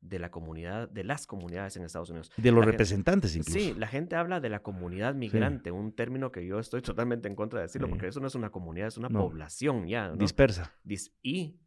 de 0.01 0.19
la 0.19 0.29
comunidad, 0.29 0.89
de 0.89 1.03
las 1.03 1.25
comunidades 1.25 1.75
en 1.77 1.83
Estados 1.83 2.09
Unidos. 2.09 2.31
De 2.37 2.51
los 2.51 2.65
representantes 2.65 3.35
incluso. 3.35 3.59
Sí, 3.59 3.73
la 3.73 3.87
gente 3.87 4.15
habla 4.15 4.39
de 4.39 4.49
la 4.49 4.61
comunidad 4.61 5.15
migrante, 5.15 5.71
un 5.71 5.91
término 5.91 6.31
que 6.31 6.45
yo 6.45 6.59
estoy 6.59 6.81
totalmente 6.83 7.27
en 7.27 7.35
contra 7.35 7.59
de 7.59 7.65
decirlo, 7.65 7.89
porque 7.89 8.07
eso 8.07 8.19
no 8.19 8.27
es 8.27 8.35
una 8.35 8.51
comunidad, 8.51 8.87
es 8.87 8.97
una 8.97 9.09
población 9.09 9.87
ya. 9.87 10.11
Dispersa. 10.13 10.73
y 11.21 11.59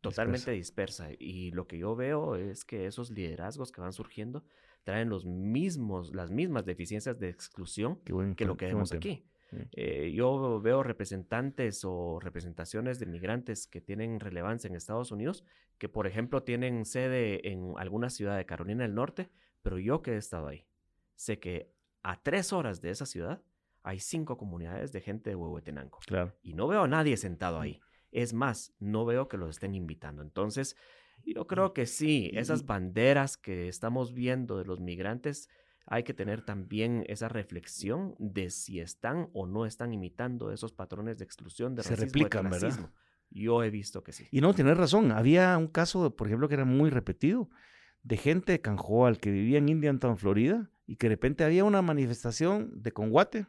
totalmente 0.00 0.50
dispersa. 0.52 1.08
Y 1.18 1.50
lo 1.52 1.66
que 1.66 1.78
yo 1.78 1.96
veo 1.96 2.36
es 2.36 2.64
que 2.64 2.86
esos 2.86 3.10
liderazgos 3.10 3.72
que 3.72 3.80
van 3.80 3.92
surgiendo 3.92 4.44
traen 4.84 5.08
los 5.08 5.26
mismos, 5.26 6.14
las 6.14 6.30
mismas 6.30 6.64
deficiencias 6.64 7.18
de 7.18 7.28
exclusión 7.28 8.00
que 8.36 8.44
lo 8.44 8.56
que 8.56 8.66
vemos 8.66 8.92
aquí. 8.92 9.26
Eh, 9.72 10.12
yo 10.14 10.60
veo 10.60 10.82
representantes 10.82 11.84
o 11.84 12.20
representaciones 12.20 12.98
de 12.98 13.06
migrantes 13.06 13.66
que 13.66 13.80
tienen 13.80 14.20
relevancia 14.20 14.68
en 14.68 14.76
Estados 14.76 15.10
Unidos, 15.10 15.44
que 15.78 15.88
por 15.88 16.06
ejemplo 16.06 16.42
tienen 16.42 16.84
sede 16.84 17.48
en 17.50 17.72
alguna 17.76 18.10
ciudad 18.10 18.36
de 18.36 18.46
Carolina 18.46 18.82
del 18.82 18.94
Norte, 18.94 19.30
pero 19.62 19.78
yo 19.78 20.02
que 20.02 20.12
he 20.12 20.16
estado 20.16 20.48
ahí, 20.48 20.66
sé 21.14 21.38
que 21.38 21.72
a 22.02 22.22
tres 22.22 22.52
horas 22.52 22.80
de 22.80 22.90
esa 22.90 23.06
ciudad 23.06 23.42
hay 23.82 24.00
cinco 24.00 24.36
comunidades 24.36 24.92
de 24.92 25.00
gente 25.00 25.30
de 25.30 25.36
Huehuetenango. 25.36 25.98
Claro. 26.06 26.34
Y 26.42 26.54
no 26.54 26.68
veo 26.68 26.82
a 26.82 26.88
nadie 26.88 27.16
sentado 27.16 27.60
ahí. 27.60 27.80
Es 28.10 28.32
más, 28.32 28.74
no 28.78 29.04
veo 29.04 29.28
que 29.28 29.36
los 29.36 29.50
estén 29.50 29.74
invitando. 29.74 30.22
Entonces, 30.22 30.76
yo 31.24 31.46
creo 31.46 31.72
que 31.72 31.86
sí, 31.86 32.30
esas 32.34 32.64
banderas 32.66 33.36
que 33.36 33.68
estamos 33.68 34.12
viendo 34.12 34.58
de 34.58 34.64
los 34.64 34.80
migrantes 34.80 35.48
hay 35.90 36.02
que 36.02 36.12
tener 36.12 36.42
también 36.42 37.04
esa 37.08 37.28
reflexión 37.28 38.14
de 38.18 38.50
si 38.50 38.78
están 38.80 39.30
o 39.32 39.46
no 39.46 39.64
están 39.64 39.92
imitando 39.92 40.52
esos 40.52 40.72
patrones 40.72 41.18
de 41.18 41.24
exclusión, 41.24 41.74
de 41.74 41.82
Se 41.82 41.96
replican, 41.96 42.50
¿verdad? 42.50 42.90
Yo 43.30 43.62
he 43.62 43.70
visto 43.70 44.02
que 44.02 44.12
sí. 44.12 44.26
Y 44.30 44.40
no, 44.40 44.54
tienes 44.54 44.76
razón. 44.76 45.12
Había 45.12 45.56
un 45.56 45.68
caso, 45.68 46.14
por 46.14 46.26
ejemplo, 46.26 46.48
que 46.48 46.54
era 46.54 46.64
muy 46.64 46.90
repetido, 46.90 47.50
de 48.02 48.16
gente 48.16 48.52
de 48.52 48.60
Canjoal 48.60 49.18
que 49.18 49.30
vivía 49.30 49.58
en 49.58 49.68
Indiantown, 49.68 50.18
Florida, 50.18 50.70
y 50.86 50.96
que 50.96 51.08
de 51.08 51.14
repente 51.14 51.44
había 51.44 51.64
una 51.64 51.82
manifestación 51.82 52.70
de 52.74 52.92
Conguate 52.92 53.46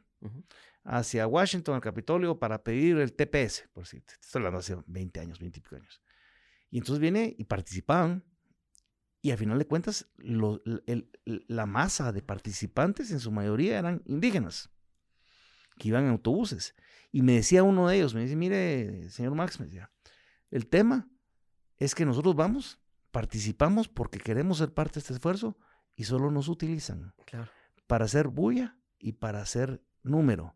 hacia 0.83 1.27
Washington, 1.27 1.75
al 1.75 1.81
Capitolio, 1.81 2.39
para 2.39 2.63
pedir 2.63 2.97
el 2.97 3.13
TPS, 3.13 3.69
por 3.73 3.85
cierto. 3.85 4.13
Estoy 4.21 4.39
hablando 4.39 4.59
hace 4.59 4.77
20 4.87 5.19
años, 5.19 5.39
20 5.39 5.61
y 5.71 5.75
años. 5.75 6.01
Y 6.71 6.77
entonces 6.77 6.99
viene 6.99 7.35
y 7.37 7.43
participaban, 7.45 8.23
y 9.21 9.31
al 9.31 9.37
final 9.37 9.59
de 9.59 9.65
cuentas, 9.65 10.07
la 10.17 11.65
masa 11.65 12.11
de 12.11 12.21
participantes 12.21 13.11
en 13.11 13.19
su 13.19 13.31
mayoría 13.31 13.77
eran 13.77 14.01
indígenas, 14.05 14.69
que 15.77 15.89
iban 15.89 16.05
en 16.05 16.11
autobuses. 16.11 16.75
Y 17.11 17.21
me 17.21 17.33
decía 17.33 17.63
uno 17.63 17.87
de 17.87 17.97
ellos, 17.97 18.13
me 18.13 18.21
dice, 18.21 18.35
mire, 18.35 19.09
señor 19.09 19.35
Max, 19.35 19.59
me 19.59 19.65
decía, 19.65 19.91
el 20.51 20.67
tema 20.67 21.09
es 21.77 21.95
que 21.95 22.05
nosotros 22.05 22.35
vamos, 22.35 22.79
participamos 23.11 23.89
porque 23.89 24.19
queremos 24.19 24.59
ser 24.59 24.73
parte 24.73 24.95
de 24.95 24.99
este 24.99 25.13
esfuerzo 25.13 25.57
y 25.95 26.05
solo 26.05 26.31
nos 26.31 26.47
utilizan 26.47 27.13
para 27.87 28.05
hacer 28.05 28.29
bulla 28.29 28.77
y 28.99 29.13
para 29.13 29.41
hacer 29.41 29.83
número. 30.01 30.55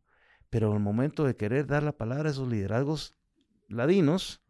Pero 0.49 0.71
al 0.71 0.79
momento 0.79 1.25
de 1.25 1.35
querer 1.35 1.67
dar 1.67 1.83
la 1.83 1.97
palabra 1.97 2.29
a 2.29 2.31
esos 2.31 2.47
liderazgos 2.47 3.15
ladinos, 3.67 4.41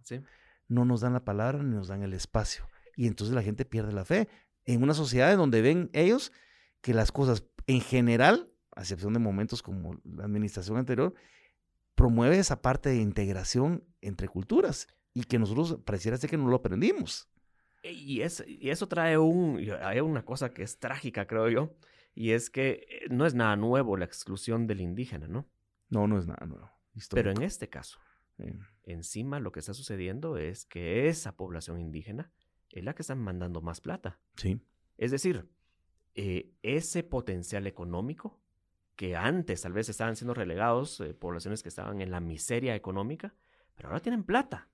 no 0.67 0.85
nos 0.85 1.01
dan 1.01 1.13
la 1.13 1.23
palabra 1.23 1.63
ni 1.63 1.75
nos 1.75 1.87
dan 1.87 2.03
el 2.03 2.13
espacio. 2.13 2.67
Y 2.95 3.07
entonces 3.07 3.35
la 3.35 3.43
gente 3.43 3.65
pierde 3.65 3.93
la 3.93 4.05
fe 4.05 4.27
en 4.65 4.83
una 4.83 4.93
sociedad 4.93 5.31
en 5.31 5.37
donde 5.37 5.61
ven 5.61 5.89
ellos 5.93 6.31
que 6.81 6.93
las 6.93 7.11
cosas 7.11 7.45
en 7.67 7.81
general, 7.81 8.51
a 8.75 8.81
excepción 8.81 9.13
de 9.13 9.19
momentos 9.19 9.61
como 9.61 9.99
la 10.03 10.25
administración 10.25 10.77
anterior, 10.77 11.13
promueve 11.95 12.37
esa 12.37 12.61
parte 12.61 12.89
de 12.89 12.97
integración 12.97 13.83
entre 14.01 14.27
culturas 14.27 14.87
y 15.13 15.23
que 15.23 15.39
nosotros 15.39 15.79
pareciera 15.85 16.17
ser 16.17 16.29
que 16.29 16.37
no 16.37 16.47
lo 16.47 16.57
aprendimos. 16.57 17.29
E, 17.83 17.91
y, 17.91 18.21
es, 18.21 18.43
y 18.47 18.69
eso 18.69 18.87
trae 18.87 19.17
un, 19.17 19.59
hay 19.81 19.99
una 19.99 20.25
cosa 20.25 20.49
que 20.49 20.63
es 20.63 20.79
trágica, 20.79 21.27
creo 21.27 21.49
yo, 21.49 21.75
y 22.15 22.31
es 22.31 22.49
que 22.49 22.85
eh, 22.89 23.07
no 23.09 23.25
es 23.25 23.33
nada 23.33 23.55
nuevo 23.55 23.97
la 23.97 24.05
exclusión 24.05 24.67
del 24.67 24.81
indígena, 24.81 25.27
¿no? 25.27 25.47
No, 25.89 26.07
no 26.07 26.17
es 26.17 26.25
nada 26.25 26.45
nuevo. 26.45 26.69
Pero 27.11 27.31
en 27.31 27.41
este 27.41 27.69
caso, 27.69 27.99
encima 28.83 29.39
lo 29.39 29.51
que 29.51 29.59
está 29.59 29.73
sucediendo 29.73 30.37
es 30.37 30.65
que 30.65 31.07
esa 31.07 31.35
población 31.35 31.79
indígena 31.79 32.31
es 32.79 32.85
la 32.85 32.93
que 32.93 33.03
están 33.03 33.19
mandando 33.19 33.61
más 33.61 33.81
plata. 33.81 34.19
Sí. 34.35 34.59
Es 34.97 35.11
decir, 35.11 35.47
eh, 36.15 36.53
ese 36.61 37.03
potencial 37.03 37.67
económico 37.67 38.39
que 38.95 39.15
antes 39.15 39.61
tal 39.61 39.73
vez 39.73 39.89
estaban 39.89 40.15
siendo 40.15 40.33
relegados, 40.33 40.99
eh, 40.99 41.13
poblaciones 41.13 41.63
que 41.63 41.69
estaban 41.69 42.01
en 42.01 42.11
la 42.11 42.19
miseria 42.19 42.75
económica, 42.75 43.33
pero 43.75 43.89
ahora 43.89 44.01
tienen 44.01 44.23
plata 44.23 44.69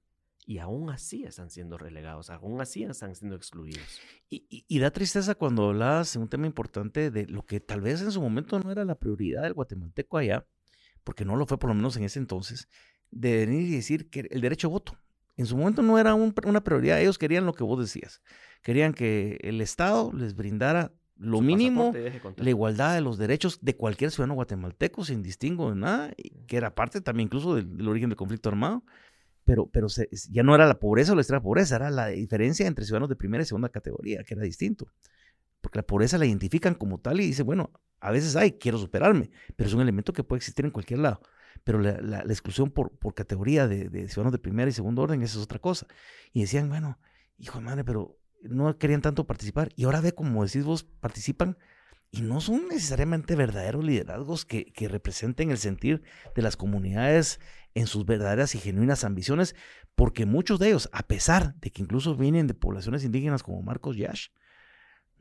y 0.46 0.58
aún 0.58 0.90
así 0.90 1.24
están 1.24 1.50
siendo 1.50 1.78
relegados, 1.78 2.30
aún 2.30 2.60
así 2.60 2.84
están 2.84 3.14
siendo 3.16 3.36
excluidos. 3.36 4.02
Y, 4.30 4.80
da 4.80 4.92
tristeza 4.92 5.36
cuando 5.36 5.70
hablas 5.70 6.14
de 6.14 6.20
un 6.20 6.28
tema 6.28 6.48
importante 6.48 7.12
de 7.12 7.28
lo 7.28 7.46
que 7.46 7.60
tal 7.60 7.82
vez 7.82 8.02
en 8.02 8.12
su 8.12 8.20
momento 8.20 8.60
no 8.60 8.72
era 8.72 8.84
la 8.84 8.96
prioridad 8.96 9.44
del 9.44 9.54
guatemalteco 9.54 10.18
allá, 10.18 10.48
porque 11.04 11.24
no 11.24 11.36
lo 11.36 11.46
fue 11.46 11.60
por 11.60 11.70
lo 11.70 11.76
menos 11.76 11.98
en 11.98 12.04
ese 12.04 12.20
entonces, 12.20 12.68
de 13.12 13.46
venir 13.46 13.68
y 13.68 13.76
decir 13.76 14.10
que 14.10 14.28
el 14.32 14.42
derecho 14.42 14.68
a 14.68 14.72
voto. 14.72 14.98
En 15.40 15.46
su 15.46 15.56
momento 15.56 15.82
no 15.82 15.98
era 15.98 16.16
una 16.16 16.64
prioridad, 16.66 17.00
ellos 17.00 17.18
querían 17.18 17.46
lo 17.46 17.54
que 17.54 17.64
vos 17.64 17.80
decías, 17.80 18.22
querían 18.62 18.94
que 18.94 19.40
el 19.42 19.62
Estado 19.62 20.12
les 20.12 20.36
brindara 20.36 20.92
lo 21.16 21.40
mínimo, 21.40 21.94
la 22.36 22.50
igualdad 22.50 22.94
de 22.94 23.00
los 23.00 23.18
derechos 23.18 23.58
de 23.62 23.74
cualquier 23.78 24.12
ciudadano 24.12 24.34
guatemalteco 24.34 25.06
sin 25.06 25.24
distingo 25.24 25.70
de 25.70 25.78
nada, 25.78 26.12
que 26.46 26.58
era 26.58 26.76
parte 26.76 27.00
también 27.00 27.28
incluso 27.28 27.56
del, 27.56 27.88
origen 27.88 28.10
del 28.10 28.18
conflicto 28.18 28.50
armado, 28.50 28.84
pero, 29.46 29.66
pero 29.68 29.88
ya 30.30 30.44
no 30.44 30.56
era 30.56 30.68
la 30.68 30.78
pobreza 30.78 31.14
o 31.14 31.16
la 31.16 31.22
extrema 31.22 31.42
pobreza, 31.42 31.78
era 31.78 31.90
la 31.90 32.08
diferencia 32.08 32.68
entre 32.68 32.84
ciudadanos 32.84 33.08
de 33.08 33.16
primera 33.16 33.42
y 33.42 33.46
segunda 33.46 33.70
categoría, 33.70 34.26
que 34.26 34.34
era 34.34 34.44
distinto. 34.44 34.92
Porque 35.62 35.80
la 35.80 35.84
pobreza 35.84 36.18
la 36.18 36.26
identifican 36.26 36.74
como 36.74 36.98
tal 37.00 37.22
y 37.22 37.28
dice, 37.28 37.44
bueno, 37.44 37.72
a 38.02 38.12
veces 38.12 38.36
hay, 38.36 38.52
quiero 38.52 38.78
superarme, 38.78 39.32
pero 39.56 39.70
es 39.70 39.74
un 39.74 39.80
elemento 39.80 40.12
que 40.12 40.26
puede 40.26 40.40
existir 40.40 40.66
en 40.66 40.72
cualquier 40.72 41.00
lado. 41.00 41.22
Pero 41.64 41.80
la, 41.80 42.22
exclusión 42.22 42.72
por, 42.72 42.98
por 42.98 43.14
categoría 43.14 43.68
de, 43.68 43.90
de, 43.90 44.08
ciudadanos 44.08 44.32
de 44.32 44.40
primera 44.40 44.70
y 44.70 44.74
segundo 44.74 45.02
orden, 45.02 45.22
esa 45.22 45.38
es 45.38 45.44
otra 45.44 45.60
cosa. 45.60 45.88
Y 46.34 46.42
decían, 46.42 46.70
bueno, 46.70 47.00
hijo 47.38 47.60
de 47.60 47.66
madre, 47.66 47.84
pero 47.84 48.18
no 48.42 48.78
querían 48.78 49.02
tanto 49.02 49.26
participar. 49.28 49.72
Y 49.76 49.84
ahora 49.84 50.02
ve, 50.02 50.14
como 50.14 50.46
decís 50.46 50.64
vos, 50.64 50.84
participan 50.84 51.58
y 52.12 52.22
no 52.22 52.42
son 52.42 52.68
necesariamente 52.68 53.36
verdaderos 53.36 53.84
liderazgos 53.84 54.46
que, 54.46 54.66
que, 54.66 54.88
representen 54.88 55.52
el 55.52 55.60
sentir 55.60 56.02
de 56.36 56.42
las 56.42 56.58
comunidades 56.58 57.40
en 57.76 57.86
sus 57.86 58.06
verdaderas 58.06 58.56
y 58.56 58.60
genuinas 58.60 59.04
ambiciones, 59.04 59.56
porque 59.96 60.26
muchos 60.26 60.58
de 60.60 60.70
ellos, 60.70 60.90
a 60.92 61.04
pesar 61.04 61.56
de 61.60 61.70
que 61.70 61.84
incluso 61.84 62.16
vienen 62.16 62.48
de 62.48 62.56
poblaciones 62.56 63.04
indígenas 63.04 63.44
como 63.44 63.62
Marcos 63.62 63.96
Yash, 63.96 64.30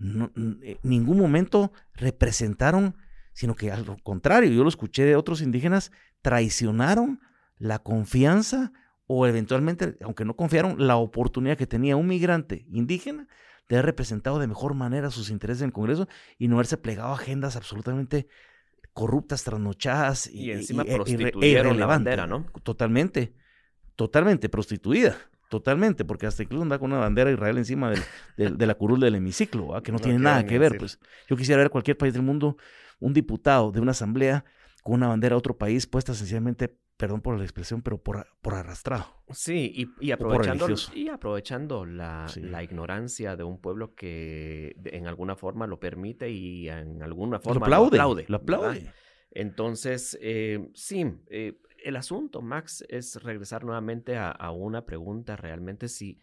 en 0.01 0.61
eh, 0.62 0.79
ningún 0.83 1.19
momento 1.19 1.73
representaron, 1.95 2.97
sino 3.33 3.55
que 3.55 3.71
al 3.71 4.03
contrario, 4.03 4.51
yo 4.51 4.62
lo 4.62 4.69
escuché 4.69 5.05
de 5.05 5.17
otros 5.17 5.43
indígenas, 5.43 5.93
traicionaron 6.23 7.21
la 7.59 7.81
confianza 7.81 8.73
o 9.07 9.27
eventualmente, 9.27 9.97
aunque 10.03 10.25
no 10.25 10.37
confiaron, 10.37 10.87
la 10.87 10.97
oportunidad 10.97 11.57
que 11.57 11.67
tenía 11.67 11.97
un 11.97 12.07
migrante 12.07 12.67
indígena 12.69 13.27
de 13.69 13.77
haber 13.77 13.87
representado 13.87 14.39
de 14.39 14.47
mejor 14.47 14.75
manera 14.75 15.11
sus 15.11 15.31
intereses 15.31 15.63
en 15.63 15.69
el 15.69 15.73
Congreso 15.73 16.09
y 16.39 16.49
no 16.49 16.57
haberse 16.57 16.77
plegado 16.77 17.11
a 17.11 17.15
agendas 17.15 17.57
absolutamente 17.57 18.29
corruptas, 18.93 19.45
trasnochadas 19.45 20.27
y, 20.27 20.51
encima 20.51 20.83
e, 20.83 20.95
prostituyeron 20.95 21.79
la 21.79 21.87
bandera, 21.87 22.27
¿no? 22.27 22.47
Totalmente, 22.63 23.35
totalmente 23.97 24.49
prostituida. 24.49 25.17
Totalmente, 25.49 26.05
porque 26.05 26.27
hasta 26.27 26.43
incluso 26.43 26.63
anda 26.63 26.79
con 26.79 26.93
una 26.93 27.01
bandera 27.01 27.31
de 27.31 27.35
Israel 27.35 27.57
encima 27.57 27.91
del, 28.37 28.59
de 28.59 28.67
la 28.67 28.75
curul 28.75 29.01
del 29.01 29.15
hemiciclo, 29.15 29.83
que 29.83 29.93
no, 29.93 29.99
tiene 29.99 30.19
nada 30.19 30.45
que 30.45 30.59
ver. 30.59 30.77
Pues 30.77 30.99
yo 31.27 31.37
quisiera 31.37 31.63
ver 31.63 31.71
cualquier 31.71 31.97
país 31.97 32.13
del 32.13 32.23
mundo 32.23 32.59
un 33.01 33.15
diputado 33.15 33.73
de 33.73 33.81
una 33.81 33.93
asamblea 33.93 34.45
con 34.83 34.95
una 34.95 35.09
bandera 35.09 35.35
de 35.35 35.38
otro 35.38 35.57
país 35.57 35.87
puesta 35.87 36.14
sencillamente 36.14 36.79
perdón 36.99 37.21
por 37.21 37.38
la 37.38 37.45
expresión, 37.45 37.81
pero 37.81 38.03
por, 38.03 38.27
por 38.43 38.55
arrastrado. 38.55 39.07
Sí, 39.31 39.88
y, 40.01 40.11
aprovechando, 40.11 40.67
y 40.93 41.09
aprovechando 41.09 41.87
la, 41.87 42.27
ignorancia 42.61 43.37
de 43.37 43.45
un 43.45 43.61
pueblo 43.61 43.95
que 43.95 44.75
en 44.85 45.07
alguna 45.07 45.37
forma 45.37 45.67
lo 45.69 45.79
permite 45.79 46.29
y 46.29 46.69
en 46.69 47.03
alguna 47.03 47.38
forma 47.38 47.69
lo 47.69 47.87
aplaude. 47.87 48.27
Lo 48.29 48.38
aplaude. 48.38 48.93
Entonces, 49.31 50.19
eh, 50.21 50.71
sí, 50.75 51.07
eh, 51.29 51.61
el 51.85 51.95
asunto, 51.95 52.43
Max, 52.43 52.85
es 52.88 53.23
regresar 53.23 53.64
nuevamente 53.64 54.17
a, 54.17 54.51
una 54.51 54.85
pregunta 54.85 55.37
realmente 55.37 55.88
si 55.88 56.21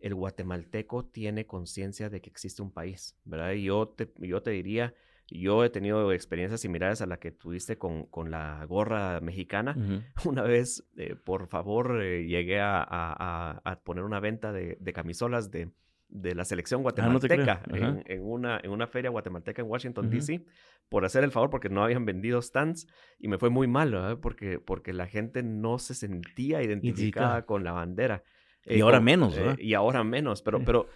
el 0.00 0.14
guatemalteco 0.14 1.04
tiene 1.04 1.46
conciencia 1.46 2.10
de 2.10 2.20
que 2.20 2.30
existe 2.30 2.62
un 2.62 2.72
país, 2.72 3.16
¿verdad? 3.24 3.52
Y 3.52 3.64
yo 3.64 3.88
te, 3.88 4.12
yo 4.18 4.42
te 4.42 4.50
diría 4.50 4.92
yo 5.28 5.64
he 5.64 5.70
tenido 5.70 6.12
experiencias 6.12 6.60
similares 6.60 7.02
a 7.02 7.06
la 7.06 7.18
que 7.18 7.32
tuviste 7.32 7.78
con, 7.78 8.06
con 8.06 8.30
la 8.30 8.64
gorra 8.66 9.20
mexicana. 9.20 9.76
Una 10.24 10.42
vez, 10.42 10.88
eh, 10.96 11.16
por 11.16 11.48
favor, 11.48 12.02
eh, 12.02 12.26
llegué 12.26 12.60
a, 12.60 12.84
a, 12.88 13.80
poner 13.84 14.04
una 14.04 14.20
venta 14.20 14.52
de, 14.52 14.76
de 14.80 14.92
camisolas 14.92 15.50
de, 15.50 15.70
de, 16.08 16.34
la 16.34 16.44
selección 16.44 16.80
ah, 16.80 16.82
guatemalteca 16.82 17.62
en, 17.72 18.22
una, 18.22 18.60
en 18.62 18.70
una 18.70 18.86
feria 18.86 19.10
guatemalteca 19.10 19.62
en 19.62 19.68
Washington, 19.68 20.10
D.C., 20.10 20.44
por 20.88 21.04
hacer 21.04 21.24
el 21.24 21.32
favor, 21.32 21.50
porque 21.50 21.68
no 21.68 21.82
habían 21.82 22.04
vendido 22.04 22.40
stands 22.40 22.86
y 23.18 23.26
me 23.26 23.38
fue 23.38 23.50
muy 23.50 23.66
mal, 23.66 24.18
porque, 24.20 24.60
porque 24.60 24.92
la 24.92 25.08
gente 25.08 25.42
no 25.42 25.80
se 25.80 25.94
sentía 25.94 26.62
identificada 26.62 27.44
con 27.44 27.64
la 27.64 27.72
bandera. 27.72 28.22
y 28.64 28.80
ahora 28.80 29.00
menos, 29.00 29.36
¿verdad? 29.36 29.58
y 29.58 29.74
ahora 29.74 30.04
menos, 30.04 30.42
pero, 30.42 30.64
pero 30.64 30.86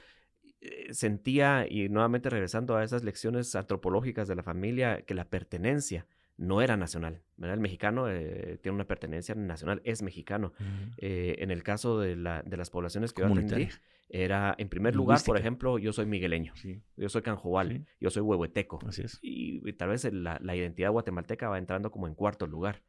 eh, 0.63 0.93
sentía, 0.93 1.67
y 1.69 1.89
nuevamente 1.89 2.29
regresando 2.29 2.77
a 2.77 2.85
esas 2.85 3.03
lecciones 3.03 3.55
antropológicas 3.55 4.29
de 4.29 4.35
la 4.35 4.43
familia, 4.43 5.03
que 5.03 5.15
la 5.15 5.25
pertenencia 5.25 6.07
no 6.37 6.61
era 6.61 6.77
nacional. 6.77 7.23
El 7.41 7.61
mexicano 7.61 8.11
eh, 8.11 8.59
tiene 8.63 8.75
una 8.75 8.87
pertenencia 8.87 9.35
nacional, 9.35 9.81
es 9.85 10.03
mexicano. 10.03 10.53
Eh, 10.99 11.37
en 11.39 11.51
el 11.51 11.63
caso 11.63 11.99
de, 11.99 12.17
la, 12.17 12.43
de 12.43 12.57
las 12.59 12.69
poblaciones 12.69 13.15
que 13.15 13.23
yo 13.23 13.29
atendí, 13.29 13.69
era, 14.11 14.55
en 14.59 14.69
primer 14.69 14.97
lugar, 14.97 15.21
por 15.25 15.39
ejemplo, 15.39 15.79
yo 15.79 15.93
soy 15.93 16.05
migueleño, 16.05 16.53
yo 16.97 17.09
soy 17.09 17.23
canjobal, 17.23 17.87
yo 18.01 18.11
soy 18.11 18.23
huehueteco. 18.23 18.81
Así 18.87 19.03
es. 19.03 19.19
Y, 19.23 19.73
tal 19.75 19.91
vez 19.91 20.13
la, 20.13 20.39
la, 20.43 20.57
identidad 20.57 20.91
guatemalteca 20.91 21.49
va 21.49 21.59
entrando 21.59 21.91
como 21.91 22.07
en 22.07 22.15
cuarto 22.15 22.47
lugar. 22.47 22.83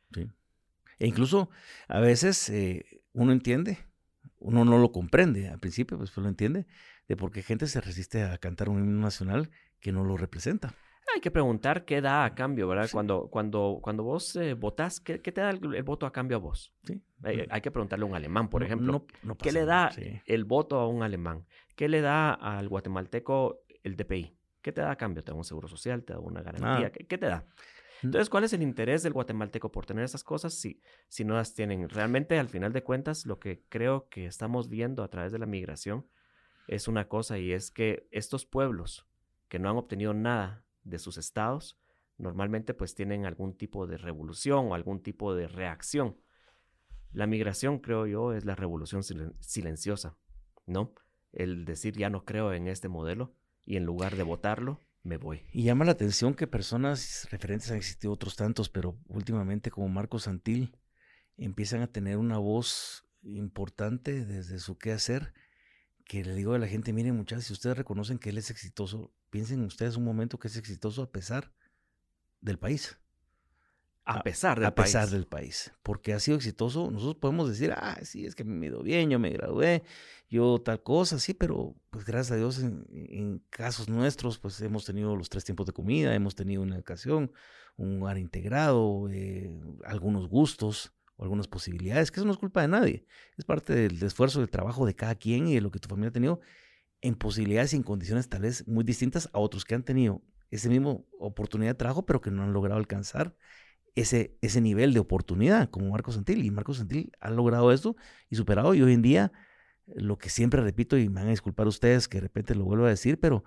E 0.99 1.07
incluso 1.07 1.49
a 1.87 1.99
veces 1.99 2.51
uno 3.13 3.31
entiende, 3.31 3.77
uno 4.41 4.65
no 4.65 4.77
lo 4.77 4.91
comprende, 4.91 5.47
al 5.47 5.59
principio 5.59 5.97
pues 5.97 6.15
lo 6.17 6.27
entiende, 6.27 6.65
de 7.07 7.15
por 7.15 7.31
qué 7.31 7.41
gente 7.41 7.67
se 7.67 7.79
resiste 7.79 8.23
a 8.23 8.37
cantar 8.37 8.69
un 8.69 8.79
himno 8.79 9.01
nacional 9.01 9.49
que 9.79 9.91
no 9.91 10.03
lo 10.03 10.17
representa. 10.17 10.73
Hay 11.13 11.21
que 11.21 11.31
preguntar 11.31 11.85
qué 11.85 11.99
da 11.99 12.25
a 12.25 12.35
cambio, 12.35 12.67
¿verdad? 12.67 12.89
Cuando, 12.91 13.27
cuando, 13.29 13.79
cuando 13.81 14.03
vos 14.03 14.35
eh, 14.35 14.53
votás, 14.53 14.99
¿qué, 14.99 15.19
te 15.19 15.41
da 15.41 15.49
el, 15.49 15.83
voto 15.83 16.05
a 16.05 16.11
cambio 16.11 16.37
a 16.37 16.39
vos? 16.39 16.73
Sí. 16.83 17.01
Hay, 17.23 17.45
hay, 17.49 17.61
que 17.61 17.71
preguntarle 17.71 18.03
a 18.03 18.07
un 18.07 18.15
alemán, 18.15 18.49
por 18.49 18.63
ejemplo. 18.63 19.05
¿Qué 19.41 19.51
le 19.51 19.65
da 19.65 19.91
el 20.25 20.45
voto 20.45 20.79
a 20.79 20.87
un 20.87 21.03
alemán? 21.03 21.45
¿Qué 21.75 21.89
le 21.89 22.01
da 22.01 22.33
al 22.33 22.69
guatemalteco 22.69 23.63
el 23.83 23.95
DPI? 23.95 24.37
¿Qué 24.61 24.71
te 24.71 24.81
da 24.81 24.91
a 24.91 24.95
cambio? 24.95 25.23
¿Te 25.23 25.31
da 25.31 25.37
un 25.37 25.43
seguro 25.43 25.67
social? 25.67 26.03
¿Te 26.03 26.13
da 26.13 26.19
una 26.19 26.41
garantía? 26.41 26.87
Ah. 26.87 26.91
¿Qué, 26.91 27.17
te 27.17 27.25
da? 27.25 27.45
Entonces, 28.03 28.29
¿cuál 28.29 28.43
es 28.43 28.53
el 28.53 28.63
interés 28.63 29.03
del 29.03 29.13
guatemalteco 29.13 29.71
por 29.71 29.85
tener 29.85 30.03
esas 30.03 30.23
cosas 30.23 30.53
si, 30.53 30.81
si 31.07 31.23
no 31.23 31.35
las 31.35 31.53
tienen? 31.53 31.87
Realmente, 31.87 32.39
al 32.39 32.49
final 32.49 32.73
de 32.73 32.83
cuentas, 32.83 33.25
lo 33.25 33.39
que 33.39 33.63
creo 33.69 34.09
que 34.09 34.25
estamos 34.25 34.69
viendo 34.69 35.03
a 35.03 35.09
través 35.09 35.31
de 35.31 35.39
la 35.39 35.45
migración 35.45 36.07
es 36.67 36.87
una 36.87 37.07
cosa 37.07 37.37
y 37.37 37.51
es 37.51 37.69
que 37.69 38.07
estos 38.11 38.45
pueblos 38.45 39.07
que 39.49 39.59
no 39.59 39.69
han 39.69 39.77
obtenido 39.77 40.13
nada 40.13 40.63
de 40.83 40.97
sus 40.97 41.17
estados, 41.17 41.79
normalmente 42.17 42.73
pues 42.73 42.95
tienen 42.95 43.25
algún 43.25 43.55
tipo 43.55 43.85
de 43.85 43.97
revolución 43.97 44.67
o 44.67 44.75
algún 44.75 45.03
tipo 45.03 45.35
de 45.35 45.47
reacción. 45.47 46.17
La 47.11 47.27
migración, 47.27 47.79
creo 47.79 48.07
yo, 48.07 48.33
es 48.33 48.45
la 48.45 48.55
revolución 48.55 49.03
silenciosa, 49.03 50.17
¿no? 50.65 50.93
El 51.33 51.65
decir 51.65 51.97
ya 51.97 52.09
no 52.09 52.23
creo 52.23 52.53
en 52.53 52.67
este 52.67 52.87
modelo 52.87 53.35
y 53.65 53.75
en 53.75 53.83
lugar 53.83 54.15
de 54.15 54.23
votarlo, 54.23 54.79
me 55.03 55.17
voy. 55.17 55.43
Y 55.51 55.63
llama 55.63 55.85
la 55.85 55.91
atención 55.91 56.33
que 56.33 56.47
personas 56.47 57.27
referentes 57.31 57.71
han 57.71 57.77
existido 57.77 58.13
otros 58.13 58.35
tantos, 58.35 58.69
pero 58.69 58.99
últimamente 59.07 59.71
como 59.71 59.89
Marco 59.89 60.19
Santil 60.19 60.77
empiezan 61.37 61.81
a 61.81 61.87
tener 61.87 62.17
una 62.17 62.37
voz 62.37 63.07
importante 63.23 64.25
desde 64.25 64.59
su 64.59 64.77
quehacer, 64.77 65.33
que 66.05 66.23
le 66.23 66.35
digo 66.35 66.53
a 66.53 66.59
la 66.59 66.67
gente, 66.67 66.93
miren 66.93 67.15
muchachos, 67.15 67.45
si 67.45 67.53
ustedes 67.53 67.77
reconocen 67.77 68.19
que 68.19 68.29
él 68.29 68.37
es 68.37 68.49
exitoso, 68.51 69.13
piensen 69.29 69.61
ustedes 69.63 69.95
un 69.95 70.03
momento 70.03 70.39
que 70.39 70.47
es 70.47 70.57
exitoso 70.57 71.01
a 71.03 71.11
pesar 71.11 71.53
del 72.41 72.59
país. 72.59 72.97
A 74.03 74.23
pesar 74.23 74.59
del 74.59 74.67
a 74.67 74.75
país. 74.75 74.87
pesar 74.87 75.09
del 75.09 75.27
país. 75.27 75.71
Porque 75.83 76.13
ha 76.13 76.19
sido 76.19 76.37
exitoso. 76.37 76.89
Nosotros 76.89 77.17
podemos 77.17 77.49
decir, 77.49 77.73
ah, 77.75 77.99
sí, 78.03 78.25
es 78.25 78.35
que 78.35 78.43
me 78.43 78.65
ido 78.67 78.81
bien, 78.81 79.09
yo 79.09 79.19
me 79.19 79.29
gradué, 79.29 79.83
yo 80.29 80.59
tal 80.59 80.81
cosa, 80.81 81.19
sí, 81.19 81.33
pero 81.33 81.75
pues 81.89 82.05
gracias 82.05 82.31
a 82.31 82.35
Dios 82.37 82.59
en, 82.59 83.43
casos 83.49 83.89
nuestros, 83.89 84.39
pues 84.39 84.59
hemos 84.61 84.85
tenido 84.85 85.15
los 85.15 85.29
tres 85.29 85.43
tiempos 85.43 85.67
de 85.67 85.73
comida, 85.73 86.15
hemos 86.15 86.35
tenido 86.35 86.61
una 86.61 86.75
educación, 86.75 87.31
un 87.77 87.99
lugar 87.99 88.17
integrado, 88.17 89.07
eh, 89.09 89.59
algunos 89.85 90.27
gustos 90.27 90.93
o 91.17 91.23
algunas 91.23 91.47
posibilidades, 91.47 92.11
que 92.11 92.19
eso 92.19 92.25
no 92.25 92.31
es 92.31 92.37
culpa 92.37 92.61
de 92.61 92.69
nadie. 92.69 93.05
Es 93.37 93.45
parte 93.45 93.73
del 93.73 94.01
esfuerzo, 94.01 94.39
del 94.39 94.49
trabajo 94.49 94.85
de 94.85 94.95
cada 94.95 95.15
quien 95.15 95.47
y 95.47 95.55
de 95.55 95.61
lo 95.61 95.69
que 95.69 95.79
tu 95.79 95.89
familia 95.89 96.09
ha 96.09 96.13
tenido 96.13 96.39
en 97.01 97.15
posibilidades 97.15 97.73
y 97.73 97.77
en 97.77 97.83
condiciones 97.83 98.29
tal 98.29 98.43
vez 98.43 98.67
muy 98.67 98.83
distintas 98.83 99.29
a 99.33 99.39
otros 99.39 99.65
que 99.65 99.75
han 99.75 99.83
tenido 99.83 100.21
ese 100.49 100.69
mismo 100.69 101.07
oportunidad 101.19 101.71
de 101.71 101.75
trabajo, 101.75 102.05
pero 102.05 102.21
que 102.21 102.31
no 102.31 102.43
han 102.43 102.53
logrado 102.53 102.79
alcanzar 102.79 103.35
ese, 103.95 104.37
ese 104.41 104.61
nivel 104.61 104.93
de 104.93 104.99
oportunidad, 104.99 105.69
como 105.69 105.89
Marco 105.89 106.11
Santil. 106.11 106.45
Y 106.45 106.51
Marco 106.51 106.73
Santil 106.73 107.11
ha 107.19 107.29
logrado 107.29 107.71
esto 107.71 107.95
y 108.29 108.35
superado. 108.35 108.73
Y 108.73 108.81
hoy 108.81 108.93
en 108.93 109.01
día, 109.01 109.31
lo 109.87 110.17
que 110.17 110.29
siempre 110.29 110.61
repito, 110.61 110.97
y 110.97 111.09
me 111.09 111.15
van 111.15 111.27
a 111.27 111.31
disculpar 111.31 111.67
ustedes 111.67 112.07
que 112.07 112.17
de 112.17 112.21
repente 112.21 112.55
lo 112.55 112.65
vuelvo 112.65 112.85
a 112.85 112.89
decir, 112.89 113.19
pero 113.19 113.43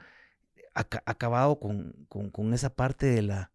ha, 0.74 0.86
acabado 1.06 1.58
con, 1.58 2.06
con, 2.08 2.52
esa 2.52 2.74
parte 2.74 3.06
de 3.06 3.22
la 3.22 3.52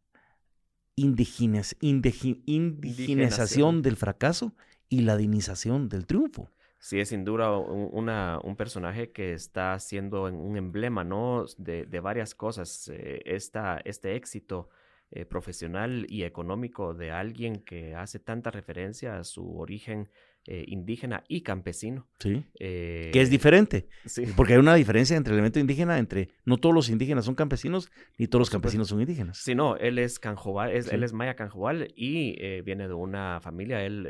indigenes, 0.96 1.78
indigenización 1.80 3.82
del 3.82 3.96
fracaso 3.96 4.54
y 4.90 5.02
la 5.02 5.18
dinización 5.18 5.90
del 5.90 6.08
triunfo. 6.08 6.50
Sí, 6.80 7.00
es 7.00 7.10
sin 7.10 7.26
duda 7.26 7.58
un, 7.58 7.90
una, 7.92 8.40
un 8.44 8.56
personaje 8.56 9.12
que 9.12 9.34
está 9.34 9.78
siendo 9.80 10.24
un 10.24 10.56
emblema, 10.56 11.04
¿no? 11.04 11.46
De, 11.58 11.86
de 11.86 12.00
varias 12.00 12.34
cosas. 12.34 12.90
Eh, 12.94 13.22
este 13.26 14.16
éxito 14.16 14.70
eh, 15.12 15.26
profesional 15.26 16.06
y 16.10 16.24
económico 16.24 16.94
de 16.94 17.12
alguien 17.12 17.64
que 17.64 17.96
hace 17.96 18.20
tanta 18.20 18.52
referencia 18.52 19.18
a 19.18 19.24
su 19.24 19.58
origen 19.58 20.10
eh, 20.46 20.64
indígena 20.68 21.24
y 21.28 21.42
campesino. 21.42 22.08
Sí. 22.20 22.46
que 22.58 23.12
es 23.14 23.30
diferente. 23.30 23.88
Sí. 24.06 24.24
Porque 24.36 24.54
hay 24.54 24.60
una 24.60 24.76
diferencia 24.76 25.18
entre 25.18 25.34
el 25.34 25.40
elemento 25.40 25.60
indígena, 25.60 26.00
entre 26.00 26.30
no 26.46 26.58
todos 26.58 26.74
los 26.74 26.90
indígenas 26.90 27.26
son 27.26 27.36
campesinos, 27.36 27.92
ni 28.18 28.28
todos 28.28 28.42
los 28.42 28.50
campesinos 28.50 28.88
son 28.88 29.02
indígenas. 29.02 29.38
Sí, 29.38 29.56
no, 29.56 29.76
él 29.78 30.00
es 30.00 30.20
canjobal, 30.20 30.72
es, 30.72 30.92
él 30.92 31.04
es 31.04 31.14
maya 31.14 31.36
canjobal 31.36 31.94
y 31.96 32.62
viene 32.62 32.88
de 32.88 32.94
una 32.94 33.40
familia, 33.42 33.84
él 33.84 34.08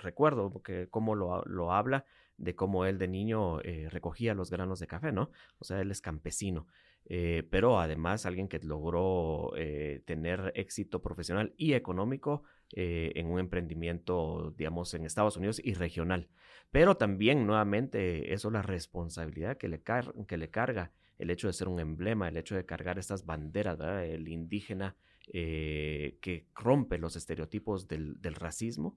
recuerdo 0.00 0.50
porque 0.50 0.88
cómo 0.90 1.14
lo, 1.14 1.42
lo 1.44 1.72
habla, 1.72 2.04
de 2.40 2.54
cómo 2.56 2.86
él 2.86 2.98
de 2.98 3.06
niño 3.06 3.60
eh, 3.60 3.88
recogía 3.90 4.34
los 4.34 4.50
granos 4.50 4.80
de 4.80 4.86
café, 4.86 5.12
¿no? 5.12 5.30
O 5.58 5.64
sea, 5.64 5.80
él 5.80 5.90
es 5.90 6.00
campesino, 6.00 6.66
eh, 7.06 7.42
pero 7.50 7.80
además 7.80 8.26
alguien 8.26 8.48
que 8.48 8.58
logró 8.60 9.52
eh, 9.56 10.02
tener 10.04 10.52
éxito 10.54 11.02
profesional 11.02 11.54
y 11.56 11.72
económico 11.72 12.44
en 12.72 13.26
un 13.26 13.40
emprendimiento, 13.40 14.54
digamos, 14.56 14.94
en 14.94 15.04
Estados 15.04 15.36
Unidos 15.36 15.60
y 15.64 15.74
regional. 15.74 16.28
Pero 16.70 16.96
también, 16.96 17.44
nuevamente, 17.44 18.32
eso 18.32 18.46
es 18.46 18.52
la 18.52 18.62
responsabilidad 18.62 19.56
que 19.56 19.66
le, 19.66 19.82
que 20.28 20.36
le 20.36 20.50
carga 20.50 20.92
el 21.18 21.30
hecho 21.30 21.48
de 21.48 21.52
ser 21.52 21.66
un 21.66 21.80
emblema, 21.80 22.28
el 22.28 22.36
hecho 22.36 22.54
de 22.54 22.64
cargar 22.64 23.00
estas 23.00 23.26
banderas. 23.26 23.80
El 24.04 24.28
indígena 24.28 24.94
que 25.32 26.46
rompe 26.54 26.96
los 26.98 27.16
estereotipos 27.16 27.88
del, 27.88 28.16
racismo 28.22 28.96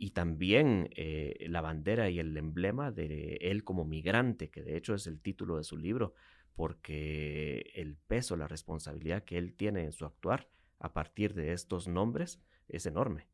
y 0.00 0.12
también 0.12 0.88
eh, 0.96 1.46
la 1.50 1.60
bandera 1.60 2.08
y 2.08 2.18
el 2.20 2.34
emblema 2.34 2.90
de 2.90 3.36
él 3.42 3.64
como 3.64 3.84
migrante, 3.84 4.48
que 4.48 4.62
de 4.62 4.78
hecho 4.78 4.94
es 4.94 5.06
el 5.06 5.20
título 5.20 5.58
de 5.58 5.62
su 5.62 5.76
libro, 5.76 6.14
porque 6.54 7.72
el 7.74 7.96
peso, 7.96 8.36
la 8.36 8.48
responsabilidad 8.48 9.24
que 9.24 9.38
él 9.38 9.54
tiene 9.54 9.84
en 9.84 9.92
su 9.92 10.04
actuar 10.04 10.48
a 10.78 10.92
partir 10.92 11.34
de 11.34 11.52
estos 11.52 11.88
nombres 11.88 12.40
es 12.68 12.86
enorme. 12.86 13.28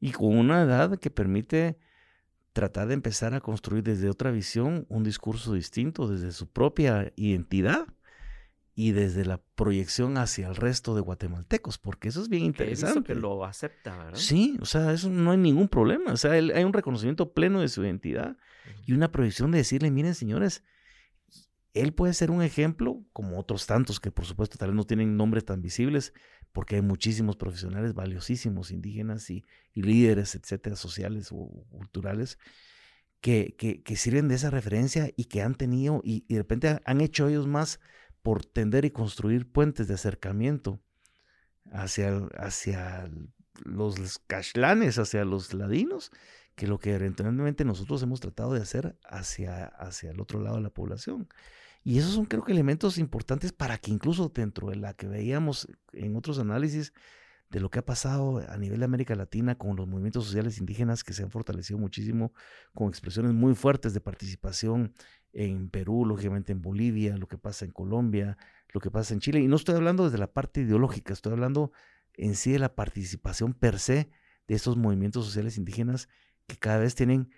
Y 0.00 0.12
con 0.12 0.36
una 0.36 0.62
edad 0.62 0.98
que 0.98 1.10
permite 1.10 1.78
tratar 2.52 2.88
de 2.88 2.94
empezar 2.94 3.34
a 3.34 3.40
construir 3.40 3.82
desde 3.84 4.08
otra 4.08 4.30
visión 4.30 4.86
un 4.88 5.04
discurso 5.04 5.54
distinto, 5.54 6.08
desde 6.08 6.32
su 6.32 6.48
propia 6.48 7.12
identidad 7.16 7.86
y 8.74 8.92
desde 8.92 9.24
la 9.24 9.40
proyección 9.54 10.16
hacia 10.16 10.48
el 10.48 10.56
resto 10.56 10.94
de 10.94 11.00
guatemaltecos, 11.00 11.78
porque 11.78 12.08
eso 12.08 12.22
es 12.22 12.28
bien 12.28 12.44
interesante. 12.44 13.12
Que 13.12 13.14
lo 13.14 13.44
acepta, 13.44 13.96
¿verdad? 13.96 14.18
Sí, 14.18 14.56
o 14.60 14.64
sea, 14.64 14.92
eso 14.92 15.10
no 15.10 15.32
hay 15.32 15.38
ningún 15.38 15.68
problema. 15.68 16.12
O 16.12 16.16
sea, 16.16 16.32
hay 16.32 16.64
un 16.64 16.72
reconocimiento 16.72 17.32
pleno 17.32 17.60
de 17.60 17.68
su 17.68 17.84
identidad 17.84 18.36
y 18.86 18.92
una 18.92 19.12
proyección 19.12 19.50
de 19.50 19.58
decirle, 19.58 19.90
miren, 19.90 20.14
señores, 20.14 20.64
él 21.74 21.92
puede 21.94 22.14
ser 22.14 22.30
un 22.30 22.42
ejemplo, 22.42 23.04
como 23.12 23.38
otros 23.38 23.66
tantos 23.66 24.00
que 24.00 24.10
por 24.10 24.26
supuesto 24.26 24.58
tal 24.58 24.70
vez 24.70 24.76
no 24.76 24.84
tienen 24.84 25.16
nombres 25.16 25.44
tan 25.44 25.62
visibles, 25.62 26.12
porque 26.52 26.76
hay 26.76 26.82
muchísimos 26.82 27.36
profesionales 27.36 27.94
valiosísimos, 27.94 28.70
indígenas 28.70 29.30
y, 29.30 29.44
líderes, 29.74 30.34
etcétera, 30.34 30.76
sociales 30.76 31.28
o 31.32 31.64
culturales, 31.70 32.38
que, 33.20 33.54
sirven 33.96 34.28
de 34.28 34.34
esa 34.34 34.50
referencia 34.50 35.10
y 35.16 35.26
que 35.26 35.42
han 35.42 35.54
tenido, 35.54 36.00
y, 36.02 36.24
y 36.28 36.34
de 36.34 36.40
repente 36.40 36.80
han 36.84 37.00
hecho 37.00 37.28
ellos 37.28 37.46
más 37.46 37.80
por 38.22 38.44
tender 38.44 38.84
y 38.84 38.90
construir 38.90 39.50
puentes 39.50 39.88
de 39.88 39.94
acercamiento 39.94 40.80
hacia, 41.72 42.16
hacia 42.36 43.10
los 43.64 44.18
cashlanes, 44.26 44.98
hacia 44.98 45.24
los 45.24 45.54
ladinos, 45.54 46.10
que 46.54 46.66
lo 46.66 46.78
que 46.78 46.94
eventualmente 46.94 47.64
nosotros 47.64 48.02
hemos 48.02 48.20
tratado 48.20 48.52
de 48.52 48.60
hacer 48.60 48.98
hacia, 49.04 49.66
hacia 49.66 50.10
el 50.10 50.20
otro 50.20 50.40
lado 50.40 50.56
de 50.56 50.62
la 50.62 50.70
población. 50.70 51.28
Y 51.82 51.98
esos 51.98 52.12
son 52.12 52.26
creo 52.26 52.44
que 52.44 52.52
elementos 52.52 52.98
importantes 52.98 53.52
para 53.52 53.78
que 53.78 53.90
incluso 53.90 54.28
dentro 54.28 54.68
de 54.68 54.76
la 54.76 54.94
que 54.94 55.06
veíamos 55.06 55.68
en 55.92 56.16
otros 56.16 56.38
análisis 56.38 56.92
de 57.50 57.58
lo 57.58 57.68
que 57.70 57.80
ha 57.80 57.84
pasado 57.84 58.44
a 58.48 58.56
nivel 58.58 58.78
de 58.78 58.84
América 58.84 59.14
Latina 59.16 59.56
con 59.56 59.74
los 59.76 59.88
movimientos 59.88 60.24
sociales 60.24 60.58
indígenas 60.58 61.02
que 61.02 61.12
se 61.12 61.24
han 61.24 61.30
fortalecido 61.30 61.78
muchísimo, 61.78 62.32
con 62.74 62.88
expresiones 62.88 63.32
muy 63.32 63.54
fuertes 63.54 63.92
de 63.92 64.00
participación 64.00 64.94
en 65.32 65.68
Perú, 65.68 66.04
lógicamente 66.06 66.52
en 66.52 66.62
Bolivia, 66.62 67.16
lo 67.16 67.26
que 67.26 67.38
pasa 67.38 67.64
en 67.64 67.72
Colombia, 67.72 68.36
lo 68.68 68.80
que 68.80 68.90
pasa 68.90 69.14
en 69.14 69.20
Chile. 69.20 69.40
Y 69.40 69.48
no 69.48 69.56
estoy 69.56 69.74
hablando 69.74 70.04
desde 70.04 70.18
la 70.18 70.32
parte 70.32 70.60
ideológica, 70.60 71.12
estoy 71.12 71.32
hablando 71.32 71.72
en 72.14 72.36
sí 72.36 72.52
de 72.52 72.60
la 72.60 72.74
participación 72.74 73.52
per 73.52 73.78
se 73.78 74.10
de 74.46 74.54
estos 74.54 74.76
movimientos 74.76 75.24
sociales 75.24 75.58
indígenas 75.58 76.08
que 76.46 76.56
cada 76.56 76.78
vez 76.78 76.94
tienen 76.94 77.30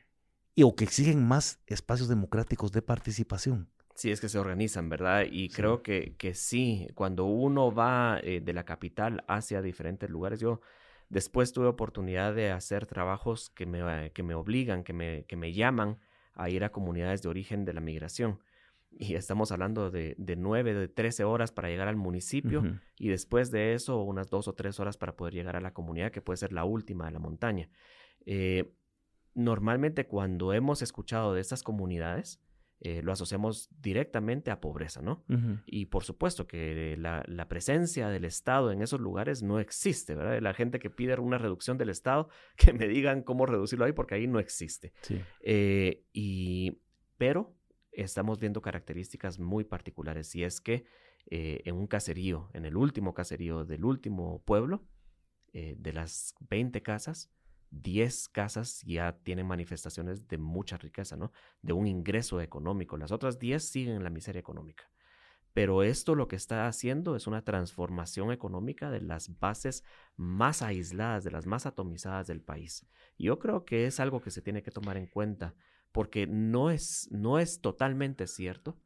y, 0.55 0.65
o 0.65 0.75
que 0.75 0.85
exigen 0.85 1.27
más 1.27 1.61
espacios 1.67 2.09
democráticos 2.09 2.73
de 2.73 2.83
participación. 2.83 3.71
Sí, 3.95 4.11
es 4.11 4.21
que 4.21 4.29
se 4.29 4.39
organizan, 4.39 4.89
¿verdad? 4.89 5.27
Y 5.31 5.49
creo 5.49 5.83
que, 5.83 6.15
que 6.17 6.35
sí, 6.35 6.89
cuando 6.95 7.27
uno 7.27 7.73
va 7.73 8.19
eh, 8.23 8.41
de 8.41 8.53
la 8.53 8.65
capital 8.65 9.23
hacia 9.29 9.61
diferentes 9.61 10.09
lugares, 10.09 10.41
yo 10.41 10.61
después 11.11 11.53
tuve 11.53 11.67
oportunidad 11.67 12.35
de 12.35 12.51
hacer 12.51 12.87
trabajos 12.87 13.51
que 13.51 13.67
me, 13.67 14.11
que 14.13 14.23
me 14.23 14.35
obligan, 14.35 14.83
que 14.83 14.95
me, 14.95 15.25
que 15.25 15.37
me 15.37 15.53
llaman 15.53 15.99
a 16.35 16.49
ir 16.49 16.65
a 16.65 16.73
comunidades 16.73 17.23
de 17.23 17.29
origen 17.29 17.65
de 17.65 17.75
la 17.75 17.81
migración. 17.81 18.41
Y 18.91 19.15
estamos 19.15 19.53
hablando 19.53 19.91
de, 19.91 20.15
de 20.19 20.37
9, 20.37 20.75
de 20.75 20.89
13 20.89 21.25
horas 21.25 21.53
para 21.53 21.69
llegar 21.69 21.89
al 21.89 21.97
municipio 21.97 22.63
y 22.99 23.09
después 23.09 23.51
de 23.51 23.73
eso 23.75 24.03
unas 24.03 24.29
dos 24.29 24.49
o 24.49 24.55
tres 24.55 24.81
horas 24.81 24.99
para 24.99 25.17
poder 25.17 25.33
llegar 25.33 25.57
a 25.57 25.61
la 25.61 25.73
comunidad, 25.73 26.13
que 26.13 26.21
puede 26.21 26.37
ser 26.37 26.53
la 26.53 26.65
última 26.65 27.07
de 27.07 27.13
la 27.13 27.19
montaña. 27.19 27.71
Eh, 28.27 28.71
normalmente 29.35 30.07
cuando 30.07 30.53
hemos 30.53 30.83
escuchado 30.83 31.33
de 31.33 31.41
estas 31.41 31.63
comunidades, 31.63 32.39
eh, 32.85 33.01
lo 33.01 33.13
asociamos 33.13 33.71
directamente 33.81 34.51
a 34.51 34.61
pobreza, 34.61 35.03
¿no? 35.03 35.25
Y 35.67 35.87
por 35.87 36.03
supuesto 36.03 36.49
que 36.49 36.97
la, 36.99 37.49
presencia 37.49 38.09
del 38.09 38.25
Estado 38.25 38.73
en 38.73 38.83
esos 38.83 38.99
lugares 38.99 39.41
no 39.41 39.61
existe, 39.61 40.17
¿verdad? 40.17 40.41
La 40.43 40.53
gente 40.53 40.81
que 40.81 40.91
pide 40.91 41.15
una 41.21 41.39
reducción 41.39 41.79
del 41.79 41.91
Estado, 41.91 42.29
que 42.57 42.73
me 42.73 42.89
digan 42.89 43.23
cómo 43.23 43.47
reducirlo 43.47 43.85
ahí, 43.85 43.93
porque 43.93 44.17
ahí 44.17 44.27
no 44.27 44.41
existe. 44.41 44.93
Eh, 45.43 46.03
y, 46.13 46.81
pero 47.19 47.55
estamos 47.93 48.41
viendo 48.41 48.61
características 48.61 49.39
muy 49.39 49.63
particulares, 49.63 50.35
y 50.35 50.43
es 50.43 50.61
que 50.61 50.85
eh, 51.31 51.63
en 51.65 51.77
un 51.77 51.87
caserío, 51.87 52.51
en 52.53 52.65
el 52.65 52.77
último 52.77 53.15
caserío 53.15 53.65
del 53.65 53.85
último 53.85 54.43
pueblo, 54.45 54.83
de 55.53 55.93
las 55.93 56.35
20 56.49 56.83
casas, 56.83 57.31
10 57.73 58.29
casas 58.29 58.83
ya 58.83 59.19
tienen 59.23 59.47
manifestaciones 59.47 60.29
de 60.29 60.39
mucha 60.39 60.77
riqueza, 60.77 61.17
¿no? 61.17 61.33
De 61.63 61.73
un 61.73 61.87
ingreso 61.87 62.41
económico. 62.41 62.97
Las 62.97 63.13
otras 63.13 63.39
10 63.39 63.67
siguen 63.67 63.97
en 63.97 64.05
la 64.05 64.11
miseria 64.11 64.41
económica. 64.41 64.91
Pero 65.55 65.83
esto 65.83 66.15
lo 66.15 66.29
que 66.29 66.37
está 66.37 66.67
haciendo 66.67 67.15
es 67.17 67.27
una 67.27 67.45
transformación 67.45 68.33
económica 68.33 68.91
de 68.91 69.01
las 69.01 69.39
bases 69.39 69.85
más 70.17 70.63
aisladas, 70.63 71.25
de 71.25 71.31
las 71.31 71.47
más 71.47 71.67
atomizadas 71.67 72.27
del 72.27 72.41
país. 72.41 72.87
Yo 73.19 73.39
creo 73.39 73.65
que 73.65 73.87
es 73.87 74.01
algo 74.01 74.21
que 74.21 74.31
se 74.31 74.41
tiene 74.41 74.63
que 74.63 74.71
tomar 74.71 74.97
en 74.97 75.07
cuenta, 75.07 75.55
porque 75.93 76.27
no 76.27 76.71
es, 76.71 77.09
no 77.11 77.39
es 77.39 77.61
totalmente 77.61 78.27
cierto 78.27 78.79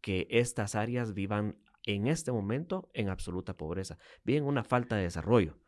que 0.00 0.26
estas 0.30 0.74
áreas 0.74 1.12
vivan 1.12 1.58
en 1.84 2.06
este 2.06 2.32
momento 2.32 2.90
en 2.94 3.08
absoluta 3.08 3.56
pobreza. 3.56 3.98
Viven 4.24 4.44
una 4.44 4.64
falta 4.64 4.96
de 4.96 5.02
desarrollo, 5.02 5.58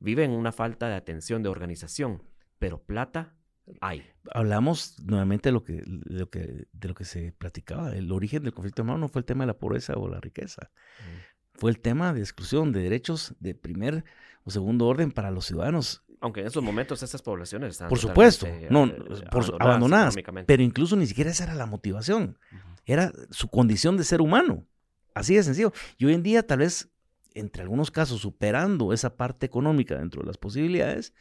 viven 0.00 0.32
una 0.32 0.52
falta 0.52 0.88
de 0.88 0.96
atención, 0.96 1.42
de 1.42 1.48
organización, 1.48 2.22
pero 2.58 2.82
plata 2.82 3.36
hay. 3.80 4.04
Hablamos 4.32 4.98
nuevamente 5.00 5.50
de 5.50 5.52
lo 5.52 5.62
que, 5.62 5.82
de 5.84 6.18
lo 6.18 6.28
que, 6.28 6.66
de 6.72 6.88
lo 6.88 6.94
que 6.94 7.04
se 7.04 7.32
platicaba. 7.32 7.94
El 7.94 8.10
origen 8.10 8.42
del 8.42 8.52
conflicto 8.52 8.82
armado 8.82 8.98
no 8.98 9.08
fue 9.08 9.20
el 9.20 9.24
tema 9.24 9.44
de 9.44 9.48
la 9.48 9.58
pobreza 9.58 9.94
o 9.96 10.08
la 10.08 10.20
riqueza. 10.20 10.70
Fue 11.54 11.70
el 11.70 11.78
tema 11.78 12.12
de 12.12 12.20
exclusión 12.20 12.72
de 12.72 12.80
derechos 12.82 13.34
de 13.38 13.54
primer 13.54 14.04
o 14.44 14.50
segundo 14.50 14.86
orden 14.86 15.12
para 15.12 15.30
los 15.30 15.46
ciudadanos. 15.46 16.02
Aunque 16.20 16.40
en 16.40 16.46
esos 16.46 16.62
momentos 16.62 17.02
estas 17.02 17.22
poblaciones 17.22 17.72
están 17.72 17.88
por 17.88 17.98
supuesto, 17.98 18.46
no, 18.68 18.86
eh, 18.86 18.94
abandonadas, 19.58 20.14
pero 20.46 20.62
incluso 20.62 20.94
ni 20.94 21.06
siquiera 21.06 21.30
esa 21.30 21.44
era 21.44 21.54
la 21.54 21.64
motivación, 21.64 22.38
era 22.84 23.10
su 23.30 23.48
condición 23.48 23.96
de 23.96 24.04
ser 24.04 24.20
humano, 24.20 24.66
así 25.14 25.34
de 25.34 25.42
sencillo. 25.42 25.72
Y 25.96 26.04
hoy 26.04 26.14
en 26.14 26.22
día 26.22 26.46
tal 26.46 26.58
vez, 26.58 26.90
entre 27.34 27.62
algunos 27.62 27.90
casos, 27.90 28.20
superando 28.20 28.92
esa 28.92 29.16
parte 29.16 29.46
económica 29.46 29.98
dentro 29.98 30.22
de 30.22 30.26
las 30.26 30.38
posibilidades, 30.38 31.12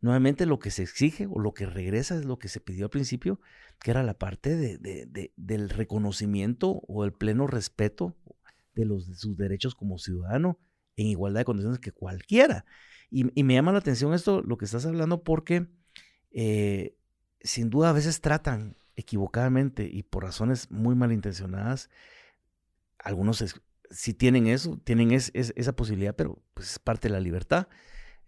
Nuevamente 0.00 0.46
lo 0.46 0.58
que 0.58 0.70
se 0.70 0.82
exige 0.82 1.26
o 1.26 1.38
lo 1.40 1.54
que 1.54 1.66
regresa 1.66 2.16
es 2.16 2.24
lo 2.24 2.38
que 2.38 2.48
se 2.48 2.60
pidió 2.60 2.84
al 2.84 2.90
principio, 2.90 3.40
que 3.80 3.90
era 3.90 4.02
la 4.02 4.14
parte 4.14 4.54
de, 4.54 5.32
del 5.36 5.70
reconocimiento 5.70 6.82
o 6.86 7.04
el 7.04 7.12
pleno 7.12 7.46
respeto 7.46 8.14
de, 8.74 8.84
los, 8.84 9.08
de 9.08 9.14
sus 9.14 9.36
derechos 9.36 9.74
como 9.74 9.98
ciudadano 9.98 10.58
en 10.96 11.06
igualdad 11.06 11.40
de 11.40 11.44
condiciones 11.46 11.78
que 11.78 11.92
cualquiera. 11.92 12.66
Y, 13.10 13.24
me 13.42 13.54
llama 13.54 13.72
la 13.72 13.78
atención 13.78 14.12
esto, 14.12 14.42
lo 14.42 14.58
que 14.58 14.64
estás 14.64 14.84
hablando, 14.84 15.22
porque 15.22 15.68
eh, 16.30 16.96
sin 17.40 17.70
duda 17.70 17.90
a 17.90 17.94
veces 17.94 18.20
tratan 18.20 18.76
equivocadamente 18.96 19.88
y 19.90 20.02
por 20.02 20.24
razones 20.24 20.70
muy 20.70 20.94
malintencionadas, 20.94 21.88
algunos 22.98 23.42
si 23.90 24.14
tienen 24.14 24.46
eso, 24.46 24.78
tienen 24.84 25.12
esa 25.12 25.76
posibilidad, 25.76 26.14
pero 26.14 26.42
pues 26.54 26.72
es 26.72 26.78
parte 26.78 27.08
de 27.08 27.14
la 27.14 27.20
libertad 27.20 27.68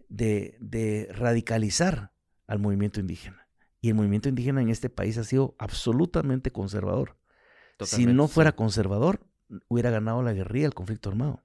de, 0.09 1.07
radicalizar 1.11 2.11
al 2.47 2.59
movimiento 2.59 2.99
indígena. 2.99 3.47
Y 3.81 3.89
el 3.89 3.95
movimiento 3.95 4.27
indígena 4.27 4.61
en 4.61 4.69
este 4.69 4.89
país 4.89 5.17
ha 5.17 5.23
sido 5.23 5.55
absolutamente 5.57 6.51
conservador. 6.51 7.17
si 7.81 8.05
no 8.05 8.27
fuera 8.27 8.53
conservador, 8.53 9.25
hubiera 9.67 9.89
ganado 9.89 10.21
la 10.21 10.33
guerrilla, 10.33 10.67
el 10.67 10.73
conflicto 10.73 11.09
armado. 11.09 11.41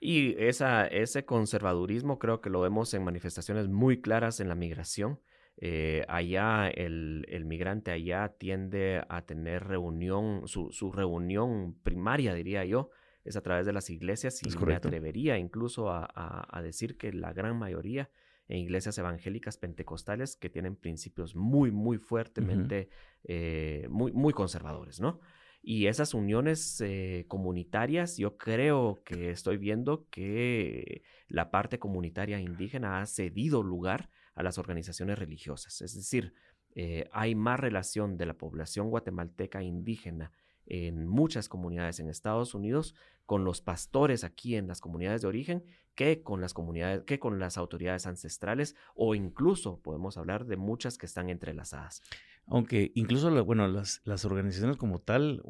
Y 0.00 0.34
esa, 0.38 0.86
ese 0.86 1.24
conservadurismo 1.24 2.18
creo 2.18 2.40
que 2.40 2.50
lo 2.50 2.60
vemos 2.60 2.92
en 2.94 3.04
manifestaciones 3.04 3.68
muy 3.68 4.00
claras 4.00 4.40
en 4.40 4.48
la 4.48 4.54
migración. 4.54 5.20
Eh, 5.58 6.04
allá 6.08 6.68
el, 6.68 7.24
migrante 7.46 7.90
allá 7.90 8.34
tiende 8.38 9.02
a 9.08 9.22
tener 9.22 9.64
reunión, 9.64 10.46
su, 10.46 10.70
su, 10.70 10.92
reunión 10.92 11.78
primaria, 11.82 12.34
diría 12.34 12.66
yo, 12.66 12.90
es 13.26 13.36
a 13.36 13.42
través 13.42 13.66
de 13.66 13.72
las 13.72 13.90
iglesias 13.90 14.40
y 14.42 14.64
me 14.64 14.74
atrevería 14.74 15.36
incluso 15.38 15.90
a, 15.90 16.60
decir 16.62 16.96
que 16.96 17.12
la 17.12 17.32
gran 17.32 17.58
mayoría 17.58 18.10
en 18.48 18.58
iglesias 18.58 18.96
evangélicas 18.98 19.58
pentecostales 19.58 20.36
que 20.36 20.48
tienen 20.48 20.76
principios 20.76 21.34
muy, 21.34 21.72
muy 21.72 21.98
fuertemente, 21.98 22.88
eh, 23.24 23.88
muy, 23.90 24.12
muy 24.12 24.32
conservadores, 24.32 25.00
¿no? 25.00 25.20
Y 25.68 25.88
esas 25.88 26.14
uniones 26.14 26.80
eh, 26.80 27.24
comunitarias, 27.26 28.16
yo 28.16 28.36
creo 28.36 29.02
que 29.04 29.30
estoy 29.30 29.56
viendo 29.56 30.06
que 30.10 31.02
la 31.26 31.50
parte 31.50 31.80
comunitaria 31.80 32.38
indígena 32.38 33.00
ha 33.00 33.06
cedido 33.06 33.64
lugar 33.64 34.08
a 34.36 34.44
las 34.44 34.58
organizaciones 34.58 35.18
religiosas. 35.18 35.82
Es 35.82 35.96
decir, 35.96 36.34
eh, 36.76 37.08
hay 37.10 37.34
más 37.34 37.58
relación 37.58 38.16
de 38.16 38.26
la 38.26 38.34
población 38.34 38.90
guatemalteca 38.90 39.60
indígena 39.60 40.30
en 40.66 41.06
muchas 41.06 41.48
comunidades 41.48 42.00
en 42.00 42.08
Estados 42.08 42.54
Unidos 42.54 42.94
con 43.24 43.44
los 43.44 43.60
pastores 43.60 44.24
aquí 44.24 44.56
en 44.56 44.68
las 44.68 44.80
comunidades 44.80 45.22
de 45.22 45.28
origen 45.28 45.64
que 45.94 46.22
con 46.22 46.40
las 46.40 46.54
comunidades 46.54 47.02
que 47.04 47.18
con 47.18 47.38
las 47.38 47.56
autoridades 47.58 48.06
ancestrales 48.06 48.76
o 48.94 49.14
incluso 49.14 49.80
podemos 49.80 50.16
hablar 50.16 50.46
de 50.46 50.56
muchas 50.56 50.98
que 50.98 51.06
están 51.06 51.28
entrelazadas. 51.30 52.02
Aunque 52.46 52.92
incluso 52.94 53.44
bueno, 53.44 53.66
las, 53.66 54.00
las 54.04 54.24
organizaciones 54.24 54.76
como 54.76 55.00
tal 55.00 55.42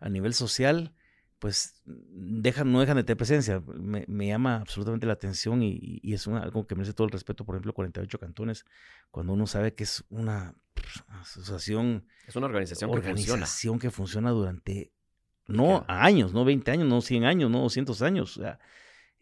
a 0.00 0.08
nivel 0.08 0.34
social 0.34 0.92
pues 1.38 1.82
dejan, 1.84 2.72
no 2.72 2.80
dejan 2.80 2.96
de 2.96 3.04
tener 3.04 3.16
presencia. 3.16 3.62
Me, 3.66 4.26
llama 4.26 4.56
absolutamente 4.56 5.06
la 5.06 5.12
atención 5.12 5.62
y, 5.62 6.00
es 6.02 6.26
algo 6.26 6.66
que 6.66 6.74
merece 6.74 6.94
todo 6.94 7.06
el 7.06 7.12
respeto, 7.12 7.44
por 7.44 7.56
ejemplo, 7.56 7.74
48 7.74 8.18
cantones, 8.18 8.64
cuando 9.10 9.32
uno 9.32 9.46
sabe 9.46 9.74
que 9.74 9.84
es 9.84 10.04
una 10.08 10.54
asociación. 11.08 12.06
Es 12.26 12.36
una 12.36 12.46
organización, 12.46 12.90
que 12.92 13.02
funciona. 13.02 13.46
que 13.80 13.90
funciona 13.90 14.30
durante, 14.30 14.92
no 15.46 15.84
años, 15.88 16.32
no 16.32 16.44
20 16.44 16.70
años, 16.70 16.88
no 16.88 17.00
100 17.00 17.24
años, 17.24 17.50
no 17.50 17.60
200 17.60 18.02
años. 18.02 18.36
O 18.36 18.40
sea, 18.40 18.58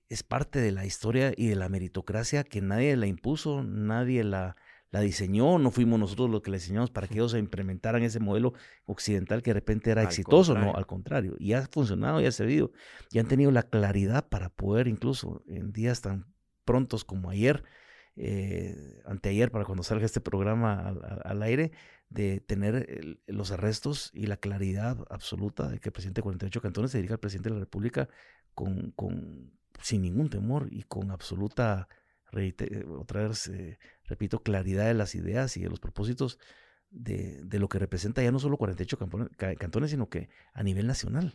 es 0.08 0.22
parte 0.22 0.60
de 0.60 0.72
la 0.72 0.86
historia 0.86 1.32
y 1.36 1.48
de 1.48 1.56
la 1.56 1.68
meritocracia 1.68 2.44
que 2.44 2.60
nadie 2.60 2.96
la 2.96 3.06
impuso, 3.06 3.62
nadie 3.64 4.22
la 4.22 4.56
la 4.94 5.00
diseñó, 5.00 5.58
no 5.58 5.72
fuimos 5.72 5.98
nosotros 5.98 6.30
los 6.30 6.40
que 6.40 6.52
la 6.52 6.56
diseñamos 6.56 6.92
para 6.92 7.08
que 7.08 7.14
ellos 7.14 7.34
implementaran 7.34 8.04
ese 8.04 8.20
modelo 8.20 8.54
occidental 8.86 9.42
que 9.42 9.50
de 9.50 9.54
repente 9.54 9.90
era 9.90 10.04
exitoso, 10.04 10.54
no, 10.54 10.72
al 10.72 10.86
contrario, 10.86 11.34
y 11.40 11.54
ha 11.54 11.66
funcionado 11.66 12.20
y 12.20 12.26
ha 12.26 12.30
servido, 12.30 12.70
y 13.10 13.18
han 13.18 13.26
tenido 13.26 13.50
la 13.50 13.64
claridad 13.64 14.28
para 14.28 14.50
poder 14.50 14.86
incluso 14.86 15.42
en 15.48 15.72
días 15.72 16.00
tan 16.00 16.32
prontos 16.64 17.04
como 17.04 17.28
ayer, 17.28 17.64
eh, 18.14 19.02
anteayer, 19.04 19.50
para 19.50 19.64
cuando 19.64 19.82
salga 19.82 20.06
este 20.06 20.20
programa 20.20 20.94
al, 21.24 21.42
aire, 21.42 21.72
de 22.08 22.38
tener 22.38 23.18
los 23.26 23.50
arrestos 23.50 24.12
y 24.14 24.26
la 24.26 24.36
claridad 24.36 24.96
absoluta 25.10 25.68
de 25.70 25.80
que 25.80 25.88
el 25.88 25.92
presidente 25.92 26.20
de 26.20 26.22
48 26.22 26.60
cantones 26.60 26.92
se 26.92 26.98
dirija 26.98 27.14
al 27.14 27.20
presidente 27.20 27.48
de 27.48 27.56
la 27.56 27.60
República 27.62 28.08
con, 28.54 28.92
con 28.92 29.50
sin 29.82 30.02
ningún 30.02 30.30
temor 30.30 30.68
y 30.70 30.84
con 30.84 31.10
absoluta 31.10 31.88
otra 32.98 33.28
vez, 33.28 33.48
eh, 33.48 33.78
repito, 34.04 34.42
claridad 34.42 34.86
de 34.86 34.94
las 34.94 35.14
ideas 35.14 35.56
y 35.56 35.62
de 35.62 35.70
los 35.70 35.80
propósitos 35.80 36.38
de, 36.90 37.58
lo 37.58 37.68
que 37.68 37.78
representa 37.78 38.22
ya 38.22 38.30
no 38.30 38.38
solo 38.38 38.56
48 38.56 38.98
cantones, 39.58 39.90
sino 39.90 40.08
que 40.08 40.28
a 40.52 40.62
nivel 40.62 40.86
nacional. 40.86 41.34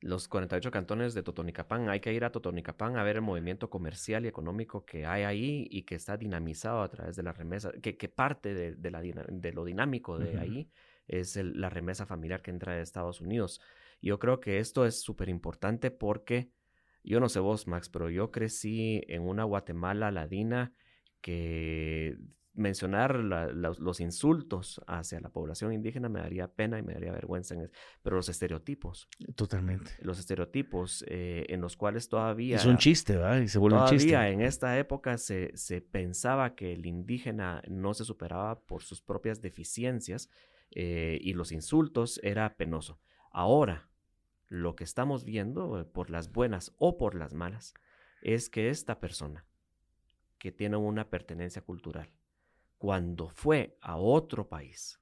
Los 0.00 0.28
48 0.28 0.70
cantones 0.70 1.14
de 1.14 1.24
Totonicapán, 1.24 1.88
hay 1.88 2.00
que 2.00 2.12
ir 2.12 2.24
a 2.24 2.30
Totonicapán 2.30 2.96
a 2.96 3.02
ver 3.02 3.16
el 3.16 3.22
movimiento 3.22 3.68
comercial 3.68 4.24
y 4.24 4.28
económico 4.28 4.84
que 4.84 5.06
hay 5.06 5.24
ahí 5.24 5.66
y 5.70 5.82
que 5.82 5.96
está 5.96 6.16
dinamizado 6.16 6.82
a 6.82 6.88
través 6.88 7.16
de 7.16 7.24
la 7.24 7.32
remesa, 7.32 7.72
que, 7.72 8.08
parte 8.08 8.54
de, 8.54 8.90
la, 8.90 9.02
de, 9.02 9.52
lo 9.52 9.64
dinámico 9.64 10.18
de 10.18 10.38
ahí 10.38 10.70
es 11.08 11.36
la 11.36 11.68
remesa 11.68 12.06
familiar 12.06 12.42
que 12.42 12.52
entra 12.52 12.76
de 12.76 12.82
Estados 12.82 13.20
Unidos. 13.20 13.60
Yo 14.00 14.20
creo 14.20 14.38
que 14.38 14.58
esto 14.58 14.86
es 14.86 15.02
súper 15.02 15.28
importante 15.28 15.90
porque 15.90 16.52
yo 17.02 17.18
no 17.18 17.28
sé 17.28 17.40
vos, 17.40 17.66
Max, 17.66 17.88
pero 17.88 18.08
yo 18.08 18.30
crecí 18.30 19.02
en 19.08 19.22
una 19.22 19.44
Guatemala 19.44 20.12
ladina 20.12 20.72
que 21.20 22.16
mencionar 22.58 23.14
los, 23.16 24.00
insultos 24.00 24.80
hacia 24.86 25.20
la 25.20 25.30
población 25.30 25.72
indígena 25.72 26.08
me 26.08 26.20
daría 26.20 26.48
pena 26.48 26.78
y 26.78 26.82
me 26.82 26.92
daría 26.92 27.12
vergüenza, 27.12 27.54
pero 28.02 28.16
los 28.16 28.28
estereotipos. 28.28 29.08
Totalmente. 29.36 29.92
Los 30.00 30.18
estereotipos 30.18 31.04
eh, 31.08 31.46
en 31.48 31.60
los 31.60 31.76
cuales 31.76 32.08
todavía... 32.08 32.56
Es 32.56 32.66
un 32.66 32.76
chiste, 32.76 33.16
¿verdad? 33.16 33.40
Y 33.40 33.48
se 33.48 33.58
vuelve 33.58 33.78
un 33.78 33.86
chiste. 33.86 34.10
Todavía 34.10 34.30
en 34.30 34.40
esta 34.40 34.76
época 34.78 35.16
se, 35.18 35.56
se, 35.56 35.80
pensaba 35.80 36.54
que 36.54 36.72
el 36.72 36.84
indígena 36.84 37.62
no 37.68 37.94
se 37.94 38.04
superaba 38.04 38.60
por 38.60 38.82
sus 38.82 39.00
propias 39.00 39.40
deficiencias 39.40 40.28
eh, 40.72 41.18
y 41.22 41.32
los 41.32 41.52
insultos 41.52 42.20
era 42.22 42.56
penoso. 42.56 43.00
Ahora, 43.30 43.88
lo 44.48 44.74
que 44.74 44.84
estamos 44.84 45.24
viendo, 45.24 45.80
eh, 45.80 45.84
por 45.84 46.10
las 46.10 46.32
buenas 46.32 46.74
o 46.78 46.98
por 46.98 47.14
las 47.14 47.34
malas, 47.34 47.74
es 48.20 48.50
que 48.50 48.68
esta 48.68 48.98
persona 48.98 49.46
que 50.38 50.52
tiene 50.52 50.76
una 50.76 51.10
pertenencia 51.10 51.62
cultural, 51.62 52.10
cuando 52.78 53.28
fue 53.28 53.76
a 53.80 53.96
otro 53.96 54.48
país 54.48 55.00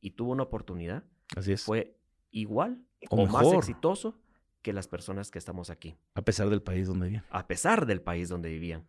y 0.00 0.12
tuvo 0.12 0.32
una 0.32 0.44
oportunidad, 0.44 1.04
Así 1.36 1.56
fue 1.56 1.98
igual 2.30 2.84
o, 3.10 3.26
más 3.26 3.52
exitoso 3.52 4.18
que 4.62 4.72
las 4.72 4.88
personas 4.88 5.30
que 5.30 5.38
estamos 5.38 5.70
aquí. 5.70 5.96
A 6.14 6.22
pesar 6.22 6.48
del 6.50 6.62
país 6.62 6.86
donde 6.88 7.06
vivían. 7.06 7.24
A 7.30 7.46
pesar 7.46 7.86
del 7.86 8.00
país 8.00 8.28
donde 8.28 8.48
vivían 8.48 8.86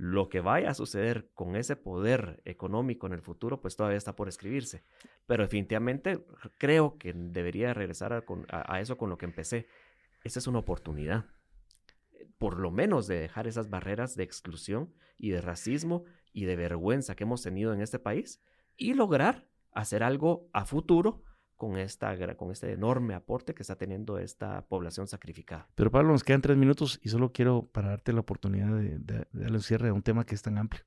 lo 0.00 0.30
que 0.30 0.40
vaya 0.40 0.70
a 0.70 0.74
suceder 0.74 1.28
con 1.34 1.56
ese 1.56 1.76
poder 1.76 2.40
económico 2.46 3.06
en 3.06 3.12
el 3.12 3.20
futuro, 3.20 3.60
pues 3.60 3.76
todavía 3.76 3.98
está 3.98 4.16
por 4.16 4.28
escribirse. 4.28 4.82
Pero 5.26 5.42
definitivamente 5.42 6.24
creo 6.56 6.96
que 6.96 7.12
debería 7.12 7.74
regresar 7.74 8.24
a, 8.48 8.80
eso 8.80 8.96
con 8.96 9.10
lo 9.10 9.18
que 9.18 9.26
empecé. 9.26 9.66
Esa 10.24 10.38
es 10.38 10.46
una 10.46 10.60
oportunidad, 10.60 11.26
por 12.38 12.58
lo 12.58 12.70
menos 12.70 13.06
de 13.06 13.20
dejar 13.20 13.46
esas 13.46 13.70
barreras 13.70 14.16
de 14.16 14.24
exclusión 14.24 14.92
y 15.16 15.30
de 15.30 15.40
racismo 15.40 16.04
y 16.32 16.44
de 16.44 16.56
vergüenza 16.56 17.14
que 17.14 17.24
hemos 17.24 17.42
tenido 17.42 17.72
en 17.72 17.80
este 17.80 17.98
país 17.98 18.42
y 18.76 18.94
lograr 18.94 19.46
hacer 19.72 20.02
algo 20.02 20.48
a 20.52 20.64
futuro 20.64 21.22
con, 21.56 21.76
esta, 21.76 22.16
con 22.36 22.50
este 22.50 22.72
enorme 22.72 23.14
aporte 23.14 23.54
que 23.54 23.62
está 23.62 23.76
teniendo 23.76 24.18
esta 24.18 24.66
población 24.66 25.06
sacrificada. 25.06 25.68
Pero 25.74 25.90
Pablo, 25.90 26.12
nos 26.12 26.24
quedan 26.24 26.40
tres 26.40 26.56
minutos 26.56 26.98
y 27.02 27.10
solo 27.10 27.32
quiero 27.32 27.66
para 27.66 27.90
darte 27.90 28.12
la 28.14 28.20
oportunidad 28.20 28.74
de, 28.74 29.26
darle 29.32 29.56
un 29.56 29.62
cierre 29.62 29.90
a 29.90 29.92
un 29.92 30.02
tema 30.02 30.24
que 30.24 30.34
es 30.34 30.42
tan 30.42 30.56
amplio 30.56 30.84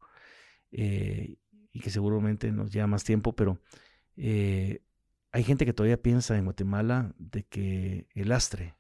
eh, 0.72 1.38
y 1.72 1.80
que 1.80 1.92
seguramente 1.92 2.52
nos 2.52 2.72
lleva 2.72 2.88
más 2.88 3.04
tiempo, 3.04 3.36
pero 3.36 3.62
eh, 4.18 4.82
hay 5.32 5.44
gente 5.44 5.66
que 5.66 5.74
todavía 5.74 6.02
piensa 6.02 6.38
en 6.38 6.46
Guatemala 6.46 7.14
de 7.18 7.44
que 7.44 8.08
el 8.16 8.32
astre 8.32 8.76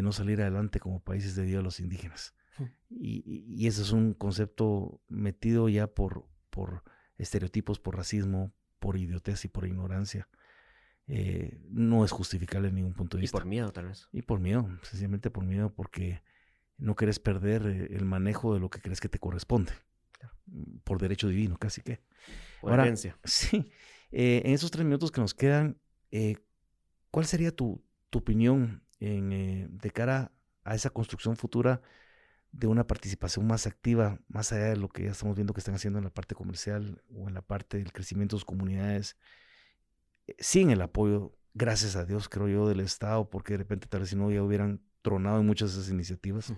de 0.00 0.02
no 0.02 0.12
salir 0.12 0.40
adelante 0.40 0.80
como 0.80 1.00
países 1.00 1.36
de 1.36 1.44
Dios 1.44 1.60
a 1.60 1.62
los 1.62 1.78
indígenas. 1.78 2.34
Hmm. 2.56 2.64
Y, 2.88 3.44
y, 3.46 3.66
ese 3.66 3.82
es 3.82 3.92
un 3.92 4.14
concepto 4.14 5.02
metido 5.08 5.68
ya 5.68 5.88
por, 5.88 6.26
por 6.48 6.82
estereotipos, 7.18 7.78
por 7.78 7.96
racismo, 7.96 8.54
por 8.78 8.96
idiotez 8.96 9.44
y 9.44 9.48
por 9.48 9.66
ignorancia. 9.66 10.26
Eh, 11.06 11.60
no 11.68 12.04
es 12.04 12.12
justificable 12.12 12.68
en 12.68 12.76
ningún 12.76 12.94
punto 12.94 13.18
de 13.18 13.20
vista. 13.20 13.36
Y 13.36 13.40
por 13.40 13.46
miedo, 13.46 13.72
tal 13.72 13.88
vez. 13.88 14.08
Y 14.10 14.22
por 14.22 14.40
miedo, 14.40 14.66
sencillamente 14.82 15.30
por 15.30 15.44
miedo, 15.44 15.70
porque 15.74 16.22
no 16.78 16.96
quieres 16.96 17.18
perder 17.18 17.66
eh, 17.66 17.88
el 17.90 18.06
manejo 18.06 18.54
de 18.54 18.60
lo 18.60 18.70
que 18.70 18.80
crees 18.80 19.00
que 19.00 19.10
te 19.10 19.18
corresponde. 19.18 19.72
Mm, 20.46 20.78
por 20.82 20.98
derecho 20.98 21.28
divino, 21.28 21.58
casi 21.58 21.82
que. 21.82 22.00
Por 22.62 22.70
Ahora, 22.70 22.94
Sí. 23.24 23.70
Eh, 24.12 24.42
en 24.44 24.52
esos 24.52 24.70
tres 24.70 24.84
minutos 24.84 25.12
que 25.12 25.20
nos 25.20 25.34
quedan, 25.34 25.78
¿cuál 27.10 27.26
sería 27.26 27.54
tu, 27.54 27.84
tu 28.08 28.20
opinión 28.20 28.82
en, 29.00 29.78
de 29.78 29.90
cara 29.90 30.32
a 30.64 30.74
esa 30.74 30.90
construcción 30.90 31.36
futura 31.36 31.82
de 32.52 32.66
una 32.66 32.86
participación 32.86 33.46
más 33.46 33.66
activa, 33.66 34.20
más 34.28 34.52
allá 34.52 34.66
de 34.66 34.76
lo 34.76 34.88
que 34.88 35.04
ya 35.04 35.12
estamos 35.12 35.36
viendo 35.36 35.54
que 35.54 35.60
están 35.60 35.74
haciendo 35.74 35.98
en 35.98 36.04
la 36.04 36.10
parte 36.10 36.34
comercial 36.34 37.02
o 37.14 37.28
en 37.28 37.34
la 37.34 37.42
parte 37.42 37.78
del 37.78 37.92
crecimiento 37.92 38.36
de 38.36 38.40
sus 38.40 38.44
comunidades? 38.44 39.16
sin 40.38 40.70
el 40.70 40.80
apoyo, 40.82 41.36
gracias 41.54 41.96
a 41.96 42.04
Dios, 42.04 42.28
creo 42.28 42.48
yo, 42.48 42.68
del 42.68 42.80
Estado, 42.80 43.28
porque 43.28 43.54
de 43.54 43.58
repente 43.58 43.88
tal 43.88 44.00
vez 44.00 44.10
si 44.10 44.16
no 44.16 44.30
ya 44.30 44.42
hubieran 44.42 44.80
tronado 45.02 45.40
en 45.40 45.46
muchas 45.46 45.74
de 45.74 45.80
esas 45.80 45.92
iniciativas. 45.92 46.52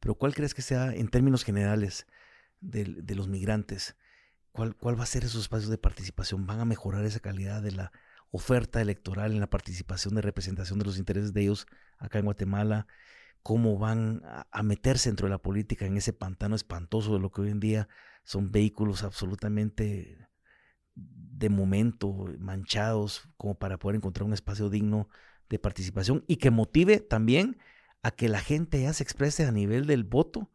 Pero 0.00 0.14
¿cuál 0.16 0.34
crees 0.34 0.54
que 0.54 0.62
sea, 0.62 0.92
en 0.92 1.08
términos 1.08 1.44
generales, 1.44 2.06
de, 2.60 3.14
los 3.14 3.28
migrantes? 3.28 3.96
¿Cuál, 4.52 4.76
¿Cuál 4.76 4.98
va 4.98 5.04
a 5.04 5.06
ser 5.06 5.24
esos 5.24 5.42
espacios 5.42 5.70
de 5.70 5.78
participación? 5.78 6.46
¿Van 6.46 6.60
a 6.60 6.64
mejorar 6.64 7.04
esa 7.04 7.20
calidad 7.20 7.62
de 7.62 7.72
la 7.72 7.92
oferta 8.32 8.80
electoral 8.80 9.32
en 9.32 9.40
la 9.40 9.50
participación 9.50 10.16
de 10.16 10.22
representación 10.22 10.80
de 10.80 10.86
los 10.86 10.98
intereses 10.98 11.32
de 11.32 11.42
ellos 11.42 11.66
acá 11.98 12.18
en 12.18 12.24
Guatemala? 12.24 12.88
¿Cómo 13.44 13.78
van 13.78 14.22
a, 14.24 14.62
meterse 14.62 15.08
dentro 15.08 15.26
de 15.26 15.30
la 15.30 15.38
política 15.38 15.86
en 15.86 15.96
ese 15.96 16.12
pantano 16.12 16.56
espantoso 16.56 17.14
de 17.14 17.20
lo 17.20 17.30
que 17.30 17.42
hoy 17.42 17.50
en 17.50 17.60
día 17.60 17.88
son 18.24 18.52
vehículos 18.52 19.02
absolutamente 19.02 20.28
de 20.94 21.48
momento, 21.48 22.26
manchados, 22.38 23.28
como 23.36 23.56
para 23.56 23.78
poder 23.78 23.96
encontrar 23.96 24.26
un 24.26 24.32
espacio 24.32 24.70
digno 24.70 25.08
de 25.48 25.58
participación 25.58 26.24
y 26.28 26.36
que 26.36 26.50
motive 26.50 27.00
también 27.00 27.58
a 28.02 28.10
que 28.12 28.28
la 28.28 28.40
gente 28.40 28.82
ya 28.82 28.92
se 28.92 29.02
exprese 29.02 29.44
a 29.44 29.52
nivel 29.52 29.86
del 29.86 30.04
voto 30.04 30.50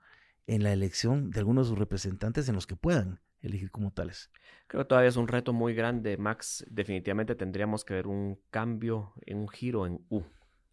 en 0.47 0.63
la 0.63 0.71
elección 0.71 1.29
de 1.29 1.39
algunos 1.39 1.67
de 1.67 1.69
sus 1.71 1.79
representantes 1.79 2.47
en 2.47 2.55
los 2.55 2.67
que 2.67 2.75
puedan 2.75 3.19
elegir 3.41 3.71
como 3.71 3.91
tales. 3.91 4.31
Creo 4.67 4.83
que 4.83 4.87
todavía 4.89 5.09
es 5.09 5.17
un 5.17 5.27
reto 5.27 5.53
muy 5.53 5.73
grande, 5.73 6.17
Max. 6.17 6.65
Definitivamente 6.69 7.35
tendríamos 7.35 7.85
que 7.85 7.93
ver 7.93 8.07
un 8.07 8.39
cambio, 8.49 9.13
un 9.27 9.47
giro 9.47 9.85
en 9.85 10.05
U 10.09 10.23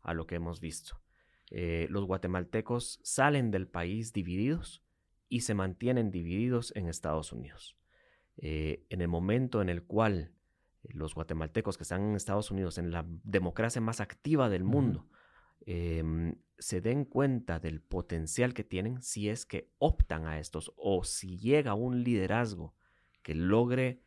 a 0.03 0.15
lo 0.15 0.27
que 0.27 0.37
hemos 0.37 0.61
visto. 0.61 1.01
Eh, 1.51 1.87
los 1.91 2.05
guatemaltecos 2.05 3.01
salen 3.03 3.51
del 3.51 3.69
país 3.69 4.13
divididos 4.13 4.83
y 5.29 5.41
se 5.41 5.55
mantienen 5.55 6.11
divididos 6.11 6.73
en 6.75 6.89
Estados 6.89 7.33
Unidos. 7.33 7.77
Eh, 8.37 8.85
en 8.89 9.01
el 9.01 9.09
momento 9.09 9.63
en 9.63 9.69
el 9.69 9.85
cual 9.85 10.33
eh, 10.83 10.89
los 10.93 11.15
guatemaltecos 11.15 11.77
que 11.77 11.85
están 11.85 12.03
en 12.03 12.17
Estados 12.17 12.51
Unidos, 12.51 12.79
en 12.79 12.91
la 12.91 13.05
democracia 13.23 13.81
más 13.81 14.01
activa 14.01 14.49
del 14.49 14.65
mundo, 14.65 15.09
em, 15.67 16.35
se 16.59 16.81
den 16.81 17.05
cuenta 17.05 17.59
del 17.59 17.81
potencial 17.81 18.55
que 18.55 18.65
tienen 18.65 19.03
si 19.03 19.29
es 19.29 19.45
que 19.47 19.71
optan 19.79 20.27
a 20.27 20.39
estos 20.39 20.73
o 20.77 21.05
si 21.05 21.39
llega 21.39 21.75
un 21.75 22.05
liderazgo 22.05 22.75
que 23.23 23.35
logre 23.35 24.01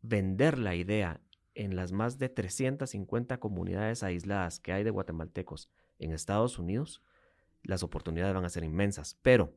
vender 0.00 0.58
la 0.58 0.74
idea 0.74 1.20
en 1.54 1.76
las 1.76 1.92
más 1.92 2.18
de 2.18 2.28
350 2.28 3.38
comunidades 3.38 4.02
aisladas 4.02 4.60
que 4.60 4.72
hay 4.72 4.84
de 4.84 4.90
guatemaltecos 4.90 5.70
en 5.98 6.12
Estados 6.12 6.58
Unidos, 6.58 7.02
las 7.62 7.82
oportunidades 7.82 8.34
van 8.34 8.44
a 8.44 8.48
ser 8.48 8.64
inmensas. 8.64 9.18
Pero 9.22 9.56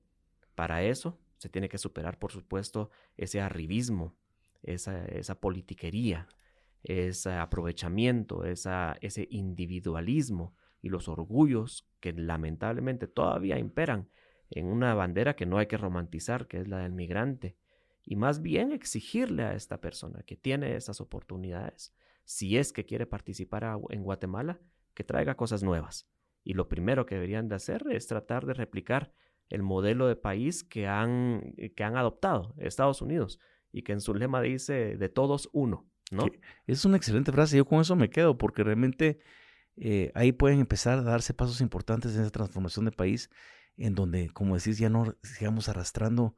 para 0.55 0.83
eso 0.83 1.19
se 1.37 1.49
tiene 1.49 1.69
que 1.69 1.77
superar, 1.77 2.19
por 2.19 2.31
supuesto, 2.31 2.89
ese 3.17 3.41
arribismo, 3.41 4.15
esa, 4.63 5.05
esa 5.05 5.39
politiquería, 5.39 6.27
ese 6.83 7.31
aprovechamiento, 7.31 8.45
ese 8.45 9.27
individualismo 9.29 10.55
y 10.87 10.89
los 10.89 11.09
orgullos 11.09 11.85
que 11.99 12.13
lamentablemente 12.13 13.07
todavía 13.07 13.59
imperan 13.59 14.09
en 14.49 14.67
una 14.67 14.93
bandera 14.93 15.35
que 15.35 15.45
no 15.45 15.57
hay 15.57 15.67
que 15.67 15.75
romantizar, 15.75 16.47
que 16.47 16.59
es 16.61 16.67
la 16.69 16.79
del 16.79 16.93
migrante, 16.93 17.57
y 18.05 18.15
más 18.15 18.41
bien 18.41 18.71
exigirle 18.71 19.43
a 19.43 19.53
esta 19.53 19.81
persona 19.81 20.23
que 20.23 20.37
tiene 20.37 20.77
esas 20.77 21.01
oportunidades, 21.01 21.93
si 22.23 22.57
es 22.57 22.71
que 22.71 22.85
quiere 22.85 23.05
participar 23.05 23.65
en 23.89 24.03
Guatemala, 24.03 24.61
que 24.93 25.03
traiga 25.03 25.35
cosas 25.35 25.61
nuevas. 25.61 26.09
Y 26.45 26.53
lo 26.53 26.69
primero 26.69 27.05
que 27.05 27.15
deberían 27.15 27.49
de 27.49 27.55
hacer 27.55 27.83
es 27.91 28.07
tratar 28.07 28.45
de 28.45 28.53
replicar 28.53 29.11
el 29.49 29.63
modelo 29.63 30.07
de 30.07 30.15
país 30.15 30.63
que 30.63 30.87
han, 30.87 31.53
eh, 31.57 31.73
que 31.73 31.83
han 31.83 31.97
adoptado 31.97 32.55
Estados 32.57 33.01
Unidos 33.01 33.39
y 33.73 33.83
que 33.83 33.91
en 33.91 33.99
su 33.99 34.13
lema 34.13 34.41
dice 34.41 34.95
de 34.95 35.09
todos 35.09 35.49
uno, 35.51 35.89
¿no? 36.11 36.25
Es 36.65 36.85
una 36.85 36.95
excelente 36.95 37.33
frase, 37.33 37.57
yo 37.57 37.65
con 37.65 37.81
eso 37.81 37.97
me 37.97 38.09
quedo 38.09 38.37
porque 38.37 38.63
realmente 38.63 39.19
eh, 39.77 40.11
ahí 40.15 40.31
pueden 40.31 40.59
empezar 40.59 40.99
a 40.99 41.03
darse 41.03 41.33
pasos 41.33 41.61
importantes 41.61 42.15
en 42.15 42.21
esa 42.21 42.31
transformación 42.31 42.85
de 42.85 42.91
país 42.91 43.29
en 43.77 43.93
donde, 43.93 44.29
como 44.29 44.55
decís, 44.55 44.79
ya 44.79 44.89
no 44.89 45.15
sigamos 45.21 45.69
arrastrando 45.69 46.35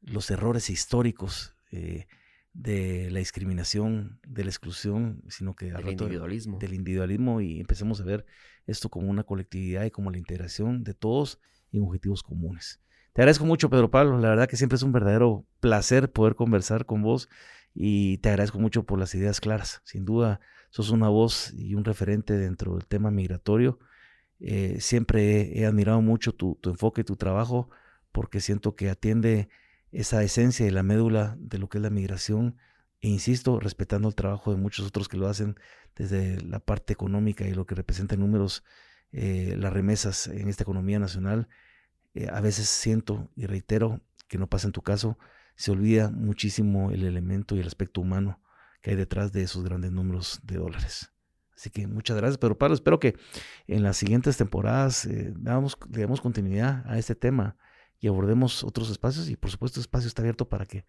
los 0.00 0.30
errores 0.30 0.70
históricos 0.70 1.54
eh, 1.70 2.06
de 2.54 3.10
la 3.10 3.18
discriminación, 3.18 4.20
de 4.26 4.44
la 4.44 4.50
exclusión, 4.50 5.22
sino 5.28 5.54
que 5.54 5.70
del 5.70 5.88
individualismo. 5.90 6.58
del 6.58 6.72
individualismo 6.72 7.40
y 7.42 7.60
empecemos 7.60 8.00
a 8.00 8.04
ver 8.04 8.24
esto 8.66 8.88
como 8.88 9.08
una 9.08 9.22
colectividad 9.22 9.84
y 9.84 9.90
como 9.90 10.10
la 10.10 10.18
integración 10.18 10.82
de 10.82 10.94
todos 10.94 11.40
y 11.70 11.80
objetivos 11.80 12.22
comunes. 12.22 12.80
Te 13.12 13.20
agradezco 13.20 13.44
mucho, 13.44 13.68
Pedro 13.68 13.90
Pablo. 13.90 14.18
La 14.18 14.30
verdad 14.30 14.48
que 14.48 14.56
siempre 14.56 14.76
es 14.76 14.82
un 14.82 14.92
verdadero 14.92 15.44
placer 15.60 16.10
poder 16.10 16.36
conversar 16.36 16.86
con 16.86 17.02
vos 17.02 17.28
y 17.74 18.18
te 18.18 18.30
agradezco 18.30 18.58
mucho 18.58 18.84
por 18.84 18.98
las 18.98 19.14
ideas 19.14 19.40
claras. 19.40 19.82
Sin 19.84 20.04
duda, 20.04 20.40
sos 20.70 20.90
una 20.90 21.08
voz 21.08 21.52
y 21.54 21.74
un 21.74 21.84
referente 21.84 22.36
dentro 22.36 22.74
del 22.74 22.86
tema 22.86 23.10
migratorio. 23.10 23.78
Eh, 24.40 24.76
siempre 24.80 25.58
he, 25.58 25.66
admirado 25.66 26.00
mucho 26.00 26.32
tu, 26.32 26.56
tu 26.60 26.70
enfoque, 26.70 27.04
tu 27.04 27.16
trabajo, 27.16 27.70
porque 28.12 28.40
siento 28.40 28.74
que 28.76 28.90
atiende 28.90 29.48
esa 29.92 30.22
esencia 30.22 30.66
y 30.66 30.70
la 30.70 30.82
médula 30.82 31.36
de 31.38 31.58
lo 31.58 31.68
que 31.68 31.78
es 31.78 31.82
la 31.82 31.90
migración. 31.90 32.56
E 33.00 33.08
insisto, 33.08 33.60
respetando 33.60 34.08
el 34.08 34.14
trabajo 34.14 34.50
de 34.50 34.58
muchos 34.58 34.86
otros 34.86 35.08
que 35.08 35.16
lo 35.16 35.28
hacen 35.28 35.56
desde 35.96 36.40
la 36.42 36.60
parte 36.60 36.92
económica 36.92 37.46
y 37.46 37.54
lo 37.54 37.66
que 37.66 37.74
representa 37.74 38.14
en 38.14 38.20
números 38.20 38.64
eh, 39.12 39.56
las 39.58 39.72
remesas 39.72 40.26
en 40.26 40.48
esta 40.48 40.64
economía 40.64 40.98
nacional, 40.98 41.48
eh, 42.14 42.28
a 42.30 42.40
veces 42.40 42.68
siento 42.68 43.30
y 43.36 43.46
reitero 43.46 44.00
que 44.28 44.38
no 44.38 44.48
pasa 44.48 44.66
en 44.68 44.72
tu 44.72 44.82
caso, 44.82 45.18
se 45.56 45.70
olvida 45.70 46.10
muchísimo 46.10 46.90
el 46.90 47.04
elemento 47.04 47.56
y 47.56 47.60
el 47.60 47.66
aspecto 47.66 48.00
humano 48.00 48.40
que 48.80 48.90
hay 48.90 48.96
detrás 48.96 49.32
de 49.32 49.42
esos 49.42 49.64
grandes 49.64 49.92
números 49.92 50.40
de 50.42 50.56
dólares. 50.56 51.12
Así 51.54 51.70
que 51.70 51.86
muchas 51.88 52.16
gracias, 52.16 52.38
Pedro 52.38 52.56
Pablo. 52.56 52.74
Espero 52.74 53.00
que 53.00 53.16
en 53.66 53.82
las 53.82 53.96
siguientes 53.96 54.36
temporadas 54.36 55.04
eh, 55.06 55.32
damos, 55.36 55.76
le 55.90 56.00
demos 56.00 56.20
continuidad 56.20 56.84
a 56.86 56.98
este 56.98 57.16
tema 57.16 57.56
y 57.98 58.06
abordemos 58.06 58.62
otros 58.62 58.90
espacios. 58.90 59.28
Y 59.28 59.36
por 59.36 59.50
supuesto, 59.50 59.80
el 59.80 59.82
espacio 59.82 60.06
está 60.06 60.22
abierto 60.22 60.48
para 60.48 60.66
que, 60.66 60.84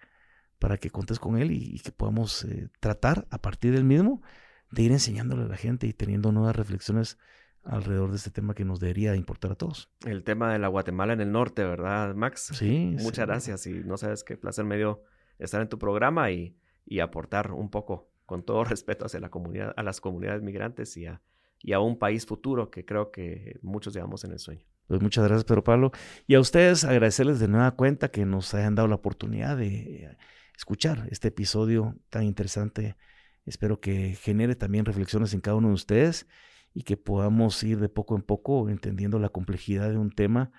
para 0.60 0.78
que 0.78 0.92
contes 0.92 1.20
con 1.20 1.38
él 1.38 1.52
y, 1.52 1.80
que 1.80 1.92
podamos 1.92 2.46
tratar 2.80 3.28
a 3.32 3.42
partir 3.42 3.74
del 3.74 3.84
mismo 3.84 4.22
de 4.70 4.84
ir 4.84 4.92
enseñándole 4.92 5.44
a 5.44 5.48
la 5.48 5.58
gente 5.58 5.88
y 5.88 5.94
teniendo 5.94 6.32
nuevas 6.32 6.56
reflexiones 6.56 7.18
alrededor 7.64 8.12
de 8.12 8.18
este 8.18 8.32
tema 8.32 8.54
que 8.54 8.66
nos 8.66 8.80
debería 8.80 9.16
importar 9.16 9.52
a 9.52 9.56
todos. 9.56 9.90
El 10.06 10.24
tema 10.24 10.54
de 10.54 10.60
la 10.60 10.68
Guatemala 10.68 11.14
en 11.14 11.22
el 11.22 11.32
norte, 11.32 11.64
¿verdad, 11.64 12.16
Max? 12.16 12.52
Sí. 12.54 12.96
Muchas 13.00 13.26
gracias 13.26 13.66
y 13.68 13.74
no 13.84 13.98
sabes 13.98 14.24
qué 14.24 14.38
placer 14.38 14.66
me 14.66 14.78
dio 14.78 15.04
estar 15.40 15.62
en 15.62 15.70
tu 15.70 15.78
programa 15.80 16.32
y, 16.32 16.56
y 16.90 17.00
aportar 17.00 17.52
un 17.52 17.70
poco, 17.70 18.10
con 18.26 18.44
todo 18.44 18.64
respeto 18.66 19.06
hacia 19.06 19.20
la 19.20 19.30
comunidad, 19.30 19.74
a 19.78 19.84
las 19.84 20.02
comunidades 20.02 20.42
migrantes 20.42 20.98
y 20.98 21.06
a, 21.06 21.22
y 21.62 21.74
a 21.74 21.80
un 21.80 21.98
país 21.98 22.26
futuro 22.26 22.70
que 22.72 22.84
creo 22.84 23.12
que 23.12 23.60
muchos 23.62 23.94
llevamos 23.94 24.24
en 24.26 24.32
el 24.32 24.40
sueño. 24.40 24.66
Pues 24.88 25.02
muchas 25.02 25.24
gracias, 25.24 25.46
Pedro 25.46 25.64
Pablo. 25.64 25.92
Y 26.26 26.34
a 26.34 26.40
ustedes 26.40 26.84
agradecerles 26.84 27.40
de 27.40 27.48
nueva 27.48 27.72
cuenta 27.72 28.10
que 28.10 28.26
nos 28.26 28.54
hayan 28.56 28.74
dado 28.74 28.88
la 28.88 28.96
oportunidad 28.96 29.56
de 29.56 30.18
escuchar 30.58 31.08
este 31.12 31.28
episodio 31.28 31.96
tan 32.10 32.24
interesante. 32.24 32.98
Espero 33.46 33.80
que 33.80 34.16
genere 34.16 34.56
también 34.56 34.86
reflexiones 34.86 35.36
en 35.36 35.42
cada 35.42 35.58
uno 35.58 35.68
de 35.68 35.76
ustedes 35.76 36.28
y 36.74 36.84
que 36.84 36.98
podamos 36.98 37.62
ir 37.64 37.80
de 37.80 37.90
poco 37.90 38.16
en 38.16 38.24
poco 38.24 38.68
entendiendo 38.68 39.20
la 39.20 39.30
complejidad 39.30 39.92
de 39.92 39.98
un 39.98 40.10
tema 40.10 40.52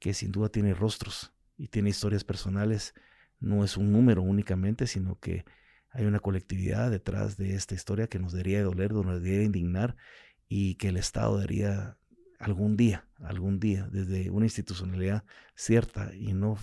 que 0.00 0.14
sin 0.14 0.32
duda 0.32 0.48
tiene 0.48 0.74
rostros 0.74 1.32
y 1.56 1.68
tiene 1.68 1.90
historias 1.90 2.24
personales 2.24 2.92
no 3.38 3.64
es 3.64 3.76
un 3.76 3.92
número 3.92 4.22
únicamente, 4.22 4.86
sino 4.86 5.18
que 5.20 5.44
hay 5.96 6.04
una 6.04 6.20
colectividad 6.20 6.90
detrás 6.90 7.36
de 7.38 7.54
esta 7.54 7.74
historia 7.74 8.06
que 8.06 8.18
nos 8.18 8.32
debería 8.32 8.62
doler, 8.62 8.92
nos 8.92 9.22
debería 9.22 9.44
indignar 9.44 9.96
y 10.46 10.74
que 10.74 10.88
el 10.88 10.98
Estado 10.98 11.36
debería 11.36 11.96
algún 12.38 12.76
día, 12.76 13.08
algún 13.20 13.58
día, 13.58 13.88
desde 13.90 14.30
una 14.30 14.44
institucionalidad 14.44 15.24
cierta 15.54 16.14
y 16.14 16.34
no 16.34 16.58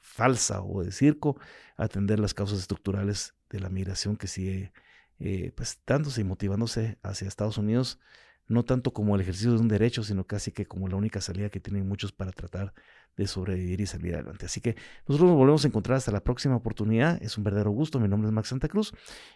falsa 0.00 0.60
o 0.62 0.82
de 0.82 0.90
circo, 0.90 1.38
atender 1.76 2.18
las 2.18 2.34
causas 2.34 2.58
estructurales 2.58 3.34
de 3.48 3.60
la 3.60 3.68
migración 3.68 4.16
que 4.16 4.26
sigue 4.26 4.72
eh, 5.20 5.52
pues 5.56 5.80
dándose 5.86 6.22
y 6.22 6.24
motivándose 6.24 6.98
hacia 7.02 7.28
Estados 7.28 7.58
Unidos, 7.58 8.00
no 8.48 8.64
tanto 8.64 8.92
como 8.92 9.14
el 9.14 9.20
ejercicio 9.20 9.52
de 9.52 9.60
un 9.60 9.68
derecho, 9.68 10.02
sino 10.02 10.26
casi 10.26 10.50
que 10.50 10.66
como 10.66 10.88
la 10.88 10.96
única 10.96 11.20
salida 11.20 11.50
que 11.50 11.60
tienen 11.60 11.86
muchos 11.86 12.10
para 12.10 12.32
tratar 12.32 12.74
de 13.18 13.26
sobrevivir 13.26 13.80
y 13.80 13.86
salir 13.86 14.14
adelante. 14.14 14.46
Así 14.46 14.60
que 14.60 14.76
nosotros 15.06 15.28
nos 15.30 15.36
volvemos 15.36 15.64
a 15.64 15.68
encontrar 15.68 15.98
hasta 15.98 16.12
la 16.12 16.20
próxima 16.20 16.56
oportunidad. 16.56 17.22
Es 17.22 17.36
un 17.36 17.44
verdadero 17.44 17.70
gusto. 17.70 18.00
Mi 18.00 18.08
nombre 18.08 18.28
es 18.28 18.32
Max 18.32 18.48
Santa 18.48 18.68
Cruz 18.68 18.92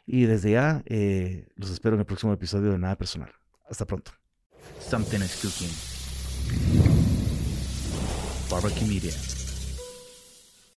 y 0.07 0.24
desde 0.24 0.53
ya 0.53 0.83
eh, 0.87 1.49
los 1.57 1.70
espero 1.70 1.97
en 1.97 2.01
el 2.01 2.07
próximo 2.07 2.33
episodio 2.33 2.70
de 2.70 2.78
Nada 2.78 2.97
Personal. 2.97 3.33
Hasta 3.68 3.85
pronto. 3.85 4.12
Something 4.80 5.20
is 5.20 5.37
cooking. 5.43 5.68
Barbecue 8.49 8.87
Media. 8.87 9.41